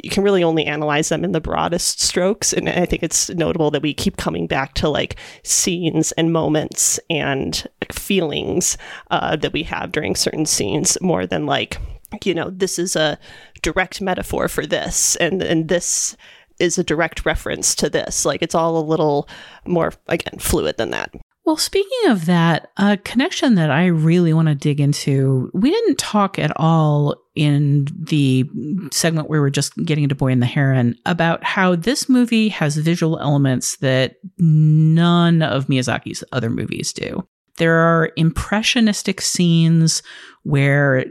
you 0.03 0.09
can 0.09 0.23
really 0.23 0.43
only 0.43 0.65
analyze 0.65 1.09
them 1.09 1.23
in 1.23 1.31
the 1.31 1.41
broadest 1.41 2.01
strokes. 2.01 2.53
And 2.53 2.69
I 2.69 2.86
think 2.86 3.01
it's 3.01 3.29
notable 3.31 3.71
that 3.71 3.81
we 3.81 3.93
keep 3.93 4.17
coming 4.17 4.45
back 4.45 4.73
to 4.75 4.89
like 4.89 5.15
scenes 5.43 6.11
and 6.13 6.33
moments 6.33 6.99
and 7.09 7.65
feelings 7.91 8.77
uh, 9.09 9.36
that 9.38 9.53
we 9.53 9.63
have 9.63 9.91
during 9.91 10.15
certain 10.15 10.45
scenes 10.45 10.97
more 11.01 11.25
than 11.25 11.45
like, 11.45 11.79
you 12.23 12.33
know, 12.33 12.49
this 12.49 12.77
is 12.77 12.95
a 12.95 13.17
direct 13.66 13.99
metaphor 13.99 14.47
for 14.47 14.66
this 14.66 15.16
and, 15.16 15.41
and 15.41 15.70
this 15.70 16.16
is 16.59 16.78
a 16.78 16.84
direct 16.84 17.26
reference 17.26 17.76
to 17.76 17.89
this. 17.89 18.26
Like 18.26 18.41
it's 18.41 18.55
all 18.55 18.78
a 18.78 18.86
little 18.86 19.28
more, 19.66 19.91
again, 20.07 20.39
fluid 20.39 20.78
than 20.78 20.91
that. 20.91 21.13
Well, 21.45 21.57
speaking 21.57 22.09
of 22.09 22.26
that, 22.26 22.72
a 22.78 22.97
connection 22.97 23.55
that 23.55 23.70
I 23.70 23.86
really 23.86 24.34
want 24.34 24.47
to 24.47 24.55
dig 24.55 24.80
into, 24.80 25.51
we 25.53 25.70
didn't 25.70 25.99
talk 25.99 26.39
at 26.39 26.51
all 26.55 27.16
in 27.36 27.88
the 27.99 28.49
segment 28.91 29.30
where 29.30 29.41
we 29.41 29.47
are 29.47 29.51
just 29.51 29.76
getting 29.86 30.03
into 30.03 30.16
Boy 30.16 30.32
and 30.32 30.41
the 30.41 30.47
Heron 30.47 30.95
about 31.05 31.43
how 31.43 31.76
this 31.76 32.07
movie 32.07 32.49
has 32.49 32.78
visual 32.78 33.20
elements 33.20 33.78
that 33.78 34.16
none 34.38 35.41
of 35.41 35.68
Miyazaki's 35.68 36.24
other 36.32 36.49
movies 36.49 36.93
do. 36.93 37.28
There 37.58 37.76
are 37.76 38.12
impressionistic 38.16 39.22
scenes 39.22 40.03
where 40.43 41.06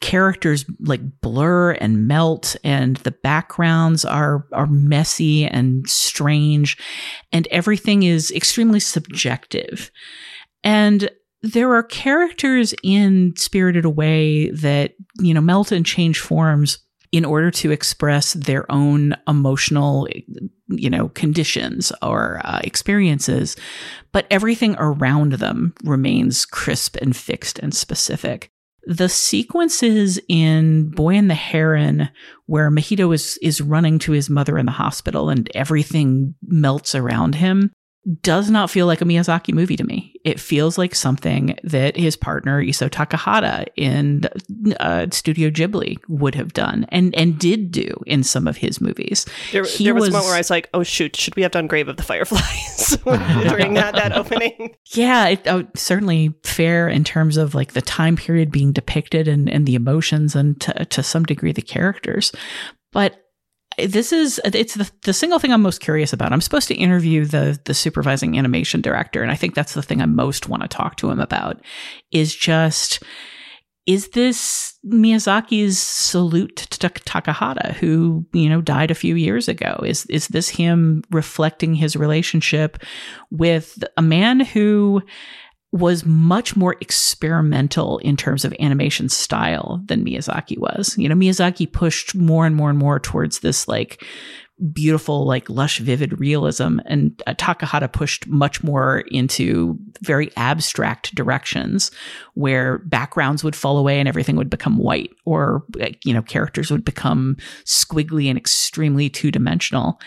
characters 0.00 0.64
like 0.80 1.00
blur 1.20 1.72
and 1.72 2.06
melt 2.06 2.56
and 2.64 2.96
the 2.98 3.10
backgrounds 3.10 4.04
are 4.04 4.46
are 4.52 4.66
messy 4.66 5.44
and 5.44 5.88
strange 5.88 6.78
and 7.32 7.46
everything 7.50 8.02
is 8.04 8.30
extremely 8.30 8.80
subjective. 8.80 9.90
And 10.64 11.10
there 11.42 11.74
are 11.74 11.82
characters 11.82 12.72
in 12.84 13.34
Spirited 13.36 13.84
Away 13.84 14.50
that, 14.50 14.94
you 15.18 15.34
know, 15.34 15.40
melt 15.40 15.72
and 15.72 15.84
change 15.84 16.20
forms 16.20 16.78
in 17.12 17.26
order 17.26 17.50
to 17.50 17.70
express 17.70 18.32
their 18.32 18.70
own 18.72 19.14
emotional, 19.28 20.08
you 20.68 20.88
know, 20.88 21.10
conditions 21.10 21.92
or 22.00 22.40
uh, 22.42 22.60
experiences, 22.64 23.54
but 24.12 24.26
everything 24.30 24.74
around 24.78 25.34
them 25.34 25.74
remains 25.84 26.46
crisp 26.46 26.96
and 26.96 27.14
fixed 27.14 27.58
and 27.58 27.74
specific. 27.74 28.50
The 28.84 29.08
sequences 29.08 30.18
in 30.28 30.90
Boy 30.90 31.14
and 31.14 31.30
the 31.30 31.34
Heron, 31.34 32.08
where 32.46 32.70
Mahito 32.70 33.14
is 33.14 33.38
is 33.40 33.60
running 33.60 34.00
to 34.00 34.12
his 34.12 34.28
mother 34.28 34.58
in 34.58 34.66
the 34.66 34.72
hospital 34.72 35.30
and 35.30 35.48
everything 35.54 36.34
melts 36.42 36.94
around 36.94 37.36
him, 37.36 37.70
does 38.22 38.50
not 38.50 38.70
feel 38.70 38.86
like 38.86 39.00
a 39.00 39.04
Miyazaki 39.04 39.54
movie 39.54 39.76
to 39.76 39.84
me. 39.84 40.20
It 40.24 40.40
feels 40.40 40.76
like 40.76 40.94
something 40.94 41.56
that 41.62 41.96
his 41.96 42.16
partner 42.16 42.62
Isao 42.62 42.90
Takahata 42.90 43.66
in 43.76 44.22
uh, 44.80 45.06
Studio 45.10 45.50
Ghibli 45.50 45.98
would 46.08 46.34
have 46.34 46.52
done 46.52 46.84
and 46.88 47.14
and 47.14 47.38
did 47.38 47.70
do 47.70 47.88
in 48.06 48.24
some 48.24 48.48
of 48.48 48.56
his 48.56 48.80
movies. 48.80 49.24
There, 49.52 49.64
there 49.64 49.94
was, 49.94 50.02
was, 50.02 50.08
a 50.08 50.12
moment 50.12 50.26
where 50.26 50.34
I 50.34 50.38
was 50.38 50.50
like, 50.50 50.68
"Oh 50.74 50.82
shoot, 50.82 51.14
should 51.14 51.36
we 51.36 51.42
have 51.42 51.52
done 51.52 51.68
Grave 51.68 51.88
of 51.88 51.96
the 51.96 52.02
Fireflies 52.02 52.96
during 53.48 53.74
that 53.74 53.94
that 53.94 54.16
opening?" 54.16 54.74
Yeah, 54.94 55.28
it, 55.28 55.46
uh, 55.46 55.64
certainly 55.76 56.34
fair 56.42 56.88
in 56.88 57.04
terms 57.04 57.36
of 57.36 57.54
like 57.54 57.72
the 57.72 57.82
time 57.82 58.16
period 58.16 58.50
being 58.50 58.72
depicted 58.72 59.28
and 59.28 59.48
and 59.48 59.64
the 59.64 59.76
emotions 59.76 60.34
and 60.34 60.60
to, 60.60 60.84
to 60.86 61.02
some 61.04 61.24
degree 61.24 61.52
the 61.52 61.62
characters, 61.62 62.32
but 62.90 63.21
this 63.78 64.12
is 64.12 64.40
it's 64.44 64.74
the, 64.74 64.90
the 65.02 65.12
single 65.12 65.38
thing 65.38 65.52
I'm 65.52 65.62
most 65.62 65.80
curious 65.80 66.12
about. 66.12 66.32
I'm 66.32 66.40
supposed 66.40 66.68
to 66.68 66.74
interview 66.74 67.24
the 67.24 67.58
the 67.64 67.74
supervising 67.74 68.38
animation 68.38 68.80
director, 68.80 69.22
and 69.22 69.30
I 69.30 69.36
think 69.36 69.54
that's 69.54 69.74
the 69.74 69.82
thing 69.82 70.02
I 70.02 70.06
most 70.06 70.48
want 70.48 70.62
to 70.62 70.68
talk 70.68 70.96
to 70.96 71.10
him 71.10 71.20
about. 71.20 71.60
Is 72.10 72.34
just 72.34 73.02
is 73.86 74.10
this 74.10 74.78
Miyazaki's 74.86 75.78
salute 75.78 76.56
to 76.56 76.88
Takahata, 76.88 77.74
who 77.74 78.24
you 78.32 78.48
know 78.48 78.60
died 78.60 78.90
a 78.90 78.96
few 78.96 79.16
years 79.16 79.48
ago? 79.48 79.80
Is 79.84 80.06
is 80.06 80.28
this 80.28 80.48
him 80.48 81.02
reflecting 81.10 81.74
his 81.74 81.96
relationship 81.96 82.78
with 83.30 83.82
a 83.96 84.02
man 84.02 84.40
who 84.40 85.02
was 85.72 86.04
much 86.04 86.54
more 86.54 86.76
experimental 86.80 87.98
in 87.98 88.16
terms 88.16 88.44
of 88.44 88.54
animation 88.60 89.08
style 89.08 89.82
than 89.86 90.04
Miyazaki 90.04 90.58
was. 90.58 90.96
You 90.98 91.08
know, 91.08 91.14
Miyazaki 91.14 91.70
pushed 91.70 92.14
more 92.14 92.44
and 92.44 92.54
more 92.54 92.68
and 92.68 92.78
more 92.78 93.00
towards 93.00 93.40
this 93.40 93.66
like 93.66 94.04
beautiful, 94.72 95.26
like 95.26 95.48
lush, 95.48 95.78
vivid 95.78 96.20
realism, 96.20 96.78
and 96.84 97.20
uh, 97.26 97.34
Takahata 97.34 97.90
pushed 97.90 98.26
much 98.26 98.62
more 98.62 99.00
into 99.10 99.78
very 100.02 100.30
abstract 100.36 101.14
directions 101.14 101.90
where 102.34 102.78
backgrounds 102.80 103.42
would 103.42 103.56
fall 103.56 103.78
away 103.78 103.98
and 103.98 104.08
everything 104.08 104.36
would 104.36 104.50
become 104.50 104.76
white, 104.76 105.10
or 105.24 105.64
you 106.04 106.12
know, 106.12 106.22
characters 106.22 106.70
would 106.70 106.84
become 106.84 107.36
squiggly 107.64 108.28
and 108.28 108.38
extremely 108.38 109.08
two 109.08 109.30
dimensional. 109.30 109.98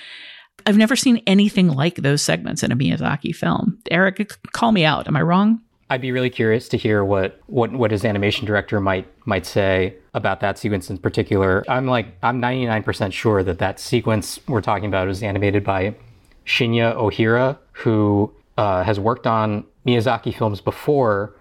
I've 0.66 0.78
never 0.78 0.96
seen 0.96 1.22
anything 1.28 1.70
like 1.70 1.96
those 1.96 2.22
segments 2.22 2.64
in 2.64 2.72
a 2.72 2.76
Miyazaki 2.76 3.36
film. 3.36 3.78
Eric, 3.92 4.32
call 4.52 4.72
me 4.72 4.84
out. 4.84 5.08
Am 5.08 5.16
I 5.16 5.22
wrong? 5.22 5.62
I'd 5.90 6.02
be 6.02 6.12
really 6.12 6.32
curious 6.32 6.68
to 6.70 6.78
hear 6.78 7.06
what, 7.06 7.40
what, 7.46 7.72
what 7.72 7.92
his 7.92 8.04
animation 8.04 8.46
director 8.46 8.82
might 8.82 9.08
might 9.28 9.46
say 9.46 9.96
about 10.16 10.40
that 10.40 10.58
sequence 10.58 10.90
in 10.90 10.98
particular. 10.98 11.64
I'm 11.68 11.86
like 11.86 12.08
I'm 12.24 12.42
99% 12.42 13.14
sure 13.14 13.44
that 13.44 13.60
that 13.60 13.80
sequence 13.80 14.40
we're 14.48 14.62
talking 14.62 14.88
about 14.88 15.08
is 15.10 15.22
animated 15.22 15.64
by 15.64 15.96
Shinya 16.46 16.96
Ohira, 16.96 17.58
who 17.74 18.34
uh, 18.58 18.84
has 18.84 19.00
worked 19.00 19.28
on 19.28 19.66
Miyazaki 19.86 20.36
films 20.36 20.62
before. 20.62 21.36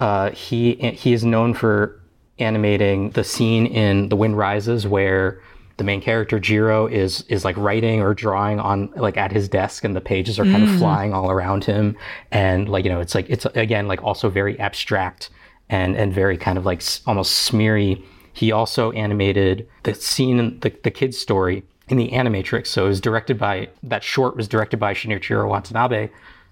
Uh, 0.00 0.30
he 0.30 0.74
he 0.74 1.12
is 1.12 1.24
known 1.24 1.54
for 1.54 2.00
animating 2.40 3.10
the 3.10 3.22
scene 3.22 3.66
in 3.66 4.08
The 4.08 4.16
Wind 4.16 4.36
Rises 4.36 4.88
where 4.88 5.40
the 5.76 5.84
main 5.84 6.00
character 6.00 6.38
Jiro 6.38 6.86
is 6.86 7.22
is 7.22 7.44
like 7.44 7.56
writing 7.56 8.00
or 8.00 8.14
drawing 8.14 8.60
on 8.60 8.90
like 8.96 9.16
at 9.16 9.32
his 9.32 9.48
desk 9.48 9.84
and 9.84 9.96
the 9.96 10.00
pages 10.00 10.38
are 10.38 10.44
kind 10.44 10.66
mm. 10.66 10.72
of 10.72 10.78
flying 10.78 11.12
all 11.12 11.30
around 11.30 11.64
him. 11.64 11.96
And 12.30 12.68
like 12.68 12.84
you 12.84 12.90
know 12.90 13.00
it's 13.00 13.14
like 13.14 13.28
it's 13.28 13.44
again 13.46 13.88
like 13.88 14.02
also 14.02 14.30
very 14.30 14.58
abstract 14.60 15.30
and 15.68 15.96
and 15.96 16.12
very 16.12 16.36
kind 16.36 16.58
of 16.58 16.64
like 16.64 16.82
almost 17.06 17.38
smeary. 17.38 18.04
He 18.32 18.52
also 18.52 18.92
animated 18.92 19.68
the 19.82 19.94
scene 19.94 20.60
the, 20.60 20.72
the 20.82 20.90
kid's 20.90 21.18
story 21.18 21.64
in 21.88 21.96
the 21.96 22.10
animatrix. 22.10 22.68
So 22.68 22.86
it 22.86 22.88
was 22.88 23.00
directed 23.00 23.38
by 23.38 23.68
that 23.82 24.04
short 24.04 24.36
was 24.36 24.48
directed 24.48 24.78
by 24.78 24.94
Shinichiro 24.94 25.48
Watanabe 25.48 26.10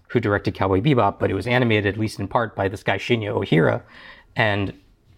who 0.09 0.20
directed 0.20 0.55
Cowboy 0.55 0.81
Bebop 0.81 1.18
but 1.20 1.31
it 1.31 1.35
was 1.35 1.47
animated 1.47 1.95
at 1.95 2.01
least 2.01 2.18
in 2.18 2.27
part 2.27 2.57
by 2.57 2.68
this 2.68 2.83
guy 2.83 2.99
Shinya 2.99 3.33
Ohira. 3.33 3.83
And 4.35 4.73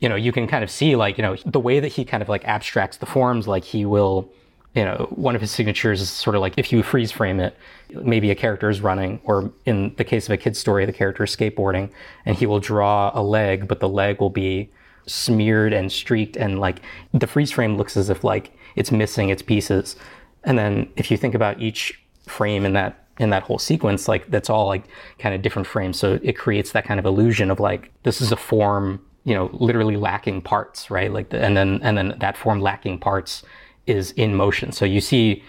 you 0.05 0.11
know, 0.11 0.17
you 0.17 0.33
can 0.33 0.47
kind 0.47 0.63
of 0.63 0.71
see 0.71 0.97
like, 0.97 1.17
you 1.17 1.23
know, 1.23 1.35
the 1.47 1.59
way 1.59 1.81
that 1.81 1.89
he 1.89 2.05
kind 2.05 2.23
of 2.23 2.29
like 2.29 2.45
abstracts 2.45 2.99
the 2.99 3.07
forms, 3.07 3.49
like 3.49 3.65
he 3.65 3.87
will, 3.87 4.31
you 4.75 4.85
know, 4.85 5.09
one 5.15 5.35
of 5.35 5.41
his 5.41 5.51
signatures 5.51 6.03
is 6.03 6.11
sort 6.11 6.37
of 6.37 6.43
like 6.43 6.53
if 6.59 6.71
you 6.71 6.83
freeze 6.83 7.11
frame 7.11 7.41
it, 7.41 7.57
maybe 7.89 8.31
a 8.31 8.35
character 8.35 8.69
is 8.69 8.83
running, 8.83 9.19
or 9.25 9.51
in 9.65 9.95
the 9.97 10.05
case 10.05 10.27
of 10.27 10.33
a 10.33 10.37
kid's 10.37 10.59
story, 10.59 10.85
the 10.85 10.93
character 10.93 11.25
is 11.25 11.35
skateboarding, 11.35 11.89
and 12.27 12.37
he 12.37 12.45
will 12.45 12.61
draw 12.61 13.13
a 13.15 13.23
leg, 13.23 13.67
but 13.67 13.81
the 13.81 13.89
leg 13.89 14.21
will 14.21 14.29
be 14.29 14.71
smeared 15.07 15.73
and 15.73 15.91
streaked, 15.91 16.37
and 16.37 16.61
like 16.61 16.83
the 17.15 17.27
freeze 17.27 17.51
frame 17.51 17.79
looks 17.79 17.97
as 17.97 18.11
if 18.11 18.23
like 18.23 18.55
it's 18.77 18.93
missing 18.93 19.31
its 19.31 19.41
pieces. 19.41 19.97
And 20.43 20.59
then 20.59 20.93
if 20.97 21.11
you 21.11 21.17
think 21.17 21.35
about 21.35 21.63
each 21.63 21.99
frame 22.27 22.67
in 22.67 22.75
that 22.75 23.07
in 23.19 23.31
that 23.31 23.45
whole 23.45 23.59
sequence, 23.59 24.07
like 24.07 24.31
that's 24.31 24.51
all 24.51 24.67
like 24.67 24.85
kind 25.19 25.35
of 25.35 25.41
different 25.41 25.67
frames. 25.67 25.99
So 25.99 26.19
it 26.23 26.37
creates 26.37 26.73
that 26.73 26.85
kind 26.85 27.01
of 27.01 27.07
illusion 27.07 27.51
of 27.51 27.59
like 27.59 27.91
this 28.03 28.21
is 28.21 28.33
a 28.33 28.37
form 28.37 29.01
you 29.25 29.35
know, 29.35 29.51
literally 29.53 29.97
lacking 29.97 30.43
parts, 30.43 30.91
right? 30.91 31.13
Like, 31.13 31.31
the, 31.31 31.43
and 31.43 31.57
then 31.57 31.81
and 31.83 31.97
then 31.97 32.17
that 32.19 32.37
form 32.37 32.61
lacking 32.61 32.99
parts 32.99 33.43
is 33.87 34.13
in 34.13 34.35
motion. 34.35 34.73
So 34.73 34.85
you 34.85 35.01
see 35.01 35.43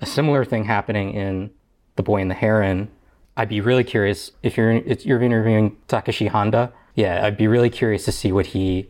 a 0.00 0.06
similar 0.06 0.44
thing 0.44 0.64
happening 0.64 1.14
in 1.14 1.50
The 1.96 2.02
Boy 2.02 2.20
and 2.20 2.30
the 2.30 2.34
Heron. 2.34 2.88
I'd 3.36 3.48
be 3.48 3.60
really 3.60 3.84
curious 3.84 4.30
if 4.42 4.56
you're 4.56 4.70
if 4.72 5.04
you're 5.06 5.22
interviewing 5.22 5.76
takeshi 5.88 6.26
honda 6.26 6.72
Yeah, 6.94 7.24
I'd 7.24 7.36
be 7.36 7.48
really 7.48 7.70
curious 7.70 8.04
to 8.04 8.12
see 8.12 8.30
what 8.30 8.46
he 8.46 8.88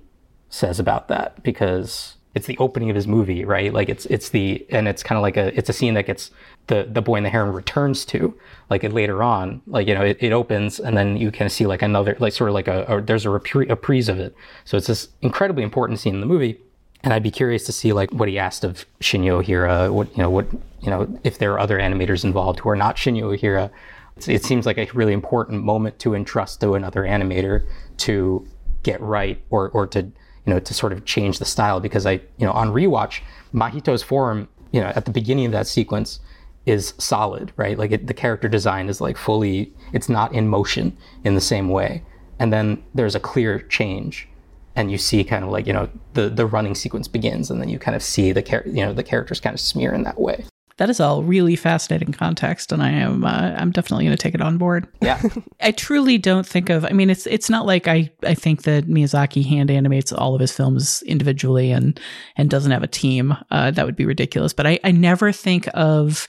says 0.49 0.79
about 0.79 1.09
that 1.09 1.43
because 1.43 2.16
it's 2.35 2.47
the 2.47 2.59
opening 2.59 2.91
of 2.91 2.97
his 2.97 3.07
movie, 3.07 3.45
right? 3.45 3.72
Like 3.72 3.89
it's 3.89 4.07
it's 4.07 4.30
the 4.30 4.66
and 4.70 4.89
it's 4.89 5.03
kind 5.03 5.16
of 5.16 5.22
like 5.22 5.37
a 5.37 5.57
it's 5.57 5.68
a 5.68 5.72
scene 5.72 5.95
that 5.95 6.07
gets 6.07 6.30
the 6.66 6.89
the 6.91 7.01
boy 7.01 7.16
and 7.16 7.26
the 7.26 7.30
heron 7.30 7.53
returns 7.53 8.05
to 8.07 8.35
like 8.70 8.82
it 8.82 8.93
later 8.93 9.22
on. 9.22 9.62
Like 9.66 9.87
you 9.87 9.95
know 9.95 10.03
it, 10.03 10.18
it 10.20 10.32
opens 10.32 10.80
and 10.80 10.97
then 10.97 11.16
you 11.16 11.30
kind 11.30 11.47
of 11.47 11.53
see 11.53 11.66
like 11.66 11.82
another 11.82 12.16
like 12.18 12.32
sort 12.32 12.51
of 12.51 12.55
like 12.55 12.68
a, 12.68 12.85
a 12.87 13.01
there's 13.01 13.24
a 13.24 13.30
reprise 13.30 14.09
of 14.09 14.18
it. 14.18 14.35
So 14.64 14.76
it's 14.76 14.89
this 14.89 15.09
incredibly 15.22 15.62
important 15.62 16.01
scene 16.01 16.14
in 16.14 16.20
the 16.20 16.26
movie 16.26 16.59
and 17.05 17.12
I'd 17.12 17.22
be 17.22 17.30
curious 17.30 17.64
to 17.66 17.72
see 17.72 17.93
like 17.93 18.11
what 18.12 18.28
he 18.28 18.39
asked 18.39 18.64
of 18.64 18.85
Shinya 19.01 19.43
Ohira 19.43 19.93
what 19.93 20.11
you 20.16 20.22
know 20.22 20.30
what 20.30 20.51
you 20.80 20.91
know 20.91 21.20
if 21.22 21.39
there 21.39 21.53
are 21.53 21.61
other 21.61 21.78
animators 21.78 22.24
involved 22.24 22.61
who 22.61 22.68
are 22.68 22.76
not 22.76 22.97
Shinya 22.97 23.22
Ohira. 23.22 23.70
It's, 24.16 24.28
it 24.28 24.45
seems 24.45 24.66
like 24.66 24.78
a 24.78 24.87
really 24.93 25.12
important 25.12 25.62
moment 25.62 25.99
to 26.01 26.14
entrust 26.14 26.61
to 26.61 26.74
another 26.74 27.03
animator 27.03 27.66
to 27.99 28.47
get 28.82 29.01
right 29.01 29.41
or 29.51 29.70
or 29.70 29.87
to 29.89 30.11
you 30.47 30.53
know 30.53 30.61
to 30.61 30.74
sort 30.74 30.92
of 30.92 31.05
change 31.05 31.38
the 31.38 31.45
style 31.45 31.80
because 31.80 32.07
I 32.07 32.12
you 32.38 32.47
know 32.47 32.53
on 32.53 32.70
rewatch 32.70 33.20
Mahito's 33.53 34.03
form 34.03 34.49
you 34.72 34.80
know 34.80 34.88
at 34.88 35.05
the 35.05 35.11
beginning 35.11 35.47
of 35.47 35.53
that 35.53 35.66
sequence 35.66 36.20
is 36.66 36.95
solid, 36.99 37.53
right? 37.57 37.78
Like 37.78 37.92
it, 37.92 38.07
the 38.07 38.14
character 38.14 38.49
design 38.49 38.88
is 38.88 39.01
like 39.01 39.16
fully, 39.16 39.72
it's 39.92 40.09
not 40.09 40.32
in 40.32 40.49
motion 40.49 40.97
in 41.22 41.34
the 41.34 41.40
same 41.40 41.68
way. 41.68 42.03
And 42.38 42.53
then 42.53 42.82
there's 42.95 43.14
a 43.14 43.20
clear 43.20 43.61
change, 43.61 44.28
and 44.74 44.90
you 44.90 44.99
see 44.99 45.22
kind 45.22 45.45
of 45.45 45.51
like 45.51 45.66
you 45.66 45.72
know 45.72 45.88
the 46.14 46.28
the 46.28 46.47
running 46.47 46.74
sequence 46.74 47.07
begins, 47.07 47.51
and 47.51 47.61
then 47.61 47.68
you 47.68 47.78
kind 47.78 47.95
of 47.95 48.03
see 48.03 48.32
the 48.32 48.42
char- 48.42 48.64
you 48.66 48.84
know 48.84 48.92
the 48.92 49.05
characters 49.05 49.40
kind 49.40 49.55
of 49.55 49.61
smear 49.61 49.92
in 49.92 50.03
that 50.03 50.20
way. 50.20 50.45
That 50.79 50.91
is 50.91 50.99
all 50.99 51.22
really 51.22 51.55
fascinating 51.55 52.12
context, 52.12 52.72
and 52.72 52.83
I 52.83 52.91
am 52.91 53.25
uh, 53.25 53.55
I'm 53.57 53.70
definitely 53.70 54.07
going 54.07 54.16
to 54.16 54.22
take 54.22 54.35
it 54.35 54.41
on 54.41 54.59
board. 54.59 54.89
Yeah, 55.01 55.22
I 55.61 55.70
truly 55.70 56.18
don't 56.18 56.47
think 56.47 56.68
of. 56.68 56.85
I 56.85 56.91
mean, 56.91 57.11
it's 57.11 57.27
it's 57.27 57.49
not 57.49 57.64
like 57.64 57.87
I 57.87 58.11
I 58.25 58.35
think 58.35 58.62
that 58.62 58.87
Miyazaki 58.87 59.45
hand 59.45 59.70
animates 59.70 60.12
all 60.12 60.35
of 60.35 60.41
his 60.41 60.53
films 60.53 61.03
individually 61.07 61.70
and 61.70 61.99
and 62.37 62.51
doesn't 62.51 62.72
have 62.72 62.83
a 62.83 62.89
team. 62.89 63.37
Uh, 63.51 63.70
that 63.70 63.87
would 63.87 63.97
be 63.97 64.05
ridiculous. 64.07 64.53
But 64.53 64.66
I 64.66 64.81
I 64.83 64.91
never 64.91 65.31
think 65.31 65.68
of 65.75 66.29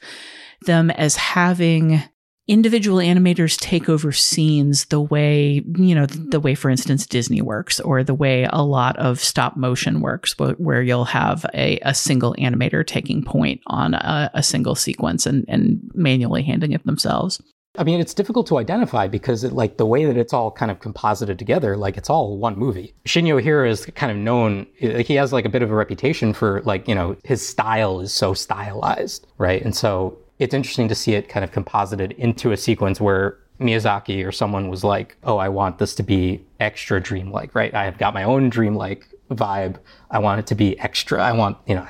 them 0.66 0.91
as 0.91 1.16
having 1.16 2.04
individual 2.48 3.00
animators 3.00 3.60
take 3.60 3.89
over 3.89 4.12
scenes 4.12 4.86
the 4.86 5.02
way, 5.02 5.64
you 5.78 5.96
know, 5.96 6.06
the 6.06 6.39
way, 6.39 6.54
for 6.54 6.70
instance, 6.70 7.08
Disney 7.08 7.41
works 7.41 7.80
or 7.80 8.04
the 8.04 8.14
way 8.14 8.48
a 8.52 8.64
lot 8.64 8.96
of 8.98 9.20
stop 9.20 9.58
motion 9.58 10.02
works, 10.02 10.38
where 10.38 10.82
you'll 10.82 11.06
have 11.06 11.46
a, 11.54 11.80
a 11.80 11.93
single 11.93 12.36
animator 12.36 12.86
taking 12.86 13.24
point 13.24 13.62
on 13.68 13.96
a, 13.96 14.30
a 14.34 14.43
single 14.43 14.76
sequence 14.76 15.26
and, 15.26 15.43
and 15.48 15.80
manually 15.93 16.43
handling 16.43 16.74
it 16.74 16.86
themselves. 16.86 17.41
I 17.78 17.84
mean, 17.84 18.00
it's 18.00 18.14
difficult 18.14 18.48
to 18.48 18.58
identify 18.58 19.08
because 19.08 19.43
it, 19.43 19.52
like 19.52 19.78
the 19.78 19.86
way 19.86 20.06
that 20.06 20.16
it's 20.16 20.32
all 20.32 20.50
kind 20.52 20.72
of 20.72 20.80
composited 20.80 21.38
together, 21.38 21.76
like 21.76 21.98
it's 21.98 22.10
all 22.10 22.38
one 22.38 22.58
movie. 22.58 22.93
Shinya 23.06 23.41
Ohira 23.41 23.70
is 23.70 23.86
kind 23.88 24.12
of 24.12 24.18
known, 24.18 24.66
he 24.78 25.16
has 25.16 25.34
like 25.34 25.46
a 25.46 25.50
bit 25.50 25.62
of 25.62 25.72
a 25.72 25.76
reputation 25.76 26.32
for 26.32 26.62
like, 26.62 26.88
you 26.88 26.96
know, 26.96 27.18
his 27.24 27.46
style 27.46 28.00
is 28.00 28.14
so 28.14 28.34
stylized, 28.34 29.28
right? 29.38 29.62
And 29.62 29.76
so 29.76 30.18
it's 30.40 30.54
interesting 30.54 30.88
to 30.90 30.96
see 30.96 31.14
it 31.14 31.30
kind 31.30 31.44
of 31.44 31.52
composited 31.52 32.12
into 32.14 32.52
a 32.52 32.58
sequence 32.58 33.00
where 33.00 33.38
Miyazaki 33.60 34.26
or 34.26 34.32
someone 34.32 34.70
was 34.70 34.84
like, 34.84 35.16
"Oh, 35.24 35.38
I 35.38 35.50
want 35.50 35.78
this 35.78 35.96
to 35.96 36.04
be 36.04 36.46
extra 36.60 37.00
dreamlike, 37.02 37.56
right? 37.56 37.74
I 37.74 37.86
have 37.86 37.98
got 37.98 38.14
my 38.14 38.24
own 38.24 38.50
dreamlike 38.50 39.08
vibe. 39.32 39.78
I 40.12 40.20
want 40.20 40.40
it 40.40 40.48
to 40.48 40.56
be 40.56 40.78
extra. 40.80 41.24
I 41.24 41.32
want, 41.32 41.58
you 41.66 41.76
know, 41.76 41.88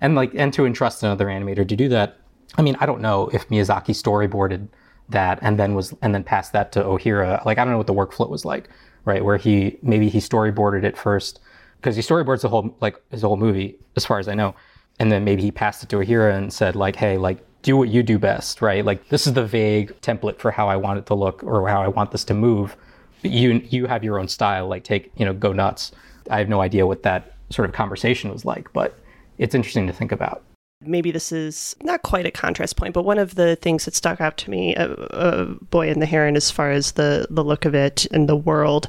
and 0.00 0.14
like 0.14 0.32
and 0.34 0.52
to 0.54 0.66
entrust 0.66 1.02
another 1.02 1.26
animator 1.26 1.66
to 1.68 1.76
do 1.76 1.88
that. 1.88 2.18
I 2.56 2.62
mean, 2.62 2.76
I 2.80 2.86
don't 2.86 3.00
know 3.00 3.28
if 3.32 3.48
Miyazaki 3.48 3.94
storyboarded 3.94 4.68
that 5.08 5.38
and 5.42 5.58
then 5.58 5.74
was 5.74 5.94
and 6.02 6.14
then 6.14 6.24
passed 6.24 6.52
that 6.52 6.72
to 6.72 6.82
Ohira. 6.82 7.44
Like 7.44 7.58
I 7.58 7.64
don't 7.64 7.72
know 7.72 7.78
what 7.78 7.86
the 7.86 7.94
workflow 7.94 8.28
was 8.28 8.44
like, 8.44 8.68
right? 9.04 9.24
Where 9.24 9.36
he 9.36 9.78
maybe 9.82 10.08
he 10.08 10.18
storyboarded 10.18 10.84
it 10.84 10.96
first 10.96 11.40
because 11.76 11.96
he 11.96 12.02
storyboards 12.02 12.42
the 12.42 12.48
whole 12.48 12.76
like 12.80 13.00
his 13.10 13.22
whole 13.22 13.36
movie 13.36 13.78
as 13.96 14.06
far 14.06 14.18
as 14.18 14.28
I 14.28 14.34
know, 14.34 14.54
and 14.98 15.10
then 15.10 15.24
maybe 15.24 15.42
he 15.42 15.50
passed 15.50 15.82
it 15.82 15.88
to 15.90 15.96
Ohira 15.96 16.36
and 16.36 16.52
said 16.52 16.76
like, 16.76 16.96
"Hey, 16.96 17.18
like 17.18 17.44
do 17.62 17.76
what 17.76 17.88
you 17.88 18.02
do 18.02 18.18
best, 18.18 18.62
right? 18.62 18.84
Like 18.84 19.08
this 19.08 19.26
is 19.26 19.34
the 19.34 19.44
vague 19.44 19.98
template 20.00 20.38
for 20.38 20.50
how 20.50 20.68
I 20.68 20.76
want 20.76 20.98
it 20.98 21.06
to 21.06 21.14
look 21.14 21.42
or 21.44 21.68
how 21.68 21.82
I 21.82 21.88
want 21.88 22.10
this 22.10 22.24
to 22.24 22.34
move. 22.34 22.76
But 23.22 23.30
you 23.30 23.62
you 23.68 23.86
have 23.86 24.02
your 24.02 24.18
own 24.18 24.28
style. 24.28 24.68
Like 24.68 24.84
take 24.84 25.12
you 25.16 25.24
know 25.24 25.34
go 25.34 25.52
nuts. 25.52 25.92
I 26.30 26.38
have 26.38 26.48
no 26.48 26.60
idea 26.60 26.86
what 26.86 27.02
that 27.02 27.34
sort 27.50 27.68
of 27.68 27.74
conversation 27.74 28.30
was 28.30 28.44
like, 28.44 28.72
but 28.72 28.98
it's 29.38 29.54
interesting 29.54 29.86
to 29.86 29.92
think 29.92 30.12
about 30.12 30.42
maybe 30.82 31.10
this 31.10 31.30
is 31.30 31.76
not 31.82 32.02
quite 32.02 32.26
a 32.26 32.30
contrast 32.30 32.76
point, 32.76 32.94
but 32.94 33.04
one 33.04 33.18
of 33.18 33.34
the 33.34 33.56
things 33.56 33.84
that 33.84 33.94
stuck 33.94 34.20
out 34.20 34.36
to 34.38 34.50
me, 34.50 34.74
uh, 34.76 34.88
uh, 34.88 35.44
Boy 35.70 35.90
and 35.90 36.00
the 36.00 36.06
Heron, 36.06 36.36
as 36.36 36.50
far 36.50 36.70
as 36.70 36.92
the, 36.92 37.26
the 37.28 37.44
look 37.44 37.64
of 37.64 37.74
it 37.74 38.06
and 38.12 38.28
the 38.28 38.36
world, 38.36 38.88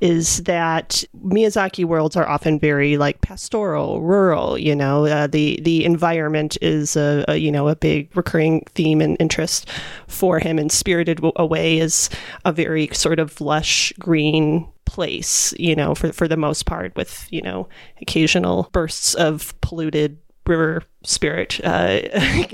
is 0.00 0.42
that 0.44 1.02
Miyazaki 1.24 1.84
worlds 1.84 2.16
are 2.16 2.28
often 2.28 2.58
very 2.58 2.98
like 2.98 3.20
pastoral, 3.22 4.02
rural. 4.02 4.58
You 4.58 4.76
know, 4.76 5.06
uh, 5.06 5.26
the 5.26 5.58
the 5.62 5.84
environment 5.84 6.58
is 6.60 6.96
a, 6.96 7.24
a, 7.28 7.36
you 7.36 7.50
know 7.50 7.68
a 7.68 7.76
big 7.76 8.14
recurring 8.14 8.64
theme 8.74 9.00
and 9.00 9.16
interest 9.18 9.68
for 10.08 10.38
him. 10.38 10.58
And 10.58 10.70
Spirited 10.70 11.20
Away 11.36 11.78
is 11.78 12.10
a 12.44 12.52
very 12.52 12.88
sort 12.92 13.18
of 13.18 13.40
lush 13.40 13.92
green 13.98 14.66
place, 14.84 15.54
you 15.58 15.74
know, 15.74 15.94
for 15.94 16.12
for 16.12 16.28
the 16.28 16.36
most 16.36 16.66
part, 16.66 16.94
with 16.96 17.26
you 17.30 17.40
know 17.40 17.68
occasional 18.02 18.68
bursts 18.72 19.14
of 19.14 19.58
polluted 19.62 20.18
river 20.50 20.82
spirit 21.04 21.60
uh, 21.64 22.00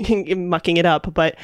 mucking 0.35 0.77
it 0.77 0.85
up. 0.85 1.13
But 1.13 1.35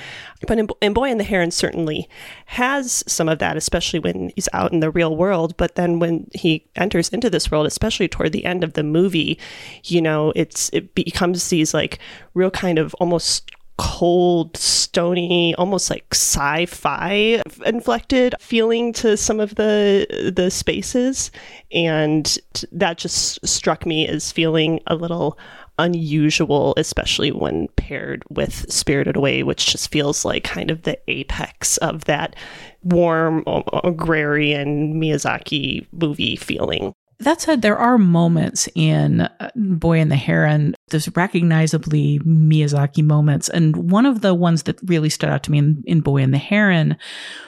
but 0.47 0.58
in, 0.58 0.70
in, 0.82 0.93
Boy 0.93 1.10
and 1.10 1.20
the 1.20 1.26
Heron 1.26 1.51
certainly 1.51 2.08
has 2.45 3.04
some 3.08 3.28
of 3.28 3.39
that, 3.39 3.58
especially 3.58 3.99
when 3.99 4.32
he's 4.36 4.47
out 4.54 4.72
in 4.72 4.80
the 4.80 4.91
real 4.91 5.18
world. 5.18 5.58
But 5.58 5.76
then 5.76 5.99
when 5.99 6.30
he 6.34 6.66
enters 6.76 7.10
into 7.10 7.30
this 7.30 7.51
world, 7.51 7.66
especially 7.66 8.08
toward 8.08 8.32
the 8.32 8.45
end 8.45 8.64
of 8.64 8.74
the 8.74 8.84
movie, 8.84 9.38
you 9.84 10.01
know, 10.01 10.32
it's 10.36 10.70
it 10.72 10.95
becomes 10.95 11.49
these 11.49 11.74
like 11.74 11.99
real 12.34 12.51
kind 12.51 12.80
of 12.80 12.93
almost 12.95 13.51
cold, 13.78 14.56
stony, 14.56 15.56
almost 15.56 15.89
like 15.89 16.06
sci-fi 16.12 17.41
inflected 17.66 18.36
feeling 18.39 18.93
to 18.93 19.18
some 19.18 19.39
of 19.39 19.56
the 19.56 20.32
the 20.34 20.51
spaces, 20.51 21.32
and 21.72 22.38
that 22.72 22.97
just 22.97 23.45
struck 23.47 23.86
me 23.86 24.08
as 24.08 24.32
feeling 24.32 24.80
a 24.88 24.95
little 24.95 25.38
unusual, 25.80 26.74
especially 26.78 27.32
when 27.32 27.67
paired 27.76 28.24
with 28.30 28.71
Spirited 28.71 29.15
Away, 29.15 29.43
which 29.43 29.67
just 29.67 29.91
feels 29.91 30.24
like 30.26 30.43
kind 30.43 30.71
of 30.71 30.84
the 30.84 30.97
apex 31.09 31.78
of 31.78 32.05
that 32.05 32.36
warm, 32.84 33.43
agrarian 33.84 34.95
Miyazaki 34.95 35.86
movie 35.91 36.36
feeling. 36.36 36.93
That 37.24 37.39
said, 37.39 37.61
there 37.61 37.78
are 37.78 37.97
moments 37.97 38.67
in 38.76 39.21
uh, 39.21 39.49
Boy 39.55 39.99
and 39.99 40.11
the 40.11 40.17
Heron, 40.17 40.76
there's 40.89 41.07
recognizably 41.15 42.19
Miyazaki 42.19 43.03
moments. 43.03 43.47
And 43.47 43.89
one 43.89 44.05
of 44.05 44.21
the 44.21 44.34
ones 44.34 44.63
that 44.63 44.78
really 44.84 45.09
stood 45.09 45.30
out 45.30 45.43
to 45.43 45.51
me 45.51 45.59
in, 45.59 45.84
in 45.86 46.01
Boy 46.01 46.17
and 46.17 46.34
the 46.34 46.38
Heron 46.38 46.97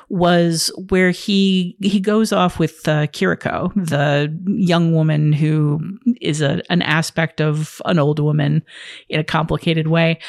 was 0.08 0.72
where 0.90 1.12
he 1.12 1.76
he 1.82 2.00
goes 2.00 2.32
off 2.32 2.58
with 2.58 2.88
uh, 2.88 3.08
Kiriko, 3.08 3.74
the 3.76 4.34
young 4.46 4.94
woman 4.94 5.34
who 5.34 5.82
is 6.22 6.42
a, 6.42 6.62
an 6.70 6.82
aspect 6.82 7.42
of 7.42 7.82
an 7.86 8.00
old 8.00 8.20
woman 8.20 8.64
in 9.10 9.20
a 9.20 9.24
complicated 9.24 9.88
way 9.88 10.20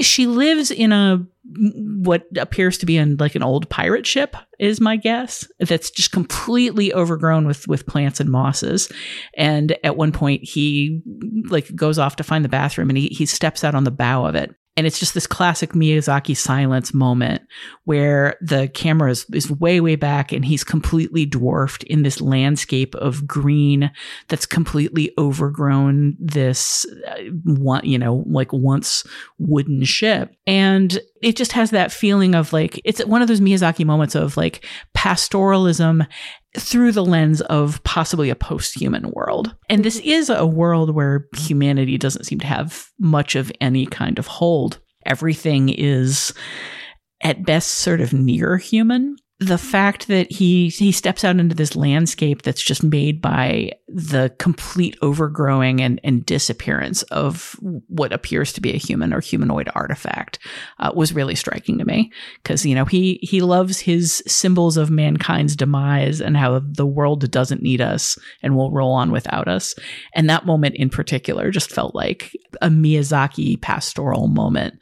she 0.00 0.26
lives 0.26 0.70
in 0.70 0.92
a 0.92 1.24
what 1.54 2.26
appears 2.36 2.78
to 2.78 2.86
be 2.86 2.96
in 2.96 3.16
like 3.16 3.34
an 3.34 3.42
old 3.42 3.68
pirate 3.70 4.06
ship 4.06 4.36
is 4.60 4.80
my 4.80 4.96
guess 4.96 5.48
that's 5.58 5.90
just 5.90 6.12
completely 6.12 6.92
overgrown 6.92 7.46
with 7.46 7.66
with 7.66 7.86
plants 7.86 8.20
and 8.20 8.30
mosses. 8.30 8.92
And 9.34 9.76
at 9.82 9.96
one 9.96 10.12
point 10.12 10.44
he 10.44 11.02
like 11.48 11.74
goes 11.74 11.98
off 11.98 12.16
to 12.16 12.22
find 12.22 12.44
the 12.44 12.50
bathroom 12.50 12.90
and 12.90 12.98
he 12.98 13.08
he 13.08 13.24
steps 13.26 13.64
out 13.64 13.74
on 13.74 13.84
the 13.84 13.90
bow 13.90 14.26
of 14.26 14.34
it 14.34 14.54
and 14.76 14.86
it's 14.86 14.98
just 14.98 15.14
this 15.14 15.26
classic 15.26 15.72
Miyazaki 15.72 16.36
silence 16.36 16.94
moment 16.94 17.42
where 17.84 18.36
the 18.40 18.68
camera 18.68 19.10
is, 19.10 19.26
is 19.32 19.50
way, 19.50 19.80
way 19.80 19.96
back 19.96 20.32
and 20.32 20.44
he's 20.44 20.64
completely 20.64 21.26
dwarfed 21.26 21.82
in 21.84 22.02
this 22.02 22.20
landscape 22.20 22.94
of 22.94 23.26
green 23.26 23.90
that's 24.28 24.46
completely 24.46 25.12
overgrown 25.18 26.16
this 26.20 26.86
uh, 27.08 27.16
one, 27.44 27.84
you 27.84 27.98
know, 27.98 28.24
like 28.26 28.52
once 28.52 29.04
wooden 29.38 29.84
ship. 29.84 30.34
And 30.46 30.98
it 31.20 31.36
just 31.36 31.52
has 31.52 31.70
that 31.70 31.92
feeling 31.92 32.34
of 32.34 32.52
like, 32.52 32.80
it's 32.84 33.04
one 33.04 33.22
of 33.22 33.28
those 33.28 33.40
Miyazaki 33.40 33.84
moments 33.84 34.14
of 34.14 34.36
like 34.36 34.64
pastoralism 34.96 36.06
through 36.58 36.92
the 36.92 37.04
lens 37.04 37.40
of 37.42 37.82
possibly 37.84 38.30
a 38.30 38.34
post 38.34 38.78
human 38.78 39.10
world. 39.12 39.54
And 39.68 39.84
this 39.84 40.00
is 40.00 40.28
a 40.28 40.46
world 40.46 40.94
where 40.94 41.28
humanity 41.36 41.96
doesn't 41.96 42.24
seem 42.24 42.40
to 42.40 42.46
have 42.46 42.88
much 42.98 43.36
of 43.36 43.52
any 43.60 43.86
kind 43.86 44.18
of 44.18 44.26
hold. 44.26 44.80
Everything 45.06 45.68
is 45.68 46.34
at 47.22 47.44
best 47.44 47.70
sort 47.76 48.00
of 48.00 48.12
near 48.12 48.56
human 48.56 49.16
the 49.40 49.58
fact 49.58 50.06
that 50.08 50.30
he 50.30 50.68
he 50.68 50.92
steps 50.92 51.24
out 51.24 51.38
into 51.38 51.54
this 51.54 51.74
landscape 51.74 52.42
that's 52.42 52.62
just 52.62 52.82
made 52.82 53.22
by 53.22 53.72
the 53.88 54.32
complete 54.38 54.98
overgrowing 55.00 55.80
and, 55.80 55.98
and 56.04 56.26
disappearance 56.26 57.02
of 57.04 57.56
what 57.88 58.12
appears 58.12 58.52
to 58.52 58.60
be 58.60 58.70
a 58.74 58.78
human 58.78 59.14
or 59.14 59.20
humanoid 59.20 59.68
artifact 59.74 60.38
uh, 60.78 60.92
was 60.94 61.14
really 61.14 61.34
striking 61.34 61.78
to 61.78 61.86
me 61.86 62.12
because 62.42 62.66
you 62.66 62.74
know 62.74 62.84
he 62.84 63.18
he 63.22 63.40
loves 63.40 63.80
his 63.80 64.22
symbols 64.26 64.76
of 64.76 64.90
mankind's 64.90 65.56
demise 65.56 66.20
and 66.20 66.36
how 66.36 66.60
the 66.62 66.86
world 66.86 67.28
doesn't 67.30 67.62
need 67.62 67.80
us 67.80 68.18
and 68.42 68.54
will 68.54 68.70
roll 68.70 68.92
on 68.92 69.10
without 69.10 69.48
us 69.48 69.74
and 70.14 70.28
that 70.28 70.44
moment 70.44 70.76
in 70.76 70.90
particular 70.90 71.50
just 71.50 71.72
felt 71.72 71.94
like 71.94 72.36
a 72.60 72.68
Miyazaki 72.68 73.60
pastoral 73.60 74.28
moment 74.28 74.74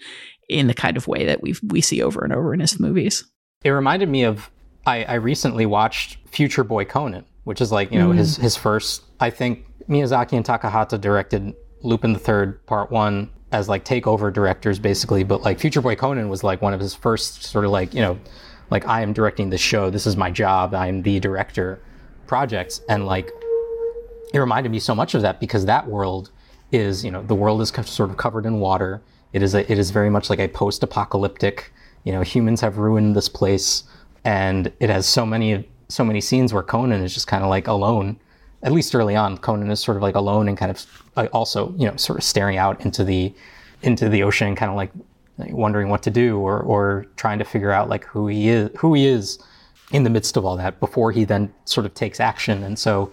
in 0.49 0.67
the 0.67 0.75
kind 0.75 0.97
of 0.97 1.07
way 1.07 1.27
that 1.27 1.43
we 1.43 1.55
we 1.69 1.81
see 1.81 2.03
over 2.03 2.25
and 2.25 2.33
over 2.33 2.53
in 2.53 2.61
his 2.61 2.81
movies. 2.81 3.25
It 3.65 3.71
reminded 3.71 4.09
me 4.09 4.23
of 4.23 4.51
I, 4.87 5.05
I 5.05 5.15
recently 5.15 5.67
watched 5.67 6.19
Future 6.27 6.63
Boy 6.63 6.85
Conan, 6.85 7.25
which 7.45 7.61
is 7.61 7.73
like 7.73 7.91
you 7.91 7.99
know 7.99 8.11
mm. 8.11 8.17
his 8.17 8.37
his 8.37 8.57
first. 8.57 9.03
I 9.19 9.31
think 9.31 9.67
Miyazaki 9.89 10.35
and 10.35 10.45
Takahata 10.45 11.01
directed 11.01 11.55
Lupin 11.83 12.13
the 12.13 12.19
Third 12.21 12.65
Part 12.67 12.93
One 12.93 13.31
as 13.51 13.69
like 13.69 13.85
takeover 13.85 14.33
directors 14.33 14.79
basically, 14.79 15.25
but 15.25 15.43
like 15.43 15.59
Future 15.59 15.81
Boy 15.81 15.97
Conan 15.97 16.29
was 16.29 16.45
like 16.45 16.63
one 16.63 16.73
of 16.73 16.79
his 16.79 16.95
first 16.95 17.43
sort 17.45 17.65
of 17.65 17.73
like 17.73 17.95
you 17.95 18.01
know 18.01 18.19
like 18.71 18.87
I 18.87 19.01
am 19.01 19.13
directing 19.13 19.51
the 19.51 19.59
show. 19.59 19.91
This 19.91 20.07
is 20.07 20.17
my 20.17 20.31
job. 20.31 20.73
I 20.75 20.87
am 20.87 21.03
the 21.03 21.19
director 21.19 21.81
projects, 22.29 22.81
and 22.89 23.07
like 23.07 23.33
it 24.33 24.39
reminded 24.39 24.71
me 24.71 24.79
so 24.79 24.95
much 24.95 25.15
of 25.15 25.23
that 25.23 25.41
because 25.41 25.65
that 25.67 25.89
world 25.89 26.31
is 26.71 27.05
you 27.05 27.11
know 27.11 27.23
the 27.25 27.35
world 27.35 27.61
is 27.61 27.71
sort 27.71 28.09
of 28.09 28.17
covered 28.17 28.47
in 28.47 28.61
water. 28.61 29.03
It 29.33 29.43
is 29.43 29.57
a, 29.57 29.71
it 29.71 29.79
is 29.79 29.91
very 29.91 30.11
much 30.11 30.31
like 30.31 30.39
a 30.39 30.47
post-apocalyptic 30.49 31.73
you 32.09 32.15
know, 32.15 32.23
humans 32.23 32.63
have 32.63 32.79
ruined 32.79 33.15
this 33.15 33.29
place, 33.29 33.83
and 34.25 34.73
it 34.81 34.89
has 34.89 35.05
so 35.05 35.27
many 35.27 35.69
so 35.89 36.03
many 36.03 36.23
scenes 36.23 36.55
where 36.55 36.63
Conan 36.63 37.03
is 37.03 37.13
just 37.13 37.27
kind 37.27 37.45
of 37.45 37.51
like 37.51 37.67
alone. 37.67 38.19
At 38.63 38.73
least 38.73 38.95
early 38.95 39.15
on, 39.15 39.37
Conan 39.37 39.71
is 39.71 39.81
sort 39.81 39.99
of 39.99 40.03
like 40.03 40.15
alone 40.15 40.49
and 40.49 40.57
kind 40.57 40.71
of 40.71 41.29
also, 41.35 41.75
you 41.77 41.87
know, 41.87 41.95
sort 41.97 42.19
of 42.19 42.25
staring 42.25 42.57
out 42.57 42.83
into 42.83 43.05
the 43.05 43.35
into 43.83 44.09
the 44.09 44.23
ocean, 44.23 44.57
kind 44.57 44.71
of 44.71 44.77
like 44.77 44.91
wondering 45.51 45.91
what 45.91 46.03
to 46.05 46.11
do 46.11 46.39
or 46.39 46.61
or 46.61 47.05
trying 47.17 47.39
to 47.41 47.45
figure 47.45 47.73
out 47.73 47.91
like 47.91 48.05
who 48.05 48.27
he 48.27 48.49
is 48.49 48.71
who 48.79 48.95
he 48.95 49.05
is 49.05 49.39
in 49.93 50.03
the 50.03 50.11
midst 50.11 50.39
of 50.39 50.47
all 50.47 50.57
that 50.57 50.81
before 50.81 51.13
he 51.13 51.27
then 51.27 51.53
sort 51.67 51.85
of 51.85 51.93
takes 51.93 52.21
action. 52.21 52.63
And 52.63 52.79
so 52.79 53.13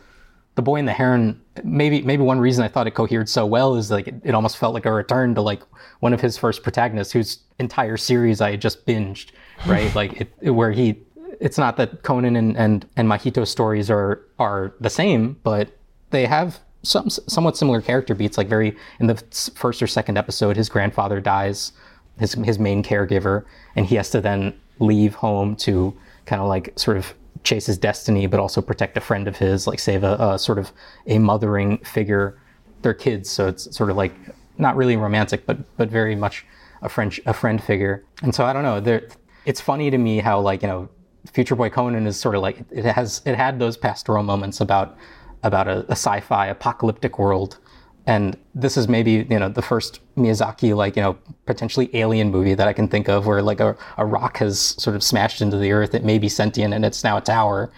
the 0.55 0.61
boy 0.61 0.77
and 0.77 0.87
the 0.87 0.93
heron 0.93 1.41
maybe 1.65 2.01
maybe 2.01 2.23
one 2.23 2.39
reason 2.39 2.63
i 2.63 2.67
thought 2.69 2.87
it 2.87 2.91
cohered 2.91 3.27
so 3.27 3.45
well 3.45 3.75
is 3.75 3.91
like 3.91 4.07
it, 4.07 4.15
it, 4.23 4.33
almost 4.33 4.57
felt 4.57 4.73
like 4.73 4.85
a 4.85 4.91
return 4.91 5.35
to 5.35 5.41
like 5.41 5.61
one 5.99 6.13
of 6.13 6.21
his 6.21 6.37
first 6.37 6.63
protagonists 6.63 7.13
whose 7.13 7.39
entire 7.59 7.97
series 7.97 8.41
i 8.41 8.51
had 8.51 8.61
just 8.61 8.85
binged 8.85 9.27
right 9.65 9.93
like 9.99 10.21
it, 10.21 10.33
it, 10.41 10.51
where 10.51 10.71
he 10.71 10.97
it's 11.39 11.57
not 11.57 11.77
that 11.77 12.03
conan 12.03 12.35
and 12.35 12.57
and, 12.57 12.87
and 12.95 13.07
mahito's 13.07 13.49
stories 13.49 13.89
are 13.89 14.21
are 14.39 14.73
the 14.79 14.89
same 14.89 15.37
but 15.43 15.77
they 16.11 16.25
have 16.25 16.59
some 16.83 17.09
somewhat 17.09 17.57
similar 17.57 17.81
character 17.81 18.13
beats 18.13 18.37
like 18.37 18.47
very 18.47 18.75
in 18.99 19.07
the 19.07 19.15
first 19.55 19.81
or 19.81 19.87
second 19.87 20.17
episode 20.17 20.55
his 20.55 20.69
grandfather 20.69 21.19
dies 21.19 21.71
his 22.19 22.33
his 22.33 22.59
main 22.59 22.83
caregiver 22.83 23.43
and 23.75 23.85
he 23.85 23.95
has 23.95 24.09
to 24.09 24.21
then 24.21 24.53
leave 24.79 25.15
home 25.15 25.55
to 25.55 25.95
kind 26.25 26.41
of 26.41 26.47
like 26.47 26.77
sort 26.77 26.97
of 26.97 27.13
chase 27.45 27.67
his 27.67 27.77
destiny, 27.77 28.27
but 28.27 28.39
also 28.39 28.61
protect 28.61 28.97
a 28.97 29.01
friend 29.01 29.27
of 29.27 29.37
his, 29.37 29.67
like 29.67 29.79
save 29.79 30.03
a, 30.03 30.15
a 30.19 30.39
sort 30.39 30.57
of 30.57 30.71
a 31.07 31.19
mothering 31.19 31.77
figure. 31.79 32.37
They're 32.81 32.93
kids, 32.93 33.29
so 33.29 33.47
it's 33.47 33.73
sort 33.75 33.89
of 33.89 33.95
like 33.95 34.13
not 34.57 34.75
really 34.75 34.95
romantic, 34.97 35.45
but 35.45 35.57
but 35.77 35.89
very 35.89 36.15
much 36.15 36.45
a 36.81 36.89
friend 36.89 37.17
a 37.25 37.33
friend 37.33 37.63
figure. 37.63 38.03
And 38.21 38.33
so 38.33 38.45
I 38.45 38.53
don't 38.53 38.63
know. 38.63 38.79
There, 38.79 39.07
it's 39.45 39.61
funny 39.61 39.89
to 39.91 39.97
me 39.97 40.19
how 40.19 40.39
like 40.39 40.61
you 40.61 40.67
know, 40.67 40.89
Future 41.31 41.55
Boy 41.55 41.69
Conan 41.69 42.07
is 42.07 42.19
sort 42.19 42.35
of 42.35 42.41
like 42.41 42.63
it 42.71 42.85
has 42.85 43.21
it 43.25 43.35
had 43.35 43.59
those 43.59 43.77
pastoral 43.77 44.23
moments 44.23 44.61
about 44.61 44.97
about 45.43 45.67
a, 45.67 45.85
a 45.87 45.91
sci-fi 45.91 46.47
apocalyptic 46.47 47.19
world 47.19 47.59
and 48.07 48.37
this 48.53 48.77
is 48.77 48.87
maybe 48.87 49.25
you 49.29 49.39
know 49.39 49.49
the 49.49 49.61
first 49.61 49.99
Miyazaki 50.15 50.75
like 50.75 50.95
you 50.95 51.01
know 51.01 51.17
potentially 51.45 51.89
alien 51.93 52.31
movie 52.31 52.53
that 52.53 52.67
I 52.67 52.73
can 52.73 52.87
think 52.87 53.09
of 53.09 53.25
where 53.25 53.41
like 53.41 53.59
a, 53.59 53.75
a 53.97 54.05
rock 54.05 54.37
has 54.37 54.59
sort 54.59 54.95
of 54.95 55.03
smashed 55.03 55.41
into 55.41 55.57
the 55.57 55.71
earth 55.71 55.93
it 55.93 56.03
may 56.03 56.17
be 56.19 56.29
sentient 56.29 56.73
and 56.73 56.85
it's 56.85 57.03
now 57.03 57.17
a 57.17 57.21
tower 57.21 57.71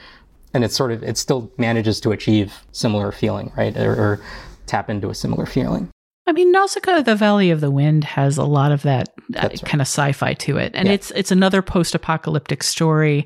and 0.54 0.64
it's 0.64 0.76
sort 0.76 0.92
of 0.92 1.04
it 1.04 1.18
still 1.18 1.52
manages 1.58 2.00
to 2.02 2.12
achieve 2.12 2.54
similar 2.72 3.12
feeling 3.12 3.52
right 3.56 3.76
or, 3.78 3.92
or 3.92 4.22
tap 4.66 4.90
into 4.90 5.10
a 5.10 5.16
similar 5.16 5.46
feeling 5.46 5.90
I 6.28 6.34
mean, 6.34 6.52
Nausicaa, 6.52 7.04
the 7.04 7.16
Valley 7.16 7.52
of 7.52 7.62
the 7.62 7.72
Wind 7.72 8.04
has 8.04 8.38
a 8.38 8.44
lot 8.44 8.74
of 8.74 8.82
that 8.82 9.08
uh, 9.38 9.48
kind 9.64 9.80
of 9.82 9.88
sci-fi 9.88 10.34
to 10.34 10.58
it, 10.58 10.74
and 10.76 10.88
Yeah. 10.90 10.94
it's 10.96 11.10
it's 11.12 11.32
another 11.32 11.62
post-apocalyptic 11.62 12.64
story, 12.64 13.26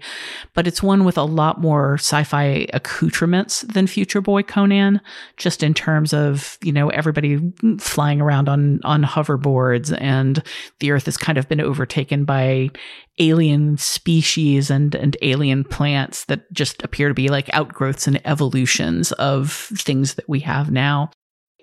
but 0.54 0.68
it's 0.68 0.84
one 0.84 1.04
with 1.04 1.18
a 1.18 1.24
lot 1.24 1.60
more 1.60 1.96
sci-fi 1.96 2.68
accoutrements 2.74 3.62
than 3.62 3.88
Future 3.88 4.22
Boy 4.22 4.44
Conan, 4.44 5.02
just 5.38 5.64
in 5.64 5.74
terms 5.74 6.14
of 6.14 6.60
you 6.64 6.72
know 6.72 6.90
everybody 6.90 7.40
flying 7.80 8.22
around 8.22 8.48
on 8.48 8.80
on 8.84 9.04
hoverboards, 9.04 9.96
and 10.00 10.44
the 10.80 10.92
Earth 10.92 11.06
has 11.06 11.18
kind 11.18 11.40
of 11.40 11.50
been 11.50 11.60
overtaken 11.62 12.24
by 12.24 12.70
alien 13.18 13.78
species 13.78 14.70
and 14.70 14.94
and 14.94 15.18
alien 15.24 15.64
plants 15.64 16.26
that 16.26 16.52
just 16.54 16.84
appear 16.84 17.08
to 17.08 17.14
be 17.16 17.30
like 17.30 17.50
outgrowths 17.54 18.06
and 18.06 18.22
evolutions 18.28 19.12
of 19.14 19.52
things 19.52 20.14
that 20.16 20.30
we 20.30 20.40
have 20.42 20.70
now. 20.70 21.10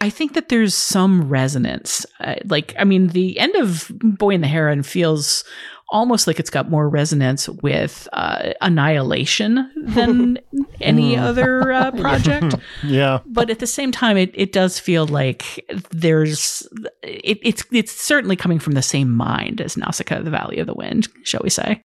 I 0.01 0.11
think 0.11 0.34
that 0.34 0.49
there's 0.49 0.74
some 0.74 1.28
resonance. 1.28 2.07
Uh, 2.20 2.36
like, 2.44 2.74
I 2.78 2.84
mean, 2.84 3.09
the 3.09 3.38
end 3.38 3.55
of 3.57 3.90
Boy 3.94 4.34
and 4.34 4.44
the 4.44 4.49
Heron 4.49 4.82
feels 4.82 5.44
almost 5.90 6.26
like 6.26 6.38
it's 6.38 6.51
got 6.51 6.70
more 6.70 6.88
resonance 6.88 7.49
with 7.49 8.07
uh, 8.12 8.53
Annihilation 8.61 9.70
than 9.76 10.38
any 10.80 11.16
other 11.16 11.72
uh, 11.72 11.90
project. 12.01 12.55
yeah. 12.84 13.20
But 13.26 13.51
at 13.51 13.59
the 13.59 13.66
same 13.66 13.90
time, 13.90 14.16
it, 14.16 14.30
it 14.34 14.53
does 14.53 14.78
feel 14.78 15.07
like 15.07 15.64
there's 15.90 16.68
it, 17.03 17.38
it's 17.42 17.64
it's 17.72 17.92
certainly 17.92 18.36
coming 18.36 18.59
from 18.59 18.74
the 18.74 18.82
same 18.82 19.11
mind 19.11 19.61
as 19.61 19.76
Nausicaa, 19.76 20.22
the 20.22 20.30
Valley 20.30 20.59
of 20.59 20.66
the 20.66 20.74
Wind, 20.74 21.09
shall 21.24 21.40
we 21.42 21.51
say? 21.51 21.82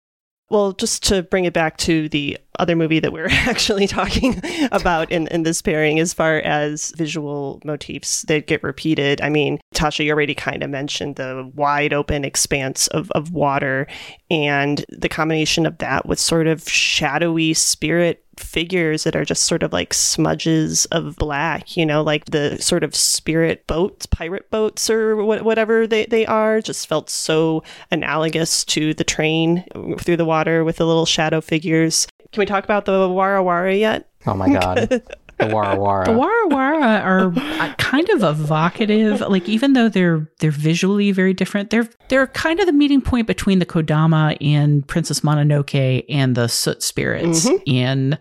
Well, 0.54 0.74
just 0.74 1.02
to 1.06 1.24
bring 1.24 1.46
it 1.46 1.54
back 1.54 1.78
to 1.78 2.08
the 2.10 2.38
other 2.60 2.76
movie 2.76 3.00
that 3.00 3.12
we're 3.12 3.26
actually 3.32 3.88
talking 3.88 4.40
about 4.72 5.12
in, 5.12 5.26
in 5.30 5.42
this 5.42 5.64
pairing, 5.64 6.00
as 6.00 6.14
far 6.14 6.38
as 6.38 6.94
visual 6.96 7.60
motifs 7.66 8.22
that 8.28 8.46
get 8.46 8.62
repeated, 8.62 9.20
I 9.20 9.30
mean, 9.30 9.60
Tasha, 9.74 10.06
you 10.06 10.12
already 10.12 10.36
kind 10.36 10.62
of 10.62 10.70
mentioned 10.70 11.16
the 11.16 11.52
wide 11.56 11.92
open 11.92 12.24
expanse 12.24 12.86
of, 12.90 13.10
of 13.14 13.32
water 13.32 13.88
and 14.30 14.86
the 14.90 15.10
combination 15.10 15.66
of 15.66 15.80
that 15.80 16.06
with 16.06 16.20
sort 16.20 16.46
of 16.46 16.70
shadowy 16.70 17.56
spirit 17.56 18.24
figures 18.44 19.04
that 19.04 19.16
are 19.16 19.26
just 19.26 19.46
sort 19.46 19.64
of 19.64 19.74
like 19.74 19.94
smudges 19.94 20.86
of 20.86 21.16
black, 21.16 21.76
you 21.78 21.86
know, 21.86 22.02
like 22.02 22.26
the 22.26 22.62
sort 22.62 22.84
of 22.84 22.96
spirit 22.96 23.66
boats, 23.68 24.06
pirate 24.06 24.50
boats, 24.52 24.90
or 24.90 25.16
what, 25.16 25.44
whatever 25.44 25.88
they, 25.88 26.06
they 26.06 26.26
are, 26.26 26.62
just 26.62 26.88
felt 26.88 27.10
so 27.10 27.64
analogous 27.92 28.64
to 28.66 28.94
the 28.94 29.04
train 29.04 29.64
through 30.00 30.18
the 30.18 30.26
water 30.26 30.64
with 30.64 30.78
the 30.78 30.86
little 30.86 31.06
shadow 31.06 31.42
figures. 31.42 32.08
Can 32.32 32.42
we 32.42 32.46
talk 32.46 32.64
about 32.64 32.86
the 32.86 33.08
Wara 33.08 33.44
Wara 33.44 33.78
yet? 33.78 34.10
Oh 34.26 34.34
my 34.34 34.52
god. 34.52 35.02
The 35.40 35.46
Wara 35.46 35.76
Wara. 35.78 36.06
The 36.06 36.12
Wara 36.12 36.50
Wara 36.50 37.04
are 37.04 37.76
kind 37.78 38.10
of 38.10 38.24
evocative. 38.24 39.22
Like 39.22 39.48
even 39.50 39.74
though 39.74 39.90
they're 39.90 40.30
they're 40.40 40.52
visually 40.52 41.12
very 41.12 41.34
different, 41.34 41.70
they're 41.70 41.90
they're 42.10 42.28
kind 42.28 42.60
of 42.60 42.66
the 42.66 42.72
meeting 42.74 43.02
point 43.02 43.28
between 43.28 43.60
the 43.60 43.66
Kodama 43.66 44.38
in 44.40 44.84
Princess 44.84 45.22
Mononoke 45.22 46.06
and 46.10 46.36
the 46.36 46.48
Soot 46.48 46.82
spirits 46.84 47.46
Mhm. 47.50 47.62
in 47.66 48.18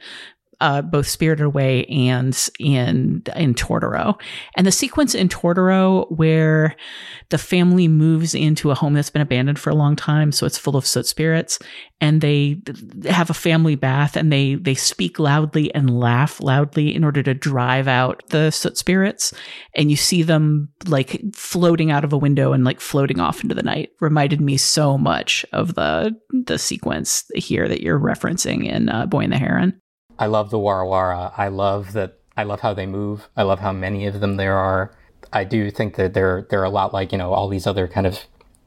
uh, 0.63 0.81
both 0.81 1.09
Spirited 1.09 1.45
Away 1.45 1.85
and 1.87 2.39
in 2.61 3.23
in 3.35 3.55
Totoro. 3.55 4.19
And 4.57 4.65
the 4.67 4.73
sequence 4.73 5.15
in 5.15 5.29
Totoro 5.29 6.07
where 6.17 6.77
the 7.31 7.39
family 7.39 7.89
moves 7.89 8.33
into 8.35 8.71
a 8.71 8.75
home 8.75 8.95
that's 8.95 9.11
been 9.11 9.23
abandoned 9.23 9.59
for 9.59 9.71
a 9.71 9.75
long 9.75 9.97
time, 9.97 10.31
so 10.31 10.47
it's 10.47 10.57
full 10.57 10.77
of 10.77 10.87
soot 10.87 11.07
spirits, 11.07 11.59
and 12.01 12.21
they 12.21 12.63
have 13.07 13.29
a 13.29 13.35
family 13.35 13.75
bath 13.75 14.17
and 14.17 14.33
they 14.33 14.55
they 14.55 14.77
speak 14.77 15.19
loudly 15.19 15.75
and 15.75 15.99
laugh 15.99 16.41
loudly 16.41 16.95
in 16.95 17.03
order 17.03 17.25
to 17.25 17.35
drive 17.35 17.89
out 17.89 18.23
the 18.29 18.53
soot 18.53 18.79
spirits. 18.79 19.35
And 19.75 19.91
you 19.91 19.97
see 19.97 20.23
them 20.23 20.69
like 20.87 21.21
floating 21.35 21.91
out 21.91 22.05
of 22.05 22.13
a 22.13 22.19
window 22.19 22.53
and 22.53 22.65
like 22.65 22.81
floating 22.81 23.19
off 23.19 23.43
into 23.43 23.57
the 23.57 23.65
night. 23.65 23.91
Reminded 24.01 24.41
me 24.41 24.57
so 24.57 24.97
much 24.97 25.45
of 25.53 25.75
the 25.75 26.15
the 26.47 26.59
sequence 26.59 27.25
here 27.35 27.67
that 27.67 27.81
you're 27.81 27.99
referencing 27.99 28.65
in 28.65 28.89
uh, 28.89 29.07
Boy 29.07 29.25
and 29.25 29.33
the 29.33 29.39
Heron. 29.39 29.82
I 30.23 30.27
love 30.27 30.51
the 30.51 30.57
Wara 30.57 30.87
Wara. 30.87 31.33
I 31.37 31.49
love 31.49 31.95
that. 31.95 32.17
I 32.37 32.45
love 32.45 32.61
how 32.61 32.73
they 32.75 32.87
move. 32.87 33.29
I 33.37 33.43
love 33.43 33.59
how 33.59 33.73
many 33.73 34.07
of 34.07 34.21
them 34.21 34.37
there 34.37 34.57
are. 34.57 34.93
I 35.33 35.43
do 35.43 35.69
think 35.69 35.97
that 35.97 36.15
they're 36.15 36.47
they're 36.49 36.63
a 36.63 36.71
lot 36.71 36.95
like 36.95 37.11
you 37.11 37.19
know 37.19 37.33
all 37.33 37.49
these 37.49 37.67
other 37.67 37.89
kind 37.89 38.07
of 38.07 38.21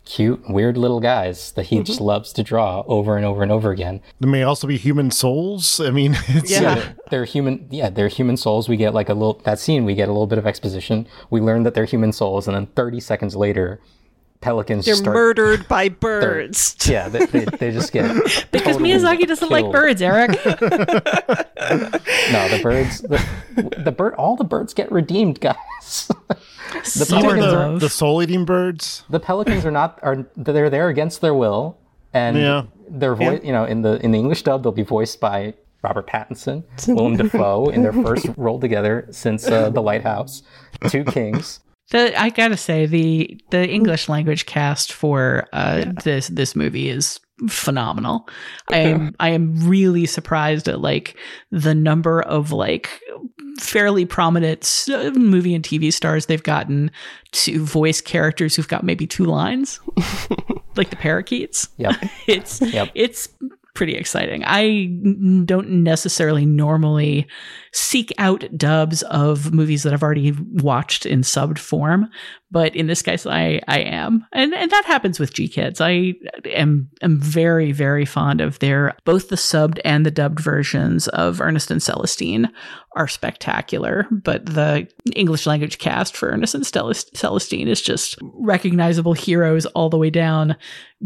cute, 0.03 0.49
weird 0.49 0.75
little 0.77 0.99
guys 0.99 1.53
that 1.53 1.67
he 1.67 1.81
just 1.81 1.99
mm-hmm. 1.99 2.07
loves 2.07 2.33
to 2.33 2.43
draw 2.43 2.83
over 2.87 3.15
and 3.15 3.25
over 3.25 3.41
and 3.41 3.53
over 3.53 3.71
again. 3.71 4.01
There 4.19 4.29
may 4.29 4.43
also 4.43 4.67
be 4.67 4.75
human 4.75 5.11
souls. 5.11 5.79
I 5.79 5.91
mean, 5.91 6.17
it's, 6.27 6.49
they're, 6.49 6.95
they're 7.09 7.25
human. 7.25 7.69
Yeah, 7.71 7.89
they're 7.89 8.09
human 8.09 8.35
souls. 8.35 8.67
We 8.67 8.75
get 8.75 8.93
like 8.93 9.07
a 9.07 9.13
little 9.13 9.39
that 9.45 9.57
scene. 9.57 9.85
We 9.85 9.95
get 9.95 10.09
a 10.09 10.11
little 10.11 10.27
bit 10.27 10.37
of 10.37 10.45
exposition. 10.45 11.07
We 11.29 11.39
learn 11.39 11.63
that 11.63 11.73
they're 11.73 11.85
human 11.85 12.11
souls, 12.11 12.49
and 12.49 12.57
then 12.57 12.65
30 12.65 12.99
seconds 12.99 13.33
later, 13.37 13.79
pelicans 14.45 14.85
They're 14.85 14.93
start. 14.95 15.15
murdered 15.15 15.67
by 15.67 15.89
birds. 16.07 16.75
yeah, 16.87 17.09
they, 17.09 17.25
they, 17.25 17.45
they 17.45 17.71
just 17.71 17.91
get 17.91 18.05
Because 18.51 18.77
totally 18.77 18.91
Miyazaki 18.91 19.27
doesn't 19.27 19.49
like 19.49 19.71
birds, 19.71 20.01
Eric. 20.03 20.29
No, 22.31 22.47
the 22.49 22.59
birds. 22.61 23.01
The, 23.01 23.81
the 23.83 23.91
bird. 23.91 24.13
All 24.15 24.35
the 24.35 24.43
birds 24.43 24.73
get 24.73 24.91
redeemed, 24.91 25.41
guys. 25.41 25.55
the 26.69 26.83
Sort 26.83 27.21
pelicans 27.23 27.45
the, 27.45 27.57
are 27.57 27.79
the 27.79 27.89
soul 27.89 28.21
eating 28.21 28.45
birds. 28.45 29.03
the 29.09 29.19
pelicans 29.19 29.65
are 29.65 29.71
not 29.71 29.99
are 30.03 30.27
they're 30.35 30.69
there 30.69 30.89
against 30.89 31.21
their 31.21 31.33
will, 31.33 31.77
and 32.13 32.37
Yeah. 32.37 32.63
their 32.89 33.15
voice. 33.15 33.41
You 33.43 33.51
know, 33.51 33.65
in 33.65 33.81
the 33.81 34.03
in 34.05 34.11
the 34.11 34.19
English 34.19 34.43
dub, 34.43 34.63
they'll 34.63 34.71
be 34.71 34.83
voiced 34.83 35.19
by 35.19 35.55
Robert 35.81 36.07
Pattinson, 36.07 36.63
Willem 36.87 37.15
Dafoe 37.17 37.69
in 37.69 37.81
their 37.83 37.93
first 37.93 38.27
role 38.37 38.59
together 38.59 39.07
since 39.11 39.47
uh, 39.47 39.69
The 39.69 39.81
Lighthouse, 39.81 40.43
Two 40.89 41.03
Kings. 41.03 41.59
The 41.91 42.19
I 42.19 42.29
gotta 42.29 42.57
say 42.57 42.85
the 42.85 43.39
the 43.51 43.67
English 43.67 44.09
language 44.09 44.45
cast 44.45 44.91
for 44.91 45.47
uh, 45.53 45.85
this 46.03 46.27
this 46.29 46.55
movie 46.55 46.89
is 46.89 47.19
phenomenal. 47.49 48.27
I 48.71 48.77
am 48.77 49.15
I 49.19 49.29
am 49.29 49.67
really 49.67 50.05
surprised 50.05 50.67
at 50.67 50.81
like 50.81 51.17
the 51.51 51.75
number 51.75 52.21
of 52.21 52.51
like 52.51 52.89
fairly 53.59 54.05
prominent 54.05 54.85
uh, 54.91 55.11
movie 55.11 55.53
and 55.55 55.63
TV 55.63 55.91
stars 55.93 56.25
they've 56.25 56.43
gotten 56.43 56.91
to 57.31 57.63
voice 57.63 58.01
characters 58.01 58.55
who've 58.55 58.67
got 58.67 58.83
maybe 58.83 59.05
two 59.07 59.25
lines, 59.25 59.79
like 60.75 60.89
the 60.89 60.95
parakeets. 60.97 61.69
Yep. 61.77 61.95
It's 62.27 62.61
Yep. 62.61 62.89
it's 62.95 63.29
pretty 63.75 63.93
exciting. 63.93 64.43
I 64.45 64.85
don't 65.45 65.69
necessarily 65.69 66.45
normally 66.45 67.27
seek 67.73 68.11
out 68.17 68.45
dubs 68.57 69.03
of 69.03 69.53
movies 69.53 69.83
that 69.83 69.93
I've 69.93 70.01
already 70.01 70.31
watched 70.53 71.05
in 71.05 71.21
subbed 71.21 71.59
form, 71.59 72.09
but 72.49 72.75
in 72.75 72.87
this 72.87 73.01
case, 73.01 73.25
I 73.25 73.61
I 73.67 73.79
am, 73.79 74.25
and 74.31 74.53
and 74.53 74.71
that 74.71 74.85
happens 74.85 75.19
with 75.19 75.33
GKIDS. 75.33 75.81
I 75.81 76.13
am 76.49 76.89
am 77.01 77.19
very 77.19 77.71
very 77.71 78.05
fond 78.05 78.41
of 78.41 78.59
their 78.59 78.95
both 79.03 79.29
the 79.29 79.35
subbed 79.35 79.79
and 79.85 80.05
the 80.05 80.11
dubbed 80.11 80.39
versions 80.39 81.07
of 81.09 81.41
Ernest 81.41 81.69
and 81.69 81.81
Celestine 81.81 82.49
are 82.95 83.09
spectacular, 83.09 84.07
but 84.09 84.45
the 84.45 84.87
English 85.15 85.45
language 85.45 85.79
cast 85.79 86.15
for 86.15 86.29
Ernest 86.29 86.55
and 86.55 86.65
Celestine 86.65 87.67
is 87.67 87.81
just 87.81 88.17
recognizable 88.21 89.13
heroes 89.13 89.65
all 89.67 89.89
the 89.89 89.97
way 89.97 90.09
down, 90.09 90.55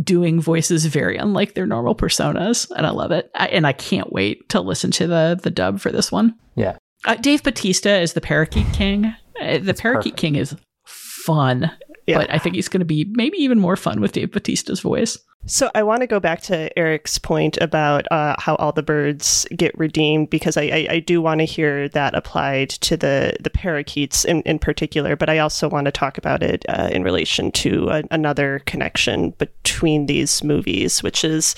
doing 0.01 0.39
voices 0.41 0.85
very 0.85 1.17
unlike 1.17 1.53
their 1.53 1.65
normal 1.65 1.95
personas, 1.95 2.69
and 2.75 2.85
I 2.85 2.91
love 2.91 3.11
it. 3.11 3.29
I, 3.35 3.47
and 3.47 3.65
I 3.65 3.73
can't 3.73 4.11
wait 4.11 4.47
to 4.49 4.61
listen 4.61 4.91
to 4.91 5.07
the 5.07 5.39
the 5.41 5.51
dub 5.51 5.79
for 5.79 5.91
this 5.91 6.11
one. 6.11 6.35
Yeah. 6.55 6.77
Uh, 7.05 7.15
Dave 7.15 7.43
Bautista 7.43 7.99
is 7.99 8.13
the 8.13 8.21
Parakeet 8.21 8.71
King. 8.73 9.05
Uh, 9.41 9.57
the 9.59 9.73
Parakeet 9.73 10.13
perfect. 10.13 10.17
King 10.17 10.35
is 10.35 10.55
fun, 10.85 11.71
but 12.17 12.33
I 12.33 12.37
think 12.37 12.55
he's 12.55 12.67
going 12.67 12.79
to 12.79 12.85
be 12.85 13.05
maybe 13.11 13.37
even 13.37 13.59
more 13.59 13.75
fun 13.75 14.01
with 14.01 14.11
Dave 14.11 14.31
Bautista's 14.31 14.79
voice. 14.79 15.17
So 15.45 15.71
I 15.73 15.83
want 15.83 16.01
to 16.01 16.07
go 16.07 16.19
back 16.19 16.41
to 16.43 16.77
Eric's 16.77 17.17
point 17.17 17.57
about 17.61 18.11
uh, 18.11 18.35
how 18.37 18.55
all 18.55 18.71
the 18.71 18.83
birds 18.83 19.47
get 19.55 19.77
redeemed 19.77 20.29
because 20.29 20.57
I, 20.57 20.63
I, 20.63 20.87
I 20.89 20.99
do 20.99 21.21
want 21.21 21.39
to 21.39 21.45
hear 21.45 21.87
that 21.89 22.13
applied 22.13 22.69
to 22.69 22.97
the 22.97 23.35
the 23.39 23.49
parakeets 23.49 24.25
in, 24.25 24.41
in 24.41 24.59
particular, 24.59 25.15
but 25.15 25.29
I 25.29 25.39
also 25.39 25.69
want 25.69 25.85
to 25.85 25.91
talk 25.91 26.17
about 26.17 26.43
it 26.43 26.65
uh, 26.67 26.89
in 26.91 27.03
relation 27.03 27.51
to 27.53 27.87
a, 27.89 28.03
another 28.11 28.61
connection 28.65 29.31
between 29.31 30.05
these 30.07 30.43
movies, 30.43 31.01
which 31.03 31.23
is. 31.23 31.55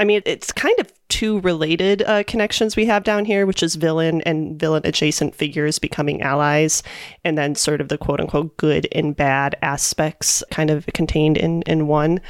I 0.00 0.04
mean, 0.04 0.22
it's 0.26 0.52
kind 0.52 0.78
of 0.78 0.92
two 1.08 1.40
related 1.40 2.02
uh, 2.02 2.22
connections 2.24 2.76
we 2.76 2.86
have 2.86 3.04
down 3.04 3.24
here, 3.24 3.46
which 3.46 3.62
is 3.62 3.76
villain 3.76 4.20
and 4.22 4.58
villain 4.58 4.82
adjacent 4.84 5.34
figures 5.34 5.78
becoming 5.78 6.22
allies, 6.22 6.82
and 7.24 7.36
then 7.36 7.54
sort 7.54 7.80
of 7.80 7.88
the 7.88 7.98
quote 7.98 8.20
unquote 8.20 8.56
good 8.56 8.86
and 8.92 9.16
bad 9.16 9.56
aspects 9.62 10.44
kind 10.50 10.70
of 10.70 10.86
contained 10.94 11.36
in, 11.36 11.62
in 11.62 11.86
one. 11.86 12.20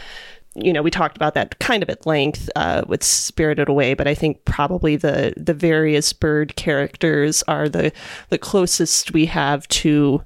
You 0.55 0.73
know, 0.73 0.83
we 0.83 0.91
talked 0.91 1.17
about 1.17 1.35
that 1.35 1.59
kind 1.61 1.83
of 1.83 1.91
at 1.91 2.07
length 2.07 2.51
uh, 2.57 2.83
with 2.89 3.05
Spirited 3.05 3.69
Away, 3.69 3.95
but 3.95 4.09
I 4.09 4.15
think 4.15 4.45
probably 4.45 4.97
the 4.97 5.35
the 5.37 5.55
various 5.55 6.13
bird 6.13 6.57
characters 6.57 7.45
are 7.47 7.69
the 7.69 7.93
the 8.31 8.39
closest 8.39 9.13
we 9.13 9.27
have 9.27 9.69
to 9.69 10.23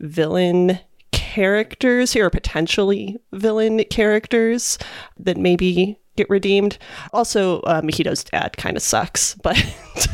villain 0.00 0.78
characters 1.12 2.12
here, 2.12 2.26
or 2.26 2.30
potentially 2.30 3.18
villain 3.32 3.84
characters 3.84 4.78
that 5.18 5.36
maybe 5.36 5.98
get 6.16 6.28
redeemed. 6.30 6.78
Also, 7.12 7.60
uh, 7.60 7.80
Mahito's 7.82 8.24
dad 8.24 8.56
kind 8.56 8.76
of 8.76 8.82
sucks, 8.82 9.34
but 9.36 9.56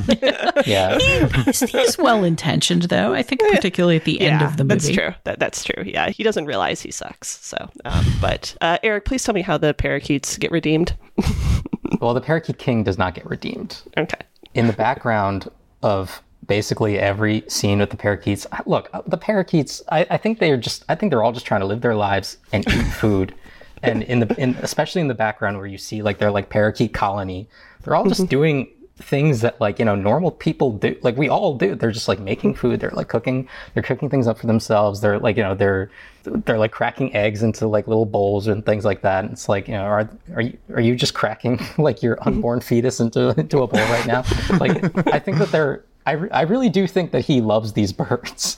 yeah, 0.67 0.99
he's, 1.45 1.61
he's 1.61 1.99
well 1.99 2.25
intentioned 2.25 2.83
though. 2.85 3.15
I 3.15 3.23
think 3.23 3.41
particularly 3.41 3.97
at 3.97 4.05
the 4.05 4.21
end 4.21 4.41
yeah, 4.41 4.47
of 4.47 4.57
the 4.57 4.65
movie. 4.65 4.75
That's 4.75 4.89
true. 4.91 5.15
That, 5.25 5.39
that's 5.39 5.65
true. 5.65 5.85
Yeah, 5.85 6.11
he 6.11 6.23
doesn't 6.23 6.47
realize 6.47 6.81
he 6.81 6.91
sucks. 6.91 7.45
So, 7.45 7.69
um, 7.85 8.05
but 8.21 8.57
uh, 8.61 8.79
Eric, 8.83 9.05
please 9.05 9.23
tell 9.23 9.35
me 9.35 9.43
how 9.43 9.59
the 9.59 9.75
parakeets 9.75 10.39
get 10.39 10.51
redeemed. 10.51 10.95
well, 12.01 12.15
the 12.15 12.21
parakeet 12.21 12.59
king 12.59 12.85
does 12.85 12.99
not 12.99 13.15
get 13.15 13.27
redeemed. 13.27 13.83
Okay. 13.97 14.21
In 14.55 14.67
the 14.67 14.73
background 14.73 15.51
of 15.83 16.23
basically 16.47 16.99
every 16.99 17.45
scene 17.49 17.79
with 17.79 17.91
the 17.91 17.97
parakeets. 17.97 18.47
Look, 18.67 18.89
uh, 18.93 19.03
the 19.07 19.17
parakeets. 19.17 19.83
I, 19.91 20.07
I, 20.11 20.17
think 20.17 20.39
they 20.39 20.51
are 20.51 20.57
just. 20.57 20.85
I 20.89 20.95
think 20.95 21.11
they're 21.11 21.23
all 21.23 21.33
just 21.33 21.47
trying 21.47 21.61
to 21.61 21.67
live 21.67 21.81
their 21.81 21.95
lives 21.95 22.39
and 22.53 22.67
eat 22.67 22.83
food. 22.83 23.35
And 23.83 24.03
in 24.03 24.21
the, 24.21 24.35
in, 24.41 24.57
especially 24.63 25.01
in 25.01 25.09
the 25.09 25.15
background 25.15 25.57
where 25.57 25.67
you 25.67 25.79
see 25.79 26.03
like 26.03 26.19
their 26.19 26.31
like 26.31 26.51
parakeet 26.51 26.93
colony, 26.93 27.49
they're 27.83 27.95
all 27.95 28.07
just 28.07 28.23
mm-hmm. 28.23 28.29
doing 28.29 28.69
things 29.03 29.41
that 29.41 29.61
like 29.61 29.79
you 29.79 29.85
know 29.85 29.95
normal 29.95 30.31
people 30.31 30.73
do. 30.73 30.97
Like 31.03 31.17
we 31.17 31.29
all 31.29 31.57
do. 31.57 31.75
They're 31.75 31.91
just 31.91 32.09
like 32.09 32.21
making 32.21 32.55
food. 32.55 32.81
They're 32.81 32.91
like 32.91 33.09
cooking. 33.09 33.49
They're 33.75 33.83
cooking 33.83 34.11
things 34.11 34.27
up 34.27 34.39
for 34.39 34.47
themselves. 34.47 35.01
They're 35.01 35.19
like 35.19 35.37
you 35.37 35.43
know 35.43 35.55
they're 35.55 35.91
they're 36.23 36.59
like 36.59 36.73
cracking 36.73 37.15
eggs 37.15 37.43
into 37.43 37.67
like 37.67 37.89
little 37.89 38.07
bowls 38.07 38.47
and 38.47 38.65
things 38.65 38.85
like 38.85 39.03
that. 39.03 39.25
And 39.25 39.33
it's 39.33 39.49
like 39.49 39.69
you 39.69 39.75
know 39.75 39.83
are 39.83 40.11
are 40.35 40.43
you 40.43 40.59
are 40.75 40.81
you 40.81 40.95
just 40.95 41.15
cracking 41.15 41.61
like 41.79 42.03
your 42.03 42.19
unborn 42.27 42.61
fetus 42.61 43.01
into 43.01 43.35
into 43.39 43.63
a 43.63 43.67
bowl 43.67 43.81
right 43.81 44.07
now? 44.07 44.25
Like 44.59 45.07
I 45.09 45.19
think 45.19 45.39
that 45.39 45.51
they're 45.51 45.85
I, 46.11 46.15
re- 46.15 46.31
I 46.31 46.43
really 46.43 46.69
do 46.69 46.89
think 46.89 47.13
that 47.13 47.21
he 47.21 47.41
loves 47.41 47.75
these 47.75 47.93
birds. 48.03 48.57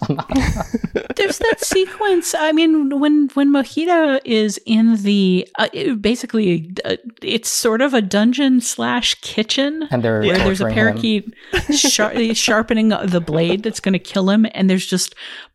There's 1.16 1.38
that 1.38 1.56
sequence. 1.58 2.34
I 2.34 2.50
mean, 2.52 2.98
when 2.98 3.28
when 3.34 3.50
Mahito 3.50 4.20
is 4.24 4.58
in 4.64 4.96
the 5.02 5.46
uh, 5.58 5.68
it, 5.74 6.00
basically, 6.00 6.72
uh, 6.86 6.96
it's 7.20 7.50
sort 7.50 7.82
of 7.82 7.92
a 7.92 8.00
dungeon 8.00 8.62
slash 8.62 9.16
kitchen, 9.16 9.86
and 9.90 10.02
where 10.02 10.22
there's 10.22 10.62
a 10.62 10.70
parakeet 10.70 11.34
shar- 11.74 12.34
sharpening 12.34 12.88
the 12.88 13.20
blade 13.20 13.62
that's 13.62 13.80
going 13.80 13.92
to 13.92 13.98
kill 13.98 14.30
him, 14.30 14.46
and 14.54 14.70
there's 14.70 14.86
just 14.86 15.14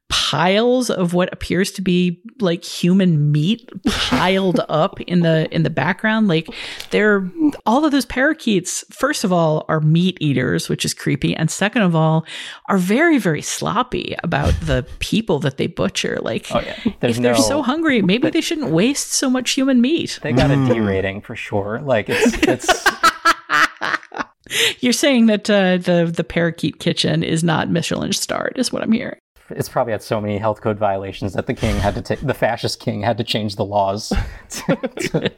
piles 0.09 0.89
of 0.89 1.13
what 1.13 1.31
appears 1.33 1.71
to 1.71 1.81
be 1.81 2.21
like 2.39 2.63
human 2.63 3.31
meat 3.31 3.69
piled 3.85 4.59
up 4.69 5.01
in 5.01 5.19
the 5.19 5.53
in 5.53 5.63
the 5.63 5.69
background. 5.69 6.27
Like 6.27 6.47
they're 6.91 7.29
all 7.65 7.83
of 7.83 7.91
those 7.91 8.05
parakeets 8.05 8.85
first 8.89 9.23
of 9.23 9.33
all 9.33 9.65
are 9.67 9.81
meat 9.81 10.17
eaters 10.21 10.69
which 10.69 10.85
is 10.85 10.93
creepy 10.93 11.35
and 11.35 11.51
second 11.51 11.81
of 11.81 11.95
all 11.95 12.25
are 12.67 12.77
very 12.77 13.17
very 13.17 13.41
sloppy 13.41 14.15
about 14.23 14.53
the 14.61 14.87
people 14.99 15.39
that 15.39 15.57
they 15.57 15.67
butcher. 15.67 16.19
Like 16.21 16.47
oh, 16.51 16.61
yeah. 16.61 16.77
if 17.01 17.17
they're 17.17 17.33
no, 17.33 17.41
so 17.41 17.61
hungry 17.61 18.01
maybe 18.01 18.29
they 18.29 18.41
shouldn't 18.41 18.71
waste 18.71 19.11
so 19.11 19.29
much 19.29 19.51
human 19.51 19.81
meat. 19.81 20.19
They 20.21 20.31
got 20.31 20.51
a 20.51 20.55
d 20.67 20.79
rating 20.79 21.21
for 21.21 21.35
sure. 21.35 21.81
Like 21.81 22.07
it's 22.09 22.33
it's 22.47 22.87
You're 24.79 24.93
saying 24.93 25.25
that 25.25 25.49
uh, 25.49 25.77
the 25.77 26.09
the 26.13 26.23
parakeet 26.23 26.79
kitchen 26.79 27.21
is 27.21 27.43
not 27.43 27.69
Michelin 27.69 28.13
starred, 28.13 28.53
is 28.55 28.71
what 28.71 28.81
I'm 28.81 28.93
hearing 28.93 29.19
it's 29.49 29.69
probably 29.69 29.91
had 29.91 30.01
so 30.03 30.19
many 30.19 30.37
health 30.37 30.61
code 30.61 30.77
violations 30.77 31.33
that 31.33 31.45
the 31.45 31.53
king 31.53 31.75
had 31.77 31.95
to 31.95 32.01
take 32.01 32.19
the 32.19 32.33
fascist 32.33 32.79
king 32.79 33.01
had 33.01 33.17
to 33.17 33.23
change 33.23 33.55
the 33.55 33.65
laws. 33.65 34.11
to, 34.49 34.75
to, 34.75 35.31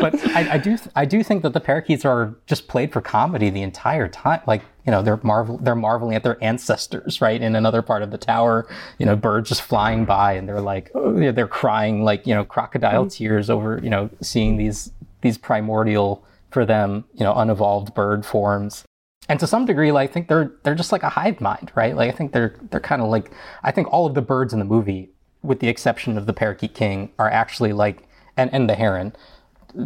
but 0.00 0.14
I, 0.28 0.54
I, 0.54 0.58
do 0.58 0.78
I 0.96 1.04
do 1.04 1.22
think 1.22 1.42
that 1.42 1.52
the 1.52 1.60
parakeets 1.60 2.04
are 2.04 2.34
just 2.46 2.68
played 2.68 2.92
for 2.92 3.00
comedy 3.00 3.50
the 3.50 3.62
entire 3.62 4.08
time. 4.08 4.40
Like 4.46 4.62
you 4.86 4.90
know 4.90 5.02
they're 5.02 5.20
marvel 5.22 5.58
they're 5.58 5.74
marveling 5.74 6.14
at 6.14 6.22
their 6.22 6.42
ancestors 6.42 7.20
right 7.20 7.40
in 7.40 7.54
another 7.54 7.82
part 7.82 8.02
of 8.02 8.10
the 8.10 8.18
tower. 8.18 8.66
You 8.98 9.06
know 9.06 9.16
birds 9.16 9.50
just 9.50 9.62
flying 9.62 10.04
by 10.04 10.32
and 10.32 10.48
they're 10.48 10.60
like 10.60 10.90
oh, 10.94 11.32
they're 11.32 11.46
crying 11.46 12.04
like 12.04 12.26
you 12.26 12.34
know 12.34 12.44
crocodile 12.44 13.04
mm-hmm. 13.04 13.24
tears 13.24 13.50
over 13.50 13.80
you 13.82 13.90
know 13.90 14.08
seeing 14.22 14.56
these 14.56 14.90
these 15.20 15.36
primordial 15.36 16.24
for 16.50 16.64
them 16.64 17.04
you 17.14 17.24
know 17.24 17.34
unevolved 17.34 17.94
bird 17.94 18.24
forms 18.24 18.84
and 19.28 19.38
to 19.40 19.46
some 19.46 19.66
degree, 19.66 19.92
like, 19.92 20.10
I 20.10 20.12
think 20.12 20.28
they're 20.28 20.52
they're 20.62 20.74
just 20.74 20.92
like 20.92 21.02
a 21.02 21.10
hive 21.10 21.40
mind, 21.40 21.70
right? 21.74 21.94
Like 21.94 22.12
I 22.12 22.16
think 22.16 22.32
they're 22.32 22.56
they're 22.70 22.80
kind 22.80 23.02
of 23.02 23.08
like 23.08 23.30
I 23.62 23.70
think 23.70 23.92
all 23.92 24.06
of 24.06 24.14
the 24.14 24.22
birds 24.22 24.52
in 24.52 24.58
the 24.58 24.64
movie, 24.64 25.10
with 25.42 25.60
the 25.60 25.68
exception 25.68 26.16
of 26.16 26.26
the 26.26 26.32
parakeet 26.32 26.74
king, 26.74 27.12
are 27.18 27.30
actually 27.30 27.72
like 27.72 28.08
and 28.36 28.52
and 28.54 28.68
the 28.68 28.74
heron, 28.74 29.14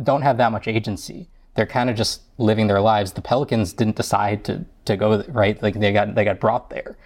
don't 0.03 0.23
have 0.23 0.37
that 0.37 0.53
much 0.53 0.69
agency. 0.69 1.29
They're 1.55 1.67
kind 1.67 1.91
of 1.91 1.97
just 1.97 2.23
living 2.39 2.69
their 2.69 2.81
lives. 2.81 3.13
The 3.13 3.21
pelicans 3.21 3.73
didn't 3.73 3.97
decide 3.97 4.45
to 4.45 4.65
to 4.85 4.97
go 4.97 5.25
right, 5.29 5.61
like 5.61 5.75
they 5.75 5.93
got 5.93 6.15
they 6.15 6.25
got 6.25 6.39
brought 6.39 6.71
there. 6.71 6.97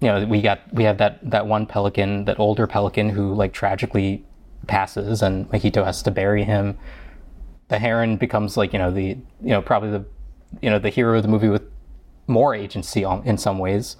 You 0.00 0.08
know, 0.08 0.26
we 0.26 0.42
got 0.42 0.60
we 0.72 0.84
have 0.84 0.98
that 0.98 1.30
that 1.30 1.46
one 1.46 1.64
pelican, 1.64 2.24
that 2.24 2.40
older 2.40 2.66
pelican 2.66 3.08
who 3.10 3.34
like 3.34 3.52
tragically 3.52 4.24
passes, 4.66 5.22
and 5.22 5.48
Mahito 5.50 5.84
has 5.84 6.02
to 6.02 6.10
bury 6.10 6.42
him. 6.42 6.76
The 7.68 7.78
heron 7.78 8.16
becomes 8.16 8.56
like 8.56 8.72
you 8.72 8.80
know 8.80 8.90
the 8.90 9.16
you 9.40 9.50
know 9.50 9.62
probably 9.62 9.90
the 9.90 10.04
you 10.60 10.70
know 10.70 10.80
the 10.80 10.90
hero 10.90 11.16
of 11.16 11.22
the 11.22 11.28
movie 11.28 11.48
with 11.48 11.62
more 12.26 12.54
agency 12.54 13.02
in 13.02 13.38
some 13.38 13.58
ways. 13.58 13.96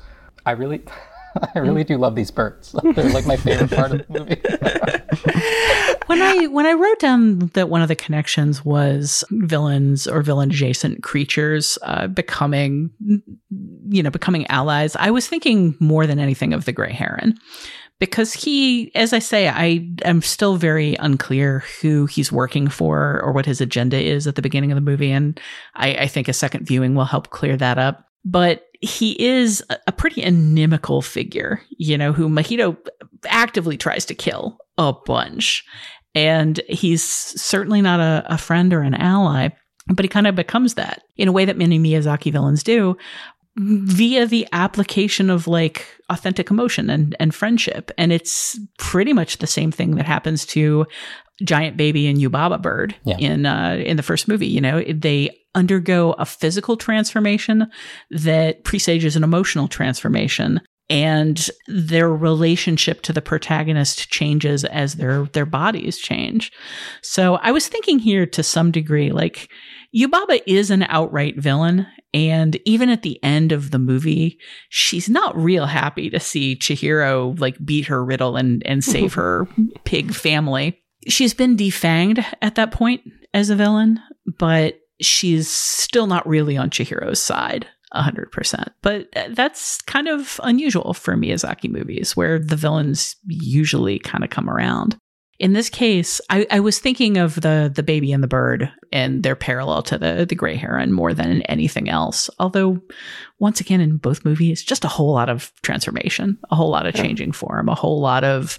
I 0.47 0.53
really, 0.53 0.83
I 1.55 1.59
really 1.59 1.85
do 1.85 1.99
love 1.99 2.15
these 2.15 2.31
birds. 2.31 2.75
They're 2.95 3.11
like 3.11 3.27
my 3.27 3.37
favorite 3.37 3.71
part 3.71 3.93
of 3.93 4.07
the 4.07 4.19
movie. 4.19 4.41
when 6.07 6.23
I 6.23 6.47
when 6.47 6.67
I 6.67 6.73
wrote 6.73 6.99
down 6.99 7.39
that 7.55 7.69
one 7.69 7.83
of 7.83 7.89
the 7.89 7.97
connections 7.97 8.65
was 8.65 9.25
villains 9.31 10.07
or 10.07 10.23
villain 10.23 10.51
adjacent 10.51 11.03
creatures 11.03 11.79
uh, 11.83 12.07
becoming, 12.07 12.91
you 13.89 14.03
know, 14.03 14.11
becoming 14.11 14.47
allies, 14.49 14.97
I 14.97 15.11
was 15.11 15.27
thinking 15.27 15.77
more 15.81 16.07
than 16.07 16.19
anything 16.19 16.53
of 16.53 16.65
the 16.65 16.73
gray 16.73 16.93
heron 16.93 17.39
because 18.01 18.33
he, 18.33 18.95
as 18.95 19.13
I 19.13 19.19
say, 19.19 19.49
I 19.49 19.89
am 20.05 20.21
still 20.21 20.57
very 20.57 20.97
unclear 20.97 21.65
who 21.81 22.07
he's 22.07 22.33
working 22.33 22.69
for 22.69 23.21
or 23.23 23.33
what 23.33 23.47
his 23.47 23.61
agenda 23.61 23.99
is 23.99 24.27
at 24.27 24.35
the 24.35 24.43
beginning 24.43 24.73
of 24.73 24.77
the 24.77 24.83
movie. 24.83 25.11
And 25.11 25.41
I, 25.75 25.95
I 25.95 26.07
think 26.07 26.29
a 26.29 26.33
second 26.33 26.67
viewing 26.67 26.95
will 26.95 27.05
help 27.05 27.31
clear 27.31 27.57
that 27.57 27.79
up 27.79 28.07
but 28.25 28.67
he 28.81 29.23
is 29.23 29.63
a 29.87 29.93
pretty 29.93 30.23
inimical 30.23 31.03
figure, 31.03 31.61
you 31.79 31.97
know, 31.97 32.13
who 32.13 32.29
Mahito 32.29 32.77
actively 33.27 33.77
tries 33.77 34.05
to 34.07 34.15
kill 34.15 34.59
a 34.79 34.93
bunch. 34.93 35.65
And 36.15 36.61
he's 36.69 37.03
certainly 37.03 37.81
not 37.83 38.01
a, 38.01 38.25
a 38.27 38.39
friend 38.39 38.73
or 38.73 38.83
an 38.83 38.95
ally, 38.95 39.49
but 39.89 40.05
he 40.05 40.09
kind 40.09 40.27
of 40.27 40.35
becomes 40.35 40.75
that 40.75 41.03
in 41.17 41.29
a 41.29 41.33
way 41.33 41.45
that 41.45 41.59
many 41.59 41.79
Miyazaki 41.79 42.33
villains 42.33 42.63
do 42.63 42.97
via 43.57 44.27
the 44.27 44.47
application 44.53 45.31
of 45.31 45.47
like 45.47 45.87
authentic 46.11 46.51
emotion 46.51 46.91
and, 46.91 47.17
and 47.21 47.35
friendship. 47.35 47.91
And 47.97 48.13
it's 48.13 48.59
pretty 48.79 49.13
much 49.13 49.39
the 49.39 49.47
same 49.47 49.71
thing 49.71 49.97
that 49.97 50.07
happens 50.07 50.45
to 50.47 50.87
giant 51.43 51.77
baby 51.77 52.07
and 52.07 52.19
Yubaba 52.19 52.61
bird 52.61 52.95
yeah. 53.05 53.17
in 53.19 53.47
uh, 53.47 53.83
in 53.85 53.97
the 53.97 54.03
first 54.03 54.29
movie. 54.29 54.47
You 54.47 54.61
know, 54.61 54.83
they 54.83 55.37
undergo 55.55 56.13
a 56.13 56.27
physical 56.27 56.77
transformation 56.77 57.67
that 58.11 58.65
presages 58.65 59.17
an 59.17 59.25
emotional 59.25 59.69
transformation 59.69 60.61
and 60.91 61.49
their 61.67 62.11
relationship 62.11 63.03
to 63.03 63.13
the 63.13 63.23
protagonist 63.23 64.11
changes 64.11 64.65
as 64.65 64.95
their 64.95 65.25
their 65.27 65.47
bodies 65.47 65.99
change. 65.99 66.53
So 67.03 67.37
I 67.37 67.53
was 67.53 67.69
thinking 67.69 67.99
here 67.99 68.27
to 68.27 68.43
some 68.43 68.71
degree 68.71 69.11
like 69.11 69.49
Yubaba 69.97 70.41
is 70.47 70.71
an 70.71 70.83
outright 70.85 71.39
villain 71.39 71.87
and 72.15 72.59
even 72.65 72.89
at 72.89 73.03
the 73.03 73.23
end 73.23 73.53
of 73.53 73.73
the 73.73 73.79
movie 73.79 74.39
she's 74.71 75.09
not 75.09 75.37
real 75.37 75.67
happy 75.67 76.09
to 76.09 76.21
see 76.21 76.57
Chihiro 76.57 77.39
like 77.39 77.63
beat 77.65 77.87
her 77.87 78.03
riddle 78.03 78.37
and 78.37 78.65
and 78.65 78.83
save 78.83 79.15
her 79.15 79.47
pig 79.85 80.15
family. 80.15 80.81
She's 81.07 81.35
been 81.35 81.57
defanged 81.57 82.25
at 82.41 82.55
that 82.55 82.71
point 82.71 83.03
as 83.35 83.51
a 83.51 83.57
villain, 83.57 84.01
but 84.39 84.81
she's 85.03 85.49
still 85.49 86.07
not 86.07 86.27
really 86.27 86.57
on 86.57 86.71
Chihiro's 86.71 87.21
side 87.21 87.67
100%. 87.95 88.69
But 88.83 89.09
uh, 89.17 89.29
that's 89.31 89.83
kind 89.83 90.09
of 90.09 90.41
unusual 90.43 90.95
for 90.95 91.15
Miyazaki 91.15 91.71
movies 91.71 92.17
where 92.17 92.39
the 92.39 92.57
villains 92.57 93.17
usually 93.27 93.99
kind 93.99 94.25
of 94.25 94.31
come 94.31 94.49
around. 94.49 94.97
In 95.39 95.53
this 95.53 95.69
case, 95.69 96.21
I, 96.31 96.47
I, 96.51 96.61
was 96.61 96.79
thinking 96.79 97.17
of 97.17 97.35
the 97.35 97.71
the 97.75 97.83
baby 97.83 98.13
and 98.13 98.23
the 98.23 98.29
bird 98.29 98.71
and 98.93 99.23
their 99.25 99.35
parallel 99.35 99.83
to 99.85 99.99
the 99.99 100.25
the 100.29 100.35
gray 100.37 100.55
heron 100.55 100.93
more 100.93 101.13
than 101.13 101.43
anything 101.43 101.89
else. 101.89 102.31
Although, 102.39 102.81
once 103.41 103.61
again, 103.61 103.81
in 103.81 103.97
both 103.97 104.25
movies, 104.25 104.63
just 104.63 104.85
a 104.85 104.89
whole 104.89 105.13
lot 105.13 105.29
of 105.29 105.53
transformation, 105.63 106.39
a 106.51 106.57
whole 106.57 106.71
lot 106.71 106.87
of 106.87 106.95
changing 106.95 107.33
form, 107.33 107.69
a 107.69 107.75
whole 107.75 108.01
lot 108.01 108.23
of 108.23 108.59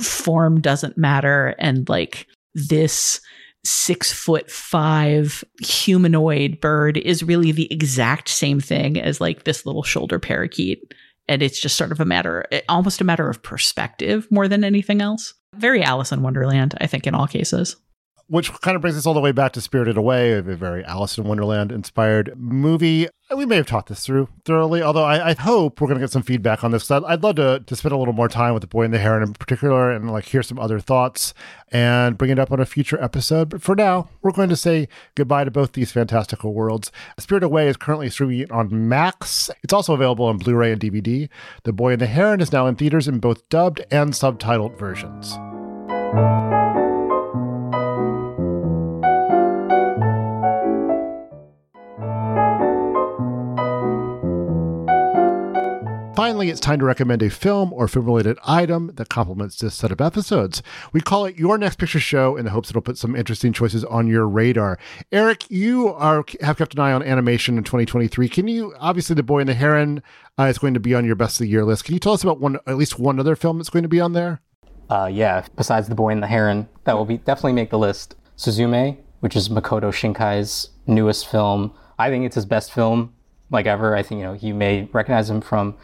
form 0.00 0.60
doesn't 0.60 0.98
matter, 0.98 1.54
and 1.58 1.88
like 1.88 2.26
this 2.54 3.20
six 3.64 4.12
foot 4.12 4.50
five 4.50 5.44
humanoid 5.60 6.60
bird 6.60 6.96
is 6.96 7.22
really 7.22 7.52
the 7.52 7.72
exact 7.72 8.28
same 8.28 8.58
thing 8.58 9.00
as 9.00 9.20
like 9.20 9.44
this 9.44 9.64
little 9.66 9.82
shoulder 9.82 10.18
parakeet. 10.18 10.92
And 11.28 11.42
it's 11.42 11.60
just 11.60 11.76
sort 11.76 11.92
of 11.92 12.00
a 12.00 12.04
matter, 12.04 12.44
almost 12.68 13.00
a 13.00 13.04
matter 13.04 13.28
of 13.28 13.42
perspective 13.42 14.26
more 14.30 14.48
than 14.48 14.64
anything 14.64 15.00
else. 15.00 15.34
Very 15.60 15.82
Alice 15.82 16.10
in 16.10 16.22
Wonderland, 16.22 16.74
I 16.80 16.86
think, 16.86 17.06
in 17.06 17.14
all 17.14 17.26
cases. 17.26 17.76
which 18.28 18.52
kind 18.60 18.76
of 18.76 18.80
brings 18.80 18.96
us 18.96 19.06
all 19.06 19.14
the 19.14 19.20
way 19.20 19.32
back 19.32 19.50
to 19.52 19.60
Spirited 19.60 19.96
Away, 19.96 20.32
a 20.34 20.40
very 20.40 20.84
Alice 20.84 21.18
in 21.18 21.24
Wonderland 21.24 21.72
inspired 21.72 22.32
movie. 22.36 23.08
We 23.36 23.44
may 23.44 23.56
have 23.56 23.66
talked 23.66 23.88
this 23.88 24.06
through 24.06 24.28
thoroughly, 24.44 24.82
although 24.82 25.02
I, 25.04 25.30
I 25.30 25.34
hope 25.34 25.80
we're 25.80 25.88
going 25.88 25.98
to 25.98 26.04
get 26.04 26.12
some 26.12 26.22
feedback 26.22 26.62
on 26.62 26.70
this. 26.70 26.88
I'd, 26.92 27.02
I'd 27.04 27.24
love 27.24 27.34
to, 27.36 27.58
to 27.66 27.76
spend 27.76 27.92
a 27.92 27.96
little 27.96 28.14
more 28.14 28.28
time 28.28 28.54
with 28.54 28.60
the 28.60 28.68
boy 28.68 28.84
and 28.84 28.94
the 28.94 28.98
heron 28.98 29.24
in 29.24 29.32
particular 29.32 29.90
and 29.90 30.12
like 30.12 30.26
hear 30.26 30.44
some 30.44 30.60
other 30.60 30.78
thoughts 30.78 31.34
and 31.72 32.16
bring 32.16 32.30
it 32.30 32.38
up 32.38 32.52
on 32.52 32.60
a 32.60 32.66
future 32.66 33.02
episode. 33.02 33.48
But 33.48 33.62
for 33.62 33.74
now, 33.74 34.08
we're 34.22 34.30
going 34.30 34.48
to 34.48 34.56
say 34.56 34.86
goodbye 35.16 35.42
to 35.42 35.50
both 35.50 35.72
these 35.72 35.90
fantastical 35.90 36.54
worlds. 36.54 36.92
Spirited 37.18 37.46
Away 37.46 37.66
is 37.66 37.76
currently 37.76 38.10
streaming 38.10 38.50
on 38.52 38.88
Max. 38.88 39.50
It's 39.64 39.72
also 39.72 39.92
available 39.94 40.26
on 40.26 40.38
Blu 40.38 40.54
ray 40.54 40.70
and 40.70 40.80
DVD. 40.80 41.28
The 41.64 41.72
Boy 41.72 41.92
and 41.94 42.00
the 42.00 42.06
Heron 42.06 42.40
is 42.40 42.52
now 42.52 42.68
in 42.68 42.76
theaters 42.76 43.08
in 43.08 43.18
both 43.18 43.48
dubbed 43.48 43.84
and 43.90 44.12
subtitled 44.12 44.78
versions. 44.78 45.36
Finally, 46.10 46.50
it's 56.50 56.58
time 56.58 56.80
to 56.80 56.84
recommend 56.84 57.22
a 57.22 57.30
film 57.30 57.72
or 57.72 57.86
film 57.86 58.06
related 58.06 58.36
item 58.44 58.90
that 58.96 59.08
complements 59.08 59.58
this 59.58 59.76
set 59.76 59.92
of 59.92 60.00
episodes. 60.00 60.64
We 60.92 61.00
call 61.00 61.26
it 61.26 61.38
Your 61.38 61.56
Next 61.56 61.78
Picture 61.78 62.00
Show 62.00 62.36
in 62.36 62.44
the 62.44 62.50
hopes 62.50 62.70
it'll 62.70 62.82
put 62.82 62.98
some 62.98 63.14
interesting 63.14 63.52
choices 63.52 63.84
on 63.84 64.08
your 64.08 64.26
radar. 64.26 64.80
Eric, 65.12 65.48
you 65.48 65.90
are 65.90 66.24
have 66.40 66.58
kept 66.58 66.74
an 66.74 66.80
eye 66.80 66.92
on 66.92 67.04
animation 67.04 67.56
in 67.56 67.62
2023. 67.62 68.28
Can 68.28 68.48
you, 68.48 68.74
obviously, 68.80 69.14
The 69.14 69.22
Boy 69.22 69.38
and 69.38 69.48
the 69.48 69.54
Heron 69.54 70.02
uh, 70.36 70.44
is 70.44 70.58
going 70.58 70.74
to 70.74 70.80
be 70.80 70.92
on 70.92 71.04
your 71.04 71.14
best 71.14 71.36
of 71.36 71.44
the 71.44 71.50
year 71.50 71.64
list. 71.64 71.84
Can 71.84 71.94
you 71.94 72.00
tell 72.00 72.14
us 72.14 72.24
about 72.24 72.40
one, 72.40 72.58
at 72.66 72.76
least 72.76 72.98
one 72.98 73.20
other 73.20 73.36
film 73.36 73.58
that's 73.58 73.70
going 73.70 73.84
to 73.84 73.88
be 73.88 74.00
on 74.00 74.12
there? 74.12 74.40
Uh, 74.90 75.06
yeah, 75.06 75.46
besides 75.54 75.88
The 75.88 75.94
Boy 75.94 76.10
and 76.10 76.20
the 76.20 76.26
Heron, 76.26 76.68
that 76.84 76.96
will 76.96 77.04
be 77.04 77.18
definitely 77.18 77.52
make 77.52 77.70
the 77.70 77.78
list. 77.78 78.16
Suzume, 78.36 78.96
which 79.20 79.36
is 79.36 79.48
Makoto 79.48 79.92
Shinkai's 79.92 80.70
newest 80.86 81.28
film. 81.28 81.72
I 81.98 82.10
think 82.10 82.24
it's 82.26 82.34
his 82.34 82.44
best 82.44 82.72
film 82.72 83.14
like 83.50 83.66
ever. 83.66 83.94
I 83.94 84.02
think 84.02 84.18
you 84.18 84.24
know 84.24 84.32
you 84.32 84.52
may 84.52 84.88
recognize 84.92 85.30
him 85.30 85.40
from 85.40 85.76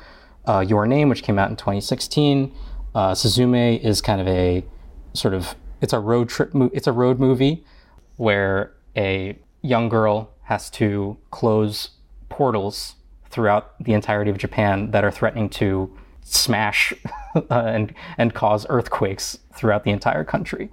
uh, 0.46 0.64
Your 0.66 0.86
Name, 0.86 1.08
which 1.08 1.22
came 1.22 1.38
out 1.38 1.50
in 1.50 1.56
2016. 1.56 2.52
Uh, 2.94 3.12
Suzume 3.12 3.80
is 3.80 4.00
kind 4.00 4.20
of 4.20 4.26
a 4.26 4.64
sort 5.12 5.34
of 5.34 5.54
it's 5.80 5.92
a 5.92 6.00
road 6.00 6.28
trip. 6.28 6.52
Mo- 6.52 6.70
it's 6.72 6.86
a 6.86 6.92
road 6.92 7.20
movie 7.20 7.64
where 8.16 8.72
a 8.96 9.38
young 9.62 9.88
girl 9.88 10.32
has 10.44 10.70
to 10.70 11.16
close 11.30 11.90
portals 12.28 12.96
throughout 13.28 13.74
the 13.78 13.92
entirety 13.92 14.30
of 14.30 14.38
Japan 14.38 14.90
that 14.90 15.04
are 15.04 15.10
threatening 15.10 15.48
to 15.50 15.96
smash 16.26 16.92
uh, 17.34 17.42
and 17.50 17.94
and 18.18 18.34
cause 18.34 18.66
earthquakes 18.68 19.38
throughout 19.54 19.84
the 19.84 19.90
entire 19.90 20.24
country. 20.24 20.70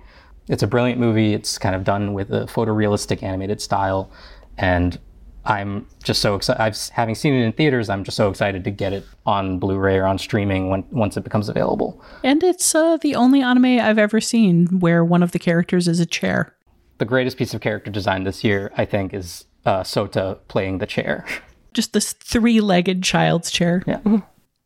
It's 0.50 0.64
a 0.64 0.68
brilliant 0.68 1.00
movie. 1.00 1.34
It's 1.34 1.58
kind 1.58 1.76
of 1.76 1.84
done 1.84 2.14
with 2.14 2.32
a 2.32 2.46
photorealistic 2.46 3.24
animated 3.24 3.62
style, 3.62 4.12
and 4.58 5.00
I'm 5.46 5.88
just 6.04 6.22
so 6.22 6.36
excited. 6.36 6.62
I've 6.62 6.78
having 6.90 7.16
seen 7.16 7.34
it 7.34 7.44
in 7.44 7.52
theaters. 7.54 7.90
I'm 7.90 8.04
just 8.04 8.18
so 8.18 8.30
excited 8.30 8.64
to 8.64 8.72
get 8.72 8.94
it 8.94 9.06
on 9.26 9.60
Blu-ray 9.60 9.98
or 9.98 10.06
on 10.06 10.18
streaming 10.18 10.70
when 10.70 10.86
once 10.92 11.18
it 11.18 11.24
becomes 11.24 11.50
available. 11.50 12.02
And 12.24 12.44
it's 12.44 12.74
uh, 12.74 12.98
the 12.98 13.16
only 13.16 13.42
anime 13.42 13.80
I've 13.80 13.98
ever 13.98 14.20
seen 14.20 14.80
where 14.80 15.04
one 15.04 15.24
of 15.24 15.32
the 15.32 15.40
characters 15.40 15.88
is 15.88 16.00
a 16.00 16.06
chair. 16.06 16.56
The 16.98 17.06
greatest 17.06 17.38
piece 17.38 17.54
of 17.54 17.62
character 17.62 17.92
design 17.92 18.24
this 18.24 18.44
year, 18.44 18.72
I 18.78 18.86
think, 18.86 19.14
is 19.14 19.46
uh, 19.66 19.82
Sota 19.82 20.40
playing 20.48 20.78
the 20.78 20.86
chair. 20.86 21.26
Just 21.74 21.94
this 21.94 22.14
three-legged 22.14 23.02
child's 23.04 23.50
chair. 23.50 23.84
Yeah. 23.88 24.00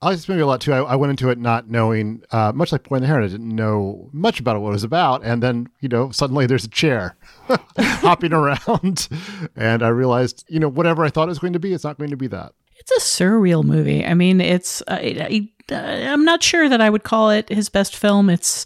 I 0.02 0.14
just 0.14 0.30
maybe 0.30 0.42
a 0.42 0.46
lot 0.46 0.62
too. 0.62 0.74
I, 0.74 0.80
I, 0.80 0.96
went 0.96 1.10
into 1.10 1.30
it 1.30 1.40
not 1.40 1.70
knowing, 1.70 2.22
uh, 2.32 2.52
much 2.54 2.72
like 2.72 2.88
Boy 2.88 2.98
and 2.98 3.04
the 3.04 3.08
Heron, 3.08 3.24
I 3.24 3.28
didn't 3.28 3.56
know 3.56 4.10
much 4.14 4.40
about 4.40 4.62
what 4.62 4.70
it 4.70 4.74
was 4.74 4.84
about. 4.84 5.24
And 5.24 5.42
then, 5.42 5.70
you 5.82 5.90
know, 5.90 6.12
suddenly 6.12 6.46
there's 6.46 6.66
a 6.66 6.70
chair 6.70 7.18
hopping 7.78 8.34
around. 8.34 9.08
And 9.56 9.82
I 9.82 9.88
realized, 9.88 10.46
you 10.48 10.60
know, 10.60 10.68
whatever 10.68 11.04
I 11.04 11.10
thought 11.10 11.28
it 11.28 11.30
was 11.30 11.40
going 11.40 11.54
to 11.54 11.60
be, 11.60 11.74
it's 11.74 11.84
not 11.84 11.98
going 11.98 12.12
to 12.12 12.18
be 12.18 12.28
that. 12.28 12.54
It's 12.78 12.92
a 12.92 13.00
surreal 13.00 13.64
movie. 13.64 14.06
I 14.06 14.14
mean, 14.14 14.40
it's, 14.40 14.84
I, 14.88 15.50
I, 15.72 15.76
I'm 15.76 16.24
not 16.24 16.44
sure 16.44 16.70
that 16.70 16.80
I 16.80 16.90
would 16.90 17.04
call 17.04 17.32
it 17.32 17.50
his 17.50 17.70
best 17.70 17.96
film. 17.96 18.30
It's, 18.30 18.66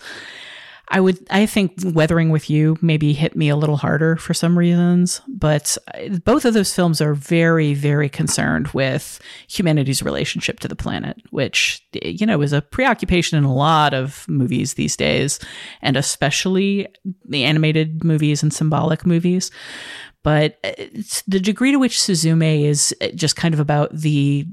I 0.91 0.99
would, 0.99 1.25
I 1.29 1.45
think 1.45 1.73
Weathering 1.83 2.31
with 2.31 2.49
You 2.49 2.77
maybe 2.81 3.13
hit 3.13 3.33
me 3.33 3.47
a 3.47 3.55
little 3.55 3.77
harder 3.77 4.17
for 4.17 4.33
some 4.33 4.57
reasons, 4.57 5.21
but 5.25 5.77
uh, 5.95 6.17
both 6.25 6.43
of 6.43 6.53
those 6.53 6.75
films 6.75 6.99
are 6.99 7.13
very, 7.13 7.73
very 7.73 8.09
concerned 8.09 8.67
with 8.69 9.21
humanity's 9.47 10.03
relationship 10.03 10.59
to 10.59 10.67
the 10.67 10.75
planet, 10.75 11.15
which, 11.29 11.81
you 12.03 12.25
know, 12.25 12.41
is 12.41 12.51
a 12.51 12.61
preoccupation 12.61 13.37
in 13.37 13.45
a 13.45 13.53
lot 13.53 13.93
of 13.93 14.27
movies 14.27 14.73
these 14.73 14.97
days, 14.97 15.39
and 15.81 15.95
especially 15.95 16.87
the 17.23 17.45
animated 17.45 18.03
movies 18.03 18.43
and 18.43 18.53
symbolic 18.53 19.05
movies. 19.05 19.49
But 20.23 20.59
uh, 20.63 20.73
the 21.25 21.39
degree 21.39 21.71
to 21.71 21.79
which 21.79 21.97
Suzume 21.97 22.65
is 22.65 22.93
uh, 23.01 23.07
just 23.15 23.37
kind 23.37 23.53
of 23.53 23.59
about 23.59 23.95
the 23.95 24.45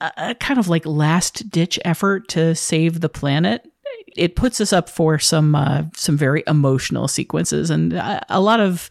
uh, 0.00 0.34
kind 0.34 0.60
of 0.60 0.68
like 0.68 0.86
last 0.86 1.50
ditch 1.50 1.78
effort 1.84 2.28
to 2.28 2.54
save 2.54 3.00
the 3.00 3.08
planet 3.08 3.66
it 4.16 4.36
puts 4.36 4.60
us 4.60 4.72
up 4.72 4.88
for 4.88 5.18
some 5.18 5.54
uh, 5.54 5.84
some 5.94 6.16
very 6.16 6.42
emotional 6.46 7.08
sequences 7.08 7.70
and 7.70 7.92
a, 7.92 8.24
a 8.28 8.40
lot 8.40 8.60
of 8.60 8.88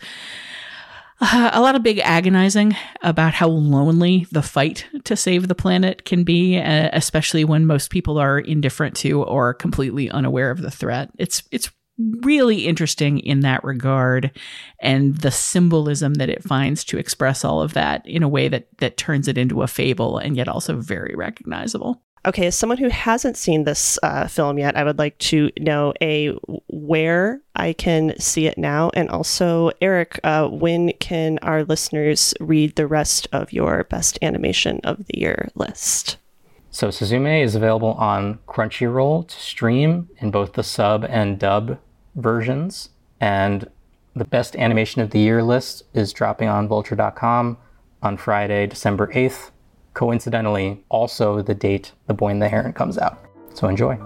a 1.22 1.61
lot 1.61 1.76
of 1.76 1.84
big 1.84 1.99
agonizing 1.99 2.76
about 3.03 3.34
how 3.34 3.47
lonely 3.47 4.26
the 4.32 4.41
fight 4.41 4.88
to 5.03 5.15
save 5.15 5.47
the 5.47 5.55
planet 5.55 6.03
can 6.03 6.24
be, 6.24 6.57
uh, 6.57 6.89
especially 6.93 7.43
when 7.43 7.67
most 7.67 7.91
people 7.91 8.17
are 8.17 8.39
indifferent 8.39 8.95
to 8.95 9.22
or 9.24 9.53
completely 9.53 10.09
unaware 10.09 10.49
of 10.49 10.61
the 10.61 10.72
threat. 10.72 11.11
It's 11.19 11.43
it's 11.51 11.69
really 12.22 12.65
interesting 12.65 13.19
in 13.19 13.41
that 13.41 13.63
regard 13.63 14.32
and 14.80 15.15
the 15.17 15.30
symbolism 15.30 16.15
that 16.15 16.30
it 16.30 16.43
finds 16.43 16.84
to 16.86 16.97
express 16.97 17.45
all 17.45 17.61
of 17.61 17.74
that 17.74 18.03
in 18.07 18.24
a 18.24 18.30
way 18.30 18.47
that 18.47 18.67
that 18.80 18.97
turns 18.97 19.28
it 19.28 19.38
into 19.38 19.61
a 19.61 19.67
fable 19.67 20.17
and 20.17 20.36
yet 20.36 20.47
also 20.47 20.78
very 20.78 21.13
recognizable. 21.15 22.01
Okay, 22.24 22.45
as 22.45 22.55
someone 22.55 22.78
who 22.78 22.89
hasn't 22.89 23.36
seen 23.36 23.63
this 23.63 23.97
uh, 24.03 24.28
film 24.28 24.59
yet, 24.59 24.78
I 24.78 24.84
would 24.84 24.99
like 24.99 25.17
to 25.19 25.49
know 25.59 25.91
a 26.01 26.28
where 26.67 27.41
I 27.55 27.74
can 27.74 28.19
see 28.19 28.45
it 28.45 28.59
now, 28.59 28.91
and 28.93 29.09
also 29.09 29.72
Eric, 29.82 30.19
uh, 30.24 30.47
when 30.47 30.93
can 30.99 31.39
our 31.41 31.63
listeners 31.63 32.36
read 32.39 32.76
the 32.76 32.86
rest 32.86 33.28
of 33.32 33.51
your 33.51 33.86
best 33.86 34.19
animation 34.22 34.82
of 34.84 35.07
the 35.07 35.17
year 35.17 35.49
list? 35.55 36.17
So 36.69 36.89
Suzume 36.89 37.43
is 37.43 37.55
available 37.55 37.93
on 37.93 38.38
Crunchyroll 38.47 39.28
to 39.28 39.36
stream 39.36 40.07
in 40.19 40.30
both 40.30 40.53
the 40.53 40.63
sub 40.63 41.03
and 41.05 41.39
dub 41.39 41.80
versions, 42.13 42.89
and 43.19 43.67
the 44.15 44.26
best 44.26 44.55
animation 44.57 45.01
of 45.01 45.09
the 45.09 45.19
year 45.19 45.41
list 45.41 45.86
is 45.95 46.13
dropping 46.13 46.49
on 46.49 46.67
Vulture.com 46.67 47.57
on 48.03 48.17
Friday, 48.17 48.67
December 48.67 49.09
eighth 49.15 49.51
coincidentally 49.94 50.84
also 50.89 51.42
the 51.42 51.56
date 51.56 51.92
The 52.08 52.14
Boy 52.14 52.30
and 52.30 52.42
the 52.42 52.50
Heron 52.50 52.74
comes 52.74 52.98
out. 52.98 53.24
So 53.54 53.68
enjoy. 53.68 53.98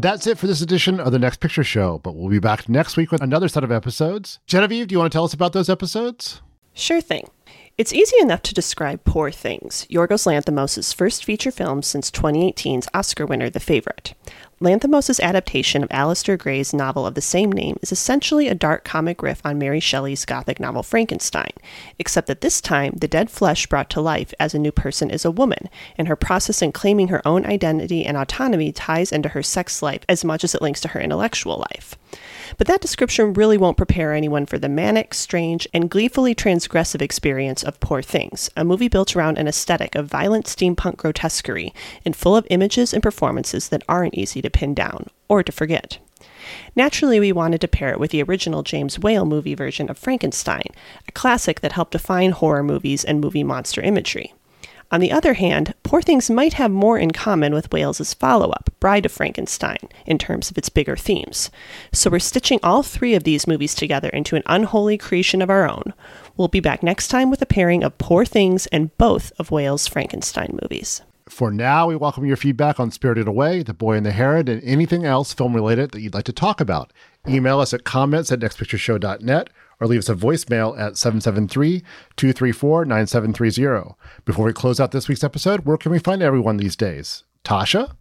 That's 0.00 0.28
it 0.28 0.38
for 0.38 0.46
this 0.46 0.60
edition 0.60 1.00
of 1.00 1.10
the 1.10 1.18
Next 1.18 1.40
Picture 1.40 1.64
Show, 1.64 1.98
but 1.98 2.14
we'll 2.14 2.30
be 2.30 2.38
back 2.38 2.68
next 2.68 2.96
week 2.96 3.10
with 3.10 3.20
another 3.20 3.48
set 3.48 3.64
of 3.64 3.72
episodes. 3.72 4.38
Genevieve, 4.46 4.86
do 4.86 4.92
you 4.92 4.98
want 4.98 5.10
to 5.10 5.16
tell 5.16 5.24
us 5.24 5.34
about 5.34 5.52
those 5.52 5.68
episodes? 5.68 6.40
Sure 6.72 7.00
thing. 7.00 7.28
It's 7.78 7.92
easy 7.92 8.16
enough 8.20 8.42
to 8.42 8.54
describe 8.54 9.04
Poor 9.04 9.30
Things, 9.30 9.86
Yorgos 9.88 10.26
Lanthimos' 10.26 10.92
first 10.92 11.24
feature 11.24 11.52
film 11.52 11.84
since 11.84 12.10
2018's 12.10 12.88
Oscar 12.92 13.24
winner 13.24 13.48
The 13.50 13.60
Favorite. 13.60 14.14
Lanthimos' 14.60 15.20
adaptation 15.20 15.84
of 15.84 15.88
Alasdair 15.90 16.36
Gray's 16.36 16.74
novel 16.74 17.06
of 17.06 17.14
the 17.14 17.20
same 17.20 17.52
name 17.52 17.78
is 17.80 17.92
essentially 17.92 18.48
a 18.48 18.54
dark 18.56 18.82
comic 18.82 19.22
riff 19.22 19.40
on 19.46 19.60
Mary 19.60 19.78
Shelley's 19.78 20.24
gothic 20.24 20.58
novel 20.58 20.82
Frankenstein, 20.82 21.52
except 22.00 22.26
that 22.26 22.40
this 22.40 22.60
time 22.60 22.94
the 22.96 23.06
dead 23.06 23.30
flesh 23.30 23.68
brought 23.68 23.90
to 23.90 24.00
life 24.00 24.34
as 24.40 24.54
a 24.54 24.58
new 24.58 24.72
person 24.72 25.08
is 25.08 25.24
a 25.24 25.30
woman, 25.30 25.68
and 25.96 26.08
her 26.08 26.16
process 26.16 26.60
in 26.60 26.72
claiming 26.72 27.06
her 27.06 27.22
own 27.24 27.46
identity 27.46 28.04
and 28.04 28.16
autonomy 28.16 28.72
ties 28.72 29.12
into 29.12 29.28
her 29.28 29.42
sex 29.44 29.82
life 29.82 30.02
as 30.08 30.24
much 30.24 30.42
as 30.42 30.52
it 30.52 30.62
links 30.62 30.80
to 30.80 30.88
her 30.88 31.00
intellectual 31.00 31.64
life. 31.70 31.94
But 32.56 32.66
that 32.66 32.80
description 32.80 33.32
really 33.32 33.58
won't 33.58 33.76
prepare 33.76 34.12
anyone 34.12 34.46
for 34.46 34.58
the 34.58 34.68
manic, 34.68 35.14
strange, 35.14 35.68
and 35.74 35.90
gleefully 35.90 36.34
transgressive 36.34 37.02
experience 37.02 37.62
of 37.62 37.80
Poor 37.80 38.02
Things, 38.02 38.50
a 38.56 38.64
movie 38.64 38.88
built 38.88 39.14
around 39.14 39.38
an 39.38 39.48
aesthetic 39.48 39.94
of 39.94 40.06
violent 40.06 40.46
steampunk 40.46 40.96
grotesquerie 40.96 41.74
and 42.04 42.16
full 42.16 42.36
of 42.36 42.46
images 42.50 42.94
and 42.94 43.02
performances 43.02 43.68
that 43.68 43.82
aren't 43.88 44.14
easy 44.14 44.40
to 44.40 44.50
pin 44.50 44.74
down 44.74 45.08
or 45.28 45.42
to 45.42 45.52
forget. 45.52 45.98
Naturally, 46.74 47.20
we 47.20 47.32
wanted 47.32 47.60
to 47.60 47.68
pair 47.68 47.90
it 47.90 48.00
with 48.00 48.10
the 48.10 48.22
original 48.22 48.62
James 48.62 48.98
Whale 48.98 49.26
movie 49.26 49.54
version 49.54 49.90
of 49.90 49.98
Frankenstein, 49.98 50.68
a 51.06 51.12
classic 51.12 51.60
that 51.60 51.72
helped 51.72 51.92
define 51.92 52.30
horror 52.30 52.62
movies 52.62 53.04
and 53.04 53.20
movie 53.20 53.44
monster 53.44 53.82
imagery. 53.82 54.32
On 54.90 55.00
the 55.00 55.12
other 55.12 55.34
hand, 55.34 55.74
Poor 55.82 56.00
Things 56.00 56.30
might 56.30 56.54
have 56.54 56.70
more 56.70 56.98
in 56.98 57.10
common 57.10 57.52
with 57.52 57.70
Whale's 57.72 58.14
follow 58.14 58.50
up, 58.50 58.70
Bride 58.80 59.04
of 59.04 59.12
Frankenstein, 59.12 59.88
in 60.06 60.18
terms 60.18 60.50
of 60.50 60.56
its 60.56 60.70
bigger 60.70 60.96
themes. 60.96 61.50
So 61.92 62.10
we're 62.10 62.20
stitching 62.20 62.58
all 62.62 62.82
three 62.82 63.14
of 63.14 63.24
these 63.24 63.46
movies 63.46 63.74
together 63.74 64.08
into 64.08 64.36
an 64.36 64.42
unholy 64.46 64.96
creation 64.96 65.42
of 65.42 65.50
our 65.50 65.68
own, 65.68 65.92
We'll 66.38 66.46
be 66.46 66.60
back 66.60 66.84
next 66.84 67.08
time 67.08 67.30
with 67.30 67.42
a 67.42 67.46
pairing 67.46 67.82
of 67.82 67.98
Poor 67.98 68.24
Things 68.24 68.68
and 68.68 68.96
both 68.96 69.32
of 69.40 69.50
Whale's 69.50 69.88
Frankenstein 69.88 70.56
movies. 70.62 71.02
For 71.28 71.50
now, 71.50 71.88
we 71.88 71.96
welcome 71.96 72.24
your 72.24 72.36
feedback 72.36 72.78
on 72.78 72.92
Spirited 72.92 73.26
Away, 73.26 73.64
The 73.64 73.74
Boy 73.74 73.96
and 73.96 74.06
the 74.06 74.12
Heron, 74.12 74.46
and 74.46 74.62
anything 74.62 75.04
else 75.04 75.32
film 75.32 75.52
related 75.52 75.90
that 75.90 76.00
you'd 76.00 76.14
like 76.14 76.26
to 76.26 76.32
talk 76.32 76.60
about. 76.60 76.92
Email 77.26 77.58
us 77.58 77.74
at 77.74 77.82
comments 77.82 78.30
at 78.30 78.38
nextpictureshow.net 78.38 79.50
or 79.80 79.86
leave 79.86 80.00
us 80.00 80.08
a 80.08 80.14
voicemail 80.14 80.78
at 80.78 80.96
773 80.96 81.82
234 82.16 82.84
9730. 82.84 83.94
Before 84.24 84.46
we 84.46 84.52
close 84.52 84.80
out 84.80 84.92
this 84.92 85.08
week's 85.08 85.24
episode, 85.24 85.64
where 85.64 85.76
can 85.76 85.92
we 85.92 85.98
find 85.98 86.22
everyone 86.22 86.56
these 86.56 86.76
days? 86.76 87.24
Tasha? 87.44 87.94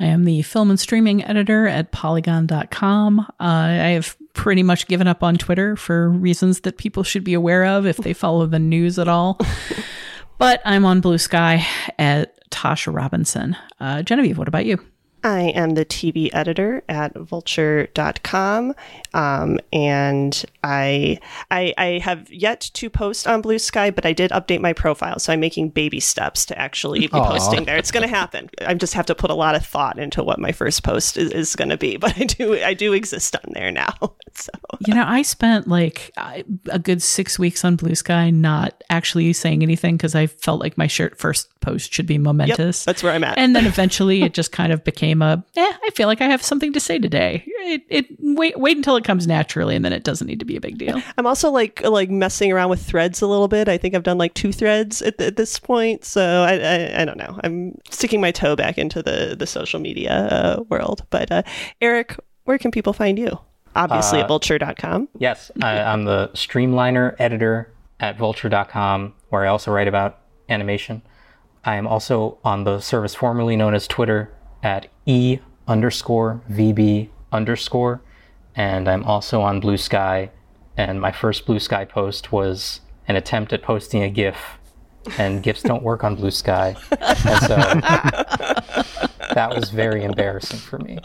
I 0.00 0.06
am 0.06 0.24
the 0.24 0.42
film 0.42 0.70
and 0.70 0.80
streaming 0.80 1.24
editor 1.24 1.68
at 1.68 1.92
polygon.com. 1.92 3.20
Uh, 3.20 3.24
I 3.38 3.90
have 3.90 4.16
pretty 4.32 4.64
much 4.64 4.88
given 4.88 5.06
up 5.06 5.22
on 5.22 5.36
Twitter 5.36 5.76
for 5.76 6.10
reasons 6.10 6.60
that 6.60 6.78
people 6.78 7.04
should 7.04 7.22
be 7.22 7.34
aware 7.34 7.64
of 7.64 7.86
if 7.86 7.98
they 7.98 8.12
follow 8.12 8.46
the 8.46 8.58
news 8.58 8.98
at 8.98 9.06
all. 9.06 9.38
but 10.38 10.60
I'm 10.64 10.84
on 10.84 11.00
Blue 11.00 11.18
Sky 11.18 11.64
at 11.98 12.50
Tasha 12.50 12.92
Robinson. 12.92 13.56
Uh, 13.78 14.02
Genevieve, 14.02 14.36
what 14.36 14.48
about 14.48 14.66
you? 14.66 14.84
I 15.24 15.52
am 15.54 15.70
the 15.70 15.86
TV 15.86 16.28
editor 16.34 16.82
at 16.86 17.14
vulture.com. 17.14 18.74
Um, 19.14 19.58
and 19.72 20.44
I, 20.62 21.18
I, 21.50 21.72
I 21.78 21.86
have 22.04 22.30
yet 22.30 22.70
to 22.74 22.90
post 22.90 23.26
on 23.26 23.40
Blue 23.40 23.58
Sky, 23.58 23.90
but 23.90 24.04
I 24.04 24.12
did 24.12 24.30
update 24.32 24.60
my 24.60 24.74
profile. 24.74 25.18
So 25.18 25.32
I'm 25.32 25.40
making 25.40 25.70
baby 25.70 25.98
steps 25.98 26.44
to 26.46 26.58
actually 26.58 27.00
be 27.00 27.12
Aw. 27.12 27.26
posting 27.26 27.64
there. 27.64 27.78
It's 27.78 27.90
going 27.90 28.06
to 28.06 28.14
happen. 28.14 28.50
I 28.66 28.74
just 28.74 28.92
have 28.92 29.06
to 29.06 29.14
put 29.14 29.30
a 29.30 29.34
lot 29.34 29.54
of 29.54 29.64
thought 29.64 29.98
into 29.98 30.22
what 30.22 30.38
my 30.38 30.52
first 30.52 30.82
post 30.82 31.16
is, 31.16 31.32
is 31.32 31.56
going 31.56 31.70
to 31.70 31.78
be, 31.78 31.96
but 31.96 32.18
I 32.18 32.24
do, 32.24 32.62
I 32.62 32.74
do 32.74 32.92
exist 32.92 33.34
on 33.34 33.52
there 33.54 33.72
now. 33.72 33.94
So 34.36 34.50
You 34.84 34.94
know, 34.94 35.04
I 35.06 35.22
spent 35.22 35.68
like 35.68 36.10
a 36.68 36.78
good 36.80 37.00
six 37.00 37.38
weeks 37.38 37.64
on 37.64 37.76
Blue 37.76 37.94
Sky 37.94 38.30
not 38.30 38.82
actually 38.90 39.32
saying 39.32 39.62
anything 39.62 39.96
because 39.96 40.16
I 40.16 40.26
felt 40.26 40.60
like 40.60 40.76
my 40.76 40.88
shirt 40.88 41.20
first 41.20 41.48
post 41.60 41.92
should 41.92 42.06
be 42.06 42.18
momentous. 42.18 42.84
that's 42.84 43.02
where 43.04 43.12
I'm 43.12 43.22
at. 43.22 43.38
And 43.38 43.54
then 43.54 43.64
eventually 43.74 44.22
it 44.22 44.34
just 44.34 44.50
kind 44.50 44.72
of 44.72 44.82
became 44.82 45.13
a, 45.22 45.44
eh, 45.56 45.72
I 45.84 45.90
feel 45.94 46.08
like 46.08 46.20
I 46.20 46.26
have 46.26 46.42
something 46.42 46.72
to 46.72 46.80
say 46.80 46.98
today. 46.98 47.44
It, 47.46 47.82
it 47.88 48.06
wait, 48.20 48.58
wait 48.58 48.76
until 48.76 48.96
it 48.96 49.04
comes 49.04 49.26
naturally 49.26 49.74
and 49.76 49.84
then 49.84 49.92
it 49.92 50.04
doesn't 50.04 50.26
need 50.26 50.38
to 50.40 50.44
be 50.44 50.56
a 50.56 50.60
big 50.60 50.78
deal. 50.78 51.00
I'm 51.16 51.26
also 51.26 51.50
like 51.50 51.82
like 51.82 52.10
messing 52.10 52.52
around 52.52 52.70
with 52.70 52.84
threads 52.84 53.22
a 53.22 53.26
little 53.26 53.48
bit. 53.48 53.68
I 53.68 53.78
think 53.78 53.94
I've 53.94 54.02
done 54.02 54.18
like 54.18 54.34
two 54.34 54.52
threads 54.52 55.02
at, 55.02 55.20
at 55.20 55.36
this 55.36 55.58
point, 55.58 56.04
so 56.04 56.42
I, 56.42 56.54
I 56.54 57.02
I 57.02 57.04
don't 57.04 57.16
know. 57.18 57.38
I'm 57.42 57.78
sticking 57.90 58.20
my 58.20 58.30
toe 58.30 58.56
back 58.56 58.78
into 58.78 59.02
the 59.02 59.34
the 59.38 59.46
social 59.46 59.80
media 59.80 60.12
uh, 60.12 60.62
world. 60.68 61.04
But 61.10 61.30
uh, 61.30 61.42
Eric, 61.80 62.16
where 62.44 62.58
can 62.58 62.70
people 62.70 62.92
find 62.92 63.18
you? 63.18 63.38
Obviously 63.76 64.20
at 64.20 64.26
Uh, 64.26 64.28
vulture.com. 64.28 65.08
Yes, 65.18 65.50
I, 65.62 65.80
I'm 65.80 66.04
the 66.04 66.30
Streamliner 66.34 67.16
editor 67.18 67.72
at 67.98 68.18
vulture.com, 68.18 69.14
where 69.30 69.44
I 69.44 69.48
also 69.48 69.72
write 69.72 69.88
about 69.88 70.18
animation. 70.48 71.02
I 71.64 71.76
am 71.76 71.86
also 71.86 72.38
on 72.44 72.64
the 72.64 72.80
service 72.80 73.14
formerly 73.14 73.56
known 73.56 73.74
as 73.74 73.86
Twitter 73.88 74.30
at 74.64 74.88
e 75.06 75.38
underscore 75.68 76.40
vb 76.50 77.08
underscore, 77.30 78.00
and 78.56 78.88
I'm 78.88 79.04
also 79.04 79.42
on 79.42 79.60
Blue 79.60 79.76
Sky. 79.76 80.30
And 80.76 81.00
my 81.00 81.12
first 81.12 81.46
Blue 81.46 81.60
Sky 81.60 81.84
post 81.84 82.32
was 82.32 82.80
an 83.06 83.14
attempt 83.14 83.52
at 83.52 83.62
posting 83.62 84.02
a 84.02 84.10
GIF, 84.10 84.58
and 85.18 85.42
GIFs 85.42 85.62
don't 85.62 85.82
work 85.82 86.02
on 86.02 86.16
Blue 86.16 86.32
Sky, 86.32 86.74
and 86.90 87.38
so 87.40 87.56
that 89.34 89.52
was 89.54 89.70
very 89.70 90.02
embarrassing 90.02 90.58
for 90.58 90.78
me. 90.78 90.98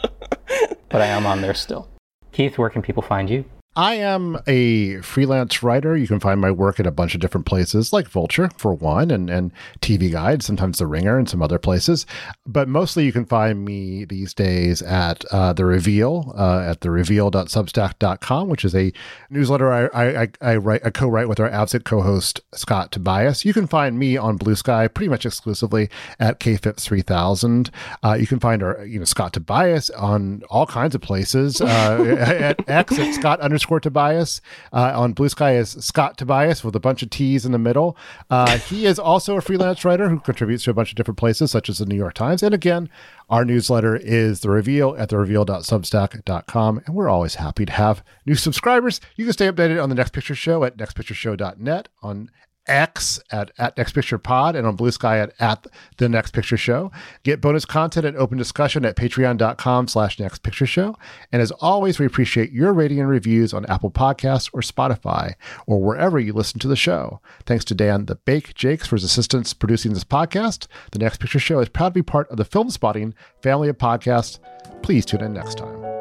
But 0.88 1.02
I 1.02 1.06
am 1.06 1.26
on 1.26 1.40
there 1.40 1.54
still. 1.54 1.88
Keith, 2.32 2.58
where 2.58 2.70
can 2.70 2.82
people 2.82 3.02
find 3.02 3.30
you? 3.30 3.44
I 3.76 3.94
am 3.94 4.36
a 4.48 4.96
freelance 4.96 5.62
writer. 5.62 5.96
You 5.96 6.08
can 6.08 6.18
find 6.18 6.40
my 6.40 6.50
work 6.50 6.80
at 6.80 6.88
a 6.88 6.90
bunch 6.90 7.14
of 7.14 7.20
different 7.20 7.46
places, 7.46 7.92
like 7.92 8.08
Vulture, 8.08 8.50
for 8.56 8.74
one, 8.74 9.12
and, 9.12 9.30
and 9.30 9.52
TV 9.80 10.10
Guide, 10.10 10.42
sometimes 10.42 10.78
The 10.78 10.88
Ringer, 10.88 11.16
and 11.16 11.28
some 11.28 11.40
other 11.40 11.58
places. 11.58 12.04
But 12.44 12.68
mostly 12.68 13.04
you 13.04 13.12
can 13.12 13.26
find 13.26 13.64
me 13.64 14.04
these 14.04 14.34
days 14.34 14.82
at 14.82 15.24
uh, 15.26 15.52
The 15.52 15.64
Reveal, 15.64 16.34
uh, 16.36 16.64
at 16.68 16.80
thereveal.substack.com, 16.80 18.48
which 18.48 18.64
is 18.64 18.74
a 18.74 18.92
newsletter 19.30 19.72
I, 19.72 20.22
I, 20.22 20.28
I, 20.40 20.56
write, 20.56 20.84
I 20.84 20.90
co 20.90 21.06
write 21.06 21.28
with 21.28 21.38
our 21.38 21.48
absent 21.48 21.84
co 21.84 22.02
host, 22.02 22.40
Scott 22.52 22.90
Tobias. 22.90 23.44
You 23.44 23.52
can 23.52 23.68
find 23.68 23.96
me 24.00 24.16
on 24.16 24.36
Blue 24.36 24.56
Sky 24.56 24.88
pretty 24.88 25.08
much 25.08 25.24
exclusively 25.24 25.88
at 26.18 26.40
KFIP3000. 26.40 27.70
Uh, 28.02 28.14
you 28.14 28.26
can 28.26 28.40
find 28.40 28.64
our, 28.64 28.84
you 28.84 28.98
know, 28.98 29.04
Scott 29.04 29.32
Tobias 29.32 29.90
on 29.90 30.42
all 30.50 30.66
kinds 30.66 30.96
of 30.96 31.00
places 31.02 31.60
uh, 31.60 32.16
at 32.18 32.68
X 32.68 32.98
at 32.98 33.14
Scott 33.14 33.40
underscore 33.60 33.80
Tobias. 33.80 34.40
Uh, 34.72 34.92
on 34.94 35.12
Blue 35.12 35.28
Sky 35.28 35.56
is 35.56 35.70
Scott 35.80 36.16
Tobias 36.16 36.64
with 36.64 36.74
a 36.74 36.80
bunch 36.80 37.02
of 37.02 37.10
T's 37.10 37.44
in 37.44 37.52
the 37.52 37.58
middle. 37.58 37.96
Uh, 38.30 38.56
he 38.58 38.86
is 38.86 38.98
also 38.98 39.36
a 39.36 39.40
freelance 39.40 39.84
writer 39.84 40.08
who 40.08 40.18
contributes 40.20 40.64
to 40.64 40.70
a 40.70 40.74
bunch 40.74 40.90
of 40.90 40.96
different 40.96 41.18
places, 41.18 41.50
such 41.50 41.68
as 41.68 41.78
the 41.78 41.86
New 41.86 41.96
York 41.96 42.14
Times. 42.14 42.42
And 42.42 42.54
again, 42.54 42.88
our 43.28 43.44
newsletter 43.44 43.96
is 43.96 44.40
The 44.40 44.50
Reveal 44.50 44.96
at 44.98 45.10
thereveal.substack.com. 45.10 46.82
And 46.86 46.94
we're 46.94 47.10
always 47.10 47.34
happy 47.34 47.66
to 47.66 47.72
have 47.72 48.02
new 48.24 48.34
subscribers. 48.34 49.00
You 49.16 49.26
can 49.26 49.32
stay 49.34 49.50
updated 49.50 49.82
on 49.82 49.90
the 49.90 49.94
Next 49.94 50.12
Picture 50.12 50.34
Show 50.34 50.64
at 50.64 50.76
nextpictureshow.net, 50.78 51.88
on 52.02 52.30
X 52.70 53.20
at, 53.30 53.50
at 53.58 53.76
Next 53.76 53.92
Picture 53.92 54.16
Pod 54.16 54.56
and 54.56 54.66
on 54.66 54.76
Blue 54.76 54.90
Sky 54.90 55.18
at, 55.18 55.32
at 55.40 55.66
The 55.98 56.08
Next 56.08 56.32
Picture 56.32 56.56
Show. 56.56 56.90
Get 57.24 57.40
bonus 57.40 57.64
content 57.64 58.06
and 58.06 58.16
open 58.16 58.38
discussion 58.38 58.84
at 58.84 58.96
patreon.com 58.96 59.88
slash 59.88 60.18
Next 60.18 60.42
Picture 60.42 60.66
Show. 60.66 60.96
And 61.32 61.42
as 61.42 61.50
always, 61.50 61.98
we 61.98 62.06
appreciate 62.06 62.52
your 62.52 62.72
rating 62.72 63.00
and 63.00 63.08
reviews 63.08 63.52
on 63.52 63.66
Apple 63.66 63.90
Podcasts 63.90 64.48
or 64.52 64.60
Spotify 64.60 65.34
or 65.66 65.82
wherever 65.82 66.18
you 66.18 66.32
listen 66.32 66.60
to 66.60 66.68
the 66.68 66.76
show. 66.76 67.20
Thanks 67.44 67.64
to 67.66 67.74
Dan 67.74 68.06
the 68.06 68.14
Bake 68.14 68.54
Jakes 68.54 68.86
for 68.86 68.96
his 68.96 69.04
assistance 69.04 69.52
producing 69.52 69.92
this 69.92 70.04
podcast. 70.04 70.66
The 70.92 71.00
Next 71.00 71.18
Picture 71.18 71.40
Show 71.40 71.58
is 71.58 71.68
proud 71.68 71.88
to 71.88 71.94
be 71.94 72.02
part 72.02 72.30
of 72.30 72.36
the 72.36 72.44
Filmspotting 72.44 73.14
family 73.42 73.68
of 73.68 73.78
podcasts. 73.78 74.38
Please 74.82 75.04
tune 75.04 75.22
in 75.22 75.32
next 75.32 75.58
time. 75.58 75.99